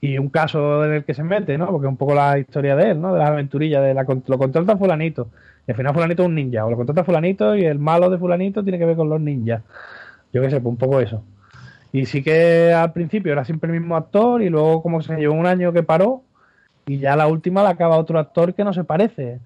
Y 0.00 0.18
un 0.18 0.28
caso 0.28 0.84
en 0.84 0.94
el 0.94 1.04
que 1.04 1.14
se 1.14 1.22
mete, 1.22 1.56
¿no? 1.56 1.68
Porque 1.68 1.86
es 1.86 1.90
un 1.90 1.96
poco 1.96 2.16
la 2.16 2.36
historia 2.36 2.74
de 2.74 2.90
él, 2.90 3.00
¿no? 3.00 3.12
De 3.12 3.20
las 3.20 3.28
aventurillas. 3.28 3.80
De 3.80 3.94
la, 3.94 4.02
lo 4.02 4.38
contrata 4.38 4.76
Fulanito. 4.76 5.28
Y 5.64 5.70
al 5.70 5.76
final 5.76 5.94
Fulanito 5.94 6.22
es 6.24 6.28
un 6.30 6.34
ninja. 6.34 6.66
O 6.66 6.70
lo 6.70 6.76
contrata 6.76 7.04
Fulanito 7.04 7.54
y 7.54 7.64
el 7.64 7.78
malo 7.78 8.10
de 8.10 8.18
Fulanito 8.18 8.64
tiene 8.64 8.80
que 8.80 8.84
ver 8.84 8.96
con 8.96 9.08
los 9.08 9.20
ninjas. 9.20 9.62
Yo 10.32 10.42
qué 10.42 10.50
sé, 10.50 10.60
pues 10.60 10.72
un 10.72 10.78
poco 10.78 11.00
eso. 11.00 11.22
Y 11.92 12.06
sí 12.06 12.24
que 12.24 12.72
al 12.72 12.92
principio 12.92 13.30
era 13.30 13.44
siempre 13.44 13.70
el 13.72 13.78
mismo 13.78 13.94
actor 13.94 14.42
y 14.42 14.48
luego 14.48 14.82
como 14.82 15.00
se 15.00 15.14
llevó 15.14 15.34
un 15.34 15.46
año 15.46 15.72
que 15.72 15.84
paró 15.84 16.24
y 16.86 16.98
ya 16.98 17.14
la 17.14 17.28
última 17.28 17.62
la 17.62 17.70
acaba 17.70 17.98
otro 17.98 18.18
actor 18.18 18.52
que 18.52 18.64
no 18.64 18.72
se 18.72 18.82
parece. 18.82 19.38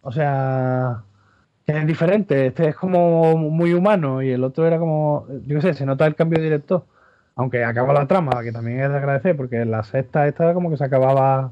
O 0.00 0.10
sea, 0.10 1.04
es 1.66 1.86
diferente. 1.86 2.46
Este 2.46 2.68
es 2.68 2.76
como 2.76 3.36
muy 3.36 3.72
humano 3.72 4.22
y 4.22 4.30
el 4.30 4.44
otro 4.44 4.66
era 4.66 4.78
como, 4.78 5.26
yo 5.46 5.56
qué 5.56 5.62
sé, 5.62 5.74
se 5.74 5.86
nota 5.86 6.06
el 6.06 6.14
cambio 6.14 6.38
de 6.38 6.44
director. 6.44 6.84
Aunque 7.34 7.64
acaba 7.64 7.94
la 7.94 8.06
trama, 8.06 8.42
que 8.42 8.52
también 8.52 8.80
es 8.80 8.90
de 8.90 8.96
agradecer, 8.96 9.36
porque 9.36 9.64
la 9.64 9.82
sexta 9.84 10.28
esta 10.28 10.52
como 10.52 10.70
que 10.70 10.76
se 10.76 10.84
acababa 10.84 11.50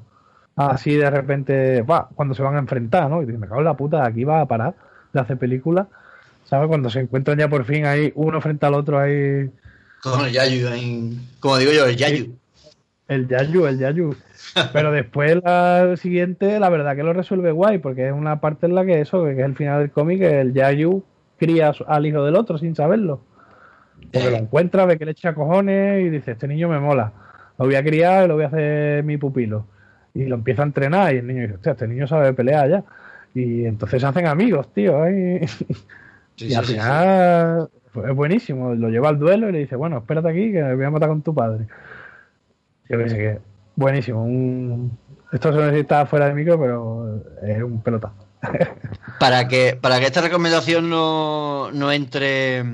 así 0.56 0.94
de 0.94 1.08
repente, 1.08 1.82
bah, 1.82 2.08
cuando 2.14 2.34
se 2.34 2.42
van 2.42 2.56
a 2.56 2.58
enfrentar, 2.58 3.08
¿no? 3.08 3.22
Y 3.22 3.26
dices, 3.26 3.40
me 3.40 3.48
cago 3.48 3.60
en 3.60 3.64
la 3.64 3.74
puta, 3.74 4.04
aquí 4.04 4.24
va 4.24 4.42
a 4.42 4.46
parar 4.46 4.74
de 5.12 5.20
hacer 5.20 5.38
películas. 5.38 5.86
¿Sabes? 6.44 6.68
Cuando 6.68 6.90
se 6.90 7.00
encuentran 7.00 7.38
ya 7.38 7.48
por 7.48 7.64
fin 7.64 7.86
ahí 7.86 8.12
uno 8.16 8.40
frente 8.40 8.66
al 8.66 8.74
otro 8.74 8.98
ahí. 8.98 9.48
Con 10.02 10.24
el 10.24 10.32
Yayu, 10.32 10.68
ahí, 10.68 11.28
como 11.38 11.58
digo 11.58 11.72
yo, 11.72 11.86
el 11.86 11.96
Yayu. 11.96 12.39
El 13.10 13.26
Yayu, 13.26 13.66
el 13.66 13.76
Yayu. 13.76 14.14
Pero 14.72 14.92
después 14.92 15.42
la 15.42 15.96
siguiente, 15.96 16.60
la 16.60 16.68
verdad 16.68 16.94
que 16.94 17.02
lo 17.02 17.12
resuelve 17.12 17.50
guay, 17.50 17.78
porque 17.78 18.06
es 18.06 18.12
una 18.12 18.40
parte 18.40 18.66
en 18.66 18.76
la 18.76 18.86
que 18.86 19.00
eso, 19.00 19.24
que 19.24 19.32
es 19.32 19.38
el 19.40 19.56
final 19.56 19.80
del 19.80 19.90
cómic, 19.90 20.20
que 20.20 20.40
el 20.40 20.54
Yayu 20.54 21.02
cría 21.36 21.72
al 21.88 22.06
hijo 22.06 22.24
del 22.24 22.36
otro 22.36 22.56
sin 22.56 22.76
saberlo. 22.76 23.20
Porque 24.12 24.30
lo 24.30 24.36
encuentra, 24.36 24.86
ve 24.86 24.96
que 24.96 25.04
le 25.04 25.10
echa 25.10 25.34
cojones 25.34 26.04
y 26.04 26.08
dice, 26.08 26.32
este 26.32 26.46
niño 26.46 26.68
me 26.68 26.78
mola. 26.78 27.12
Lo 27.58 27.64
voy 27.64 27.74
a 27.74 27.82
criar 27.82 28.24
y 28.24 28.28
lo 28.28 28.34
voy 28.36 28.44
a 28.44 28.46
hacer 28.46 29.02
mi 29.02 29.16
pupilo. 29.16 29.66
Y 30.14 30.26
lo 30.26 30.36
empieza 30.36 30.62
a 30.62 30.66
entrenar 30.66 31.12
y 31.12 31.18
el 31.18 31.26
niño 31.26 31.42
dice, 31.42 31.54
hostia, 31.54 31.72
este 31.72 31.88
niño 31.88 32.06
sabe 32.06 32.32
pelear 32.32 32.70
ya. 32.70 32.84
Y 33.34 33.64
entonces 33.64 34.00
se 34.00 34.06
hacen 34.06 34.28
amigos, 34.28 34.72
tío. 34.72 35.04
¿eh? 35.06 35.46
Sí, 36.36 36.46
y 36.46 36.54
al 36.54 36.64
sí, 36.64 36.72
final 36.72 37.68
sí, 37.92 38.00
es 38.08 38.14
buenísimo. 38.14 38.74
Lo 38.74 38.88
lleva 38.88 39.10
al 39.10 39.18
duelo 39.18 39.48
y 39.48 39.52
le 39.52 39.58
dice, 39.58 39.76
bueno, 39.76 39.98
espérate 39.98 40.30
aquí 40.30 40.52
que 40.52 40.62
me 40.62 40.74
voy 40.76 40.84
a 40.86 40.90
matar 40.90 41.10
con 41.10 41.20
tu 41.20 41.34
padre. 41.34 41.66
Yo 42.90 42.98
pensé 42.98 43.16
que 43.16 43.38
buenísimo. 43.76 44.24
Un... 44.24 44.98
Esto 45.32 45.52
se 45.52 45.58
necesita 45.58 46.04
fuera 46.06 46.26
de 46.26 46.34
micro, 46.34 46.58
pero 46.58 47.22
es 47.40 47.62
un 47.62 47.80
pelota. 47.80 48.12
para 49.20 49.46
que 49.46 49.78
para 49.80 50.00
que 50.00 50.06
esta 50.06 50.20
recomendación 50.20 50.90
no, 50.90 51.70
no 51.72 51.92
entre, 51.92 52.64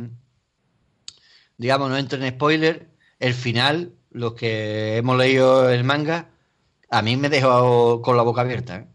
digamos, 1.59 1.91
no 1.91 1.99
entre 1.99 2.27
en 2.27 2.33
spoiler, 2.33 2.89
el 3.21 3.35
final, 3.35 3.93
los 4.11 4.33
que 4.35 4.97
hemos 4.97 5.19
leído 5.19 5.69
el 5.69 5.85
manga, 5.85 6.29
a 6.91 7.03
mí 7.03 7.17
me 7.17 7.29
dejó 7.29 8.01
con 8.01 8.17
la 8.17 8.23
boca 8.23 8.41
abierta. 8.41 8.77
¿eh? 8.77 8.87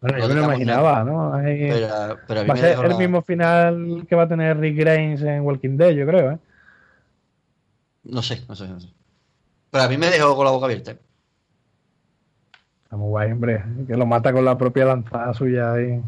Bueno, 0.00 0.18
yo 0.18 0.28
me 0.28 0.34
lo 0.34 0.44
imaginaba, 0.44 1.04
¿no? 1.04 1.34
Ahí... 1.34 1.68
Pero, 1.70 2.18
pero 2.26 2.46
va 2.46 2.54
a 2.54 2.56
ser 2.56 2.78
el 2.84 2.88
la... 2.90 2.98
mismo 2.98 3.22
final 3.22 4.04
que 4.08 4.16
va 4.16 4.24
a 4.24 4.28
tener 4.28 4.58
Rick 4.58 4.76
Grimes 4.76 5.22
en 5.22 5.42
Walking 5.42 5.76
Dead, 5.76 5.90
yo 5.90 6.04
creo, 6.04 6.32
¿eh? 6.32 6.38
No 8.02 8.22
sé, 8.22 8.42
no 8.48 8.56
sé, 8.56 8.66
no 8.66 8.80
sé. 8.80 8.88
Pero 9.72 9.84
a 9.84 9.88
mí 9.88 9.96
me 9.96 10.10
dejó 10.10 10.36
con 10.36 10.44
la 10.44 10.50
boca 10.50 10.66
abierta. 10.66 10.90
Está 12.84 12.96
muy 12.96 13.08
guay, 13.08 13.32
hombre. 13.32 13.64
Que 13.86 13.96
lo 13.96 14.04
mata 14.04 14.30
con 14.30 14.44
la 14.44 14.58
propia 14.58 14.84
lanzada 14.84 15.32
suya 15.32 15.72
ahí. 15.72 15.98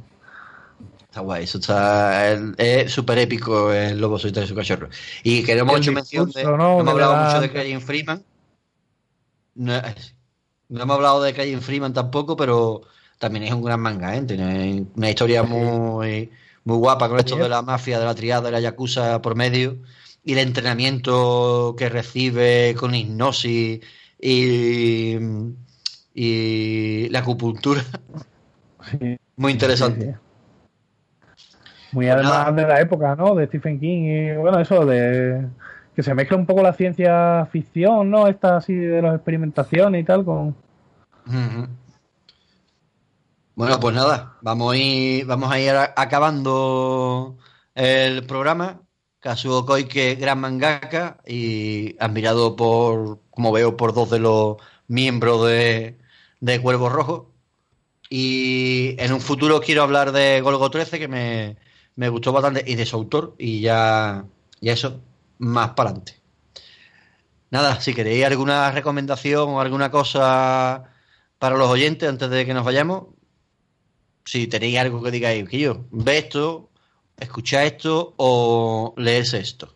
Está 1.01 1.23
guay, 1.23 1.45
eso 1.45 1.57
está. 1.57 2.31
Es 2.59 2.93
súper 2.93 3.17
épico 3.21 3.73
el 3.73 3.99
Lobo 3.99 4.19
Solitario 4.19 4.45
y 4.45 4.49
su 4.49 4.55
cachorro. 4.55 4.91
Y 5.23 5.43
que 5.45 5.53
hemos 5.53 5.79
hecho 5.79 5.93
mención 5.93 6.31
de. 6.31 6.45
No, 6.45 6.81
hemos 6.81 6.93
hablado 6.93 7.17
mucho 7.17 7.41
de 7.41 7.51
Crying 7.51 7.81
Freeman. 7.81 8.23
No, 9.55 9.81
hemos 10.69 10.97
hablado 10.97 11.23
de 11.23 11.33
Crying 11.33 11.63
Freeman 11.63 11.95
tampoco, 11.95 12.37
pero 12.37 12.83
también 13.19 13.45
es 13.45 13.53
un 13.55 13.63
gran 13.63 13.81
manga, 13.81 14.15
¿eh? 14.15 14.21
Tiene 14.25 14.85
una 14.95 15.09
historia 15.09 15.43
muy, 15.43 16.31
muy 16.65 16.77
guapa 16.77 17.09
con 17.09 17.19
esto 17.19 17.37
de 17.37 17.49
la 17.49 17.63
mafia, 17.63 17.99
de 17.99 18.05
la 18.05 18.15
triada, 18.15 18.43
de 18.43 18.51
la 18.53 18.61
yakuza 18.61 19.23
por 19.23 19.37
medio. 19.37 19.79
Y 20.25 20.33
el 20.33 20.39
entrenamiento 20.39 21.75
que 21.77 21.89
recibe 21.89 22.75
con 22.75 22.95
hipnosis 22.95 23.81
y, 24.19 25.19
y 26.15 27.09
la 27.11 27.19
acupuntura. 27.19 27.83
Muy 29.37 29.53
interesante. 29.53 30.17
Muy 31.93 32.07
pues 32.07 32.15
además 32.15 32.57
de 32.57 32.63
la 32.63 32.81
época, 32.81 33.15
¿no? 33.15 33.35
De 33.35 33.47
Stephen 33.47 33.79
King 33.79 34.03
y 34.03 34.37
bueno, 34.37 34.59
eso 34.59 34.85
de 34.85 35.47
que 35.95 36.03
se 36.03 36.15
mezcla 36.15 36.37
un 36.37 36.47
poco 36.47 36.63
la 36.63 36.73
ciencia 36.73 37.47
ficción, 37.53 38.11
¿no? 38.11 38.27
Esta 38.27 38.57
así 38.57 38.75
de 38.75 39.01
las 39.01 39.15
experimentaciones 39.15 40.03
y 40.03 40.05
tal 40.05 40.25
con... 40.25 40.57
Bueno, 43.55 43.79
pues 43.79 43.95
nada, 43.95 44.37
vamos 44.43 44.73
a 44.73 44.77
ir, 44.77 45.27
vamos 45.27 45.53
a 45.53 45.61
ir 45.61 45.71
acabando 45.97 47.37
el 47.77 48.27
programa. 48.27 48.81
Kazuo 49.25 49.65
Koike, 49.65 50.17
gran 50.17 50.39
mangaka 50.39 51.17
y 51.27 51.97
admirado 51.99 52.57
por, 52.57 53.21
como 53.31 53.53
veo, 53.53 53.75
por 53.75 53.95
dos 53.95 54.11
de 54.11 54.19
los 54.19 54.59
miembros 54.87 55.47
de, 55.47 55.97
de 56.41 56.61
Cuervo 56.61 56.91
Rojo. 56.91 57.33
Y 58.11 58.95
en 58.99 59.15
un 59.15 59.23
futuro 59.23 59.63
quiero 59.63 59.83
hablar 59.83 60.13
de 60.13 60.43
Golgo 60.43 60.71
13, 60.71 60.99
que 60.99 61.09
me, 61.09 61.57
me 61.97 62.11
gustó 62.11 62.33
bastante, 62.33 62.65
y 62.67 62.75
de 62.75 62.85
su 62.85 62.97
autor, 62.97 63.35
y 63.39 63.63
ya, 63.63 64.27
ya 64.61 64.75
eso, 64.75 65.01
más 65.39 65.71
para 65.71 65.89
adelante. 65.89 66.21
Nada, 67.51 67.81
si 67.81 67.95
queréis 67.95 68.27
alguna 68.27 68.73
recomendación 68.73 69.49
o 69.49 69.61
alguna 69.63 69.91
cosa 69.91 70.85
para 71.39 71.57
los 71.57 71.71
oyentes 71.71 72.07
antes 72.11 72.29
de 72.29 72.45
que 72.45 72.53
nos 72.53 72.67
vayamos, 72.67 73.07
si 74.27 74.49
tenéis 74.49 74.79
algo 74.81 75.03
que 75.03 75.11
digáis, 75.11 75.49
que 75.49 75.61
yo, 75.61 75.87
ve 75.93 76.19
esto, 76.19 76.69
escucha 77.19 77.65
esto 77.65 78.15
o 78.17 78.95
lees 78.97 79.35
esto. 79.35 79.69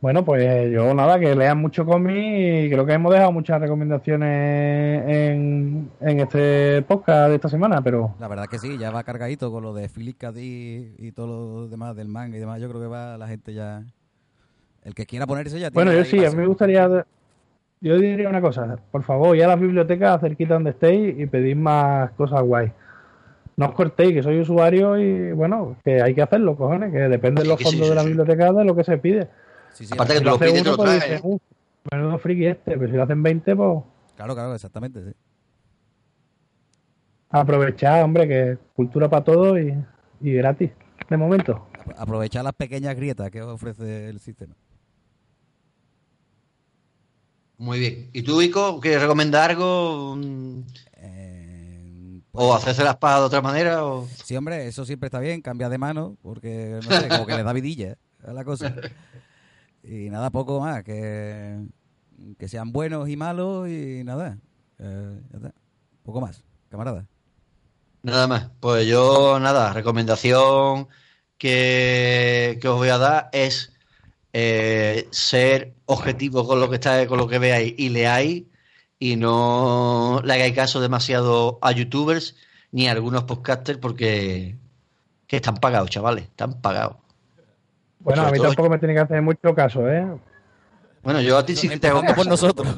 Bueno, 0.00 0.24
pues 0.24 0.72
yo 0.72 0.94
nada, 0.94 1.20
que 1.20 1.34
lean 1.34 1.58
mucho 1.58 1.84
cómic 1.84 2.16
y 2.16 2.70
creo 2.70 2.86
que 2.86 2.94
hemos 2.94 3.12
dejado 3.12 3.32
muchas 3.32 3.60
recomendaciones 3.60 5.04
en, 5.06 5.90
en 6.00 6.20
este 6.20 6.80
podcast 6.88 7.28
de 7.28 7.34
esta 7.34 7.50
semana, 7.50 7.82
pero... 7.82 8.14
La 8.18 8.26
verdad 8.26 8.46
que 8.46 8.58
sí, 8.58 8.78
ya 8.78 8.90
va 8.90 9.04
cargadito 9.04 9.52
con 9.52 9.62
lo 9.62 9.74
de 9.74 9.90
Philip 9.90 10.16
K. 10.16 10.32
y 10.36 11.12
todo 11.12 11.26
lo 11.26 11.68
demás 11.68 11.94
del 11.96 12.08
manga 12.08 12.34
y 12.34 12.40
demás. 12.40 12.62
Yo 12.62 12.70
creo 12.70 12.80
que 12.80 12.86
va 12.86 13.18
la 13.18 13.28
gente 13.28 13.52
ya... 13.52 13.82
El 14.82 14.94
que 14.94 15.04
quiera 15.04 15.26
ponerse 15.26 15.60
ya... 15.60 15.68
Bueno, 15.68 15.92
yo 15.92 16.02
sí, 16.06 16.24
a 16.24 16.30
mí 16.30 16.36
me 16.36 16.46
gustaría... 16.46 17.04
Yo 17.82 17.98
diría 17.98 18.28
una 18.28 18.40
cosa, 18.40 18.78
por 18.90 19.02
favor, 19.04 19.36
ya 19.36 19.44
a 19.44 19.48
las 19.48 19.60
bibliotecas 19.60 20.20
cerquita 20.22 20.54
donde 20.54 20.70
estéis 20.70 21.18
y 21.18 21.26
pedid 21.26 21.56
más 21.56 22.10
cosas 22.12 22.42
guay. 22.42 22.72
No 23.60 23.66
os 23.66 23.74
cortéis, 23.74 24.14
que 24.14 24.22
soy 24.22 24.40
usuario 24.40 24.98
y 24.98 25.32
bueno, 25.32 25.76
que 25.84 26.00
hay 26.00 26.14
que 26.14 26.22
hacerlo, 26.22 26.56
cojones, 26.56 26.90
que 26.90 26.98
depende 26.98 27.42
de 27.42 27.48
los 27.48 27.62
fondos 27.62 27.90
de 27.90 27.94
la 27.94 28.02
biblioteca 28.02 28.54
de 28.54 28.64
lo 28.64 28.74
que 28.74 28.84
se 28.84 28.96
pide. 28.96 29.28
Aparte 29.90 30.14
que 30.14 30.20
tú 30.20 30.30
lo 30.30 30.38
pides, 30.38 30.62
te 30.62 30.70
lo 30.70 30.76
pues 30.78 30.98
traes. 30.98 31.20
Uh, 31.22 31.38
menudo 31.92 32.18
friki 32.18 32.46
este, 32.46 32.78
pero 32.78 32.90
si 32.90 32.96
lo 32.96 33.02
hacen 33.02 33.22
20, 33.22 33.54
pues. 33.54 33.82
Claro, 34.16 34.34
claro, 34.34 34.54
exactamente, 34.54 35.04
sí. 35.04 35.10
Aprovechar, 37.28 38.02
hombre, 38.02 38.26
que 38.26 38.56
cultura 38.74 39.10
para 39.10 39.24
todos 39.24 39.58
y, 39.58 39.74
y 40.22 40.32
gratis, 40.32 40.70
de 41.10 41.16
momento. 41.18 41.66
Aprovechar 41.98 42.42
las 42.42 42.54
pequeñas 42.54 42.96
grietas 42.96 43.30
que 43.30 43.42
ofrece 43.42 44.08
el 44.08 44.20
sistema. 44.20 44.54
Muy 47.58 47.78
bien. 47.78 48.08
¿Y 48.14 48.22
tú, 48.22 48.40
Ico, 48.40 48.80
quieres 48.80 49.02
recomendar 49.02 49.50
algo? 49.50 50.16
¿O 52.32 52.48
pues 52.48 52.62
hacerse 52.62 52.84
las 52.84 52.96
pagas 52.96 53.20
de 53.20 53.26
otra 53.26 53.42
manera? 53.42 53.84
O... 53.84 54.06
Sí, 54.24 54.36
hombre, 54.36 54.66
eso 54.68 54.84
siempre 54.84 55.08
está 55.08 55.18
bien, 55.18 55.42
cambia 55.42 55.68
de 55.68 55.78
mano, 55.78 56.16
porque 56.22 56.80
no 56.82 56.90
sé, 56.90 57.08
como 57.08 57.26
que 57.26 57.36
le 57.36 57.42
da 57.42 57.52
vidilla 57.52 57.96
a 58.26 58.32
la 58.32 58.44
cosa. 58.44 58.74
Y 59.82 60.10
nada, 60.10 60.30
poco 60.30 60.60
más, 60.60 60.84
que, 60.84 61.58
que 62.38 62.48
sean 62.48 62.70
buenos 62.70 63.08
y 63.08 63.16
malos 63.16 63.68
y 63.68 64.04
nada. 64.04 64.38
Eh, 64.78 65.20
poco 66.02 66.20
más, 66.20 66.44
camarada. 66.68 67.06
Nada 68.02 68.26
más. 68.26 68.50
Pues 68.60 68.86
yo, 68.86 69.38
nada, 69.40 69.72
recomendación 69.72 70.88
que, 71.38 72.60
os 72.62 72.76
voy 72.76 72.88
a 72.90 72.98
dar 72.98 73.30
es 73.32 73.72
eh, 74.32 75.08
ser 75.10 75.74
objetivo 75.86 76.46
con 76.46 76.60
lo 76.60 76.68
que 76.68 76.76
está, 76.76 77.06
con 77.06 77.18
lo 77.18 77.26
que 77.26 77.38
veáis 77.38 77.74
y 77.76 77.88
leáis 77.88 78.44
y 79.00 79.16
no 79.16 80.20
le 80.22 80.34
hagáis 80.34 80.54
caso 80.54 80.80
demasiado 80.80 81.58
a 81.62 81.72
youtubers 81.72 82.36
ni 82.70 82.86
a 82.86 82.92
algunos 82.92 83.24
podcasters 83.24 83.78
porque 83.78 84.56
que 85.26 85.36
están 85.36 85.56
pagados, 85.56 85.90
chavales, 85.90 86.24
están 86.24 86.60
pagados. 86.60 86.96
Bueno, 88.00 88.22
a 88.22 88.30
mí 88.30 88.38
tampoco 88.38 88.68
me 88.68 88.78
tiene 88.78 88.94
que 88.94 89.00
hacer 89.00 89.22
mucho 89.22 89.54
caso, 89.54 89.90
¿eh? 89.90 90.06
Bueno, 91.02 91.20
yo 91.22 91.38
a 91.38 91.46
ti 91.46 91.56
sí 91.56 91.68
que 91.68 91.78
te 91.78 91.88
hago 91.88 92.02
caso. 92.02 92.24
nosotros. 92.24 92.68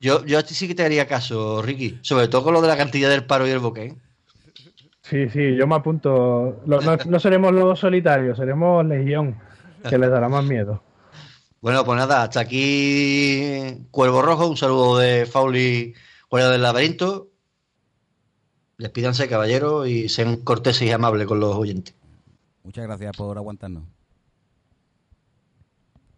Yo, 0.00 0.24
yo 0.24 0.40
a 0.40 0.42
ti 0.42 0.54
sí 0.54 0.66
que 0.66 0.74
te 0.74 0.84
haría 0.84 1.06
caso, 1.06 1.62
Ricky. 1.62 2.00
Sobre 2.02 2.26
todo 2.26 2.42
con 2.42 2.54
lo 2.54 2.60
de 2.60 2.66
la 2.66 2.76
cantidad 2.76 3.08
del 3.08 3.24
paro 3.24 3.46
y 3.46 3.50
el 3.50 3.60
boque. 3.60 3.94
Sí, 5.02 5.28
sí, 5.28 5.54
yo 5.54 5.66
me 5.68 5.76
apunto. 5.76 6.60
No, 6.66 7.20
seremos 7.20 7.52
los 7.52 7.78
solitarios, 7.78 8.36
seremos 8.36 8.84
Legión, 8.84 9.36
que 9.88 9.98
les 9.98 10.10
dará 10.10 10.28
más 10.28 10.44
miedo. 10.44 10.82
Bueno, 11.62 11.84
pues 11.84 11.96
nada, 11.96 12.24
hasta 12.24 12.40
aquí 12.40 13.86
Cuervo 13.92 14.20
Rojo. 14.20 14.48
Un 14.48 14.56
saludo 14.56 14.98
de 14.98 15.26
Fauli, 15.26 15.94
fuera 16.28 16.50
del 16.50 16.60
laberinto. 16.60 17.28
Despídanse, 18.78 19.28
caballeros, 19.28 19.86
y 19.86 20.08
sean 20.08 20.38
corteses 20.38 20.88
y 20.88 20.90
amables 20.90 21.28
con 21.28 21.38
los 21.38 21.54
oyentes. 21.54 21.94
Muchas 22.64 22.84
gracias 22.84 23.16
por 23.16 23.36
aguantarnos. 23.38 23.84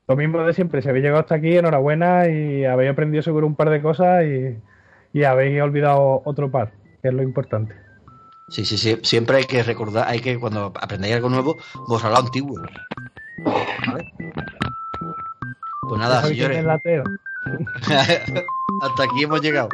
Lo 0.09 0.17
mismo 0.17 0.43
de 0.43 0.55
siempre, 0.55 0.81
si 0.81 0.89
habéis 0.89 1.03
llegado 1.03 1.21
hasta 1.21 1.35
aquí, 1.35 1.59
enhorabuena 1.59 2.27
y 2.27 2.65
habéis 2.65 2.93
aprendido 2.93 3.23
seguro 3.23 3.47
un 3.47 3.55
par 3.55 3.69
de 3.69 3.83
cosas 3.83 4.25
y, 4.25 5.25
habéis 5.25 5.61
olvidado 5.61 6.23
otro 6.25 6.51
par, 6.51 6.73
que 7.03 7.09
es 7.09 7.15
lo 7.15 7.23
importante. 7.23 7.75
Sí, 8.49 8.65
sí, 8.65 8.79
sí. 8.79 8.99
Siempre 9.03 9.37
hay 9.37 9.45
que 9.45 9.63
recordar, 9.63 10.09
hay 10.09 10.21
que 10.21 10.39
cuando 10.39 10.73
aprendáis 10.81 11.17
algo 11.17 11.29
nuevo, 11.29 11.57
vos 11.87 12.03
lo 12.03 12.17
antiguo. 12.17 12.63
¿Vale? 13.87 14.11
Pues, 15.89 16.01
pues 16.01 16.01
nada, 16.01 16.23
señores. 16.23 16.65
Hasta 18.81 19.03
aquí 19.05 19.23
hemos 19.23 19.41
llegado. 19.43 19.69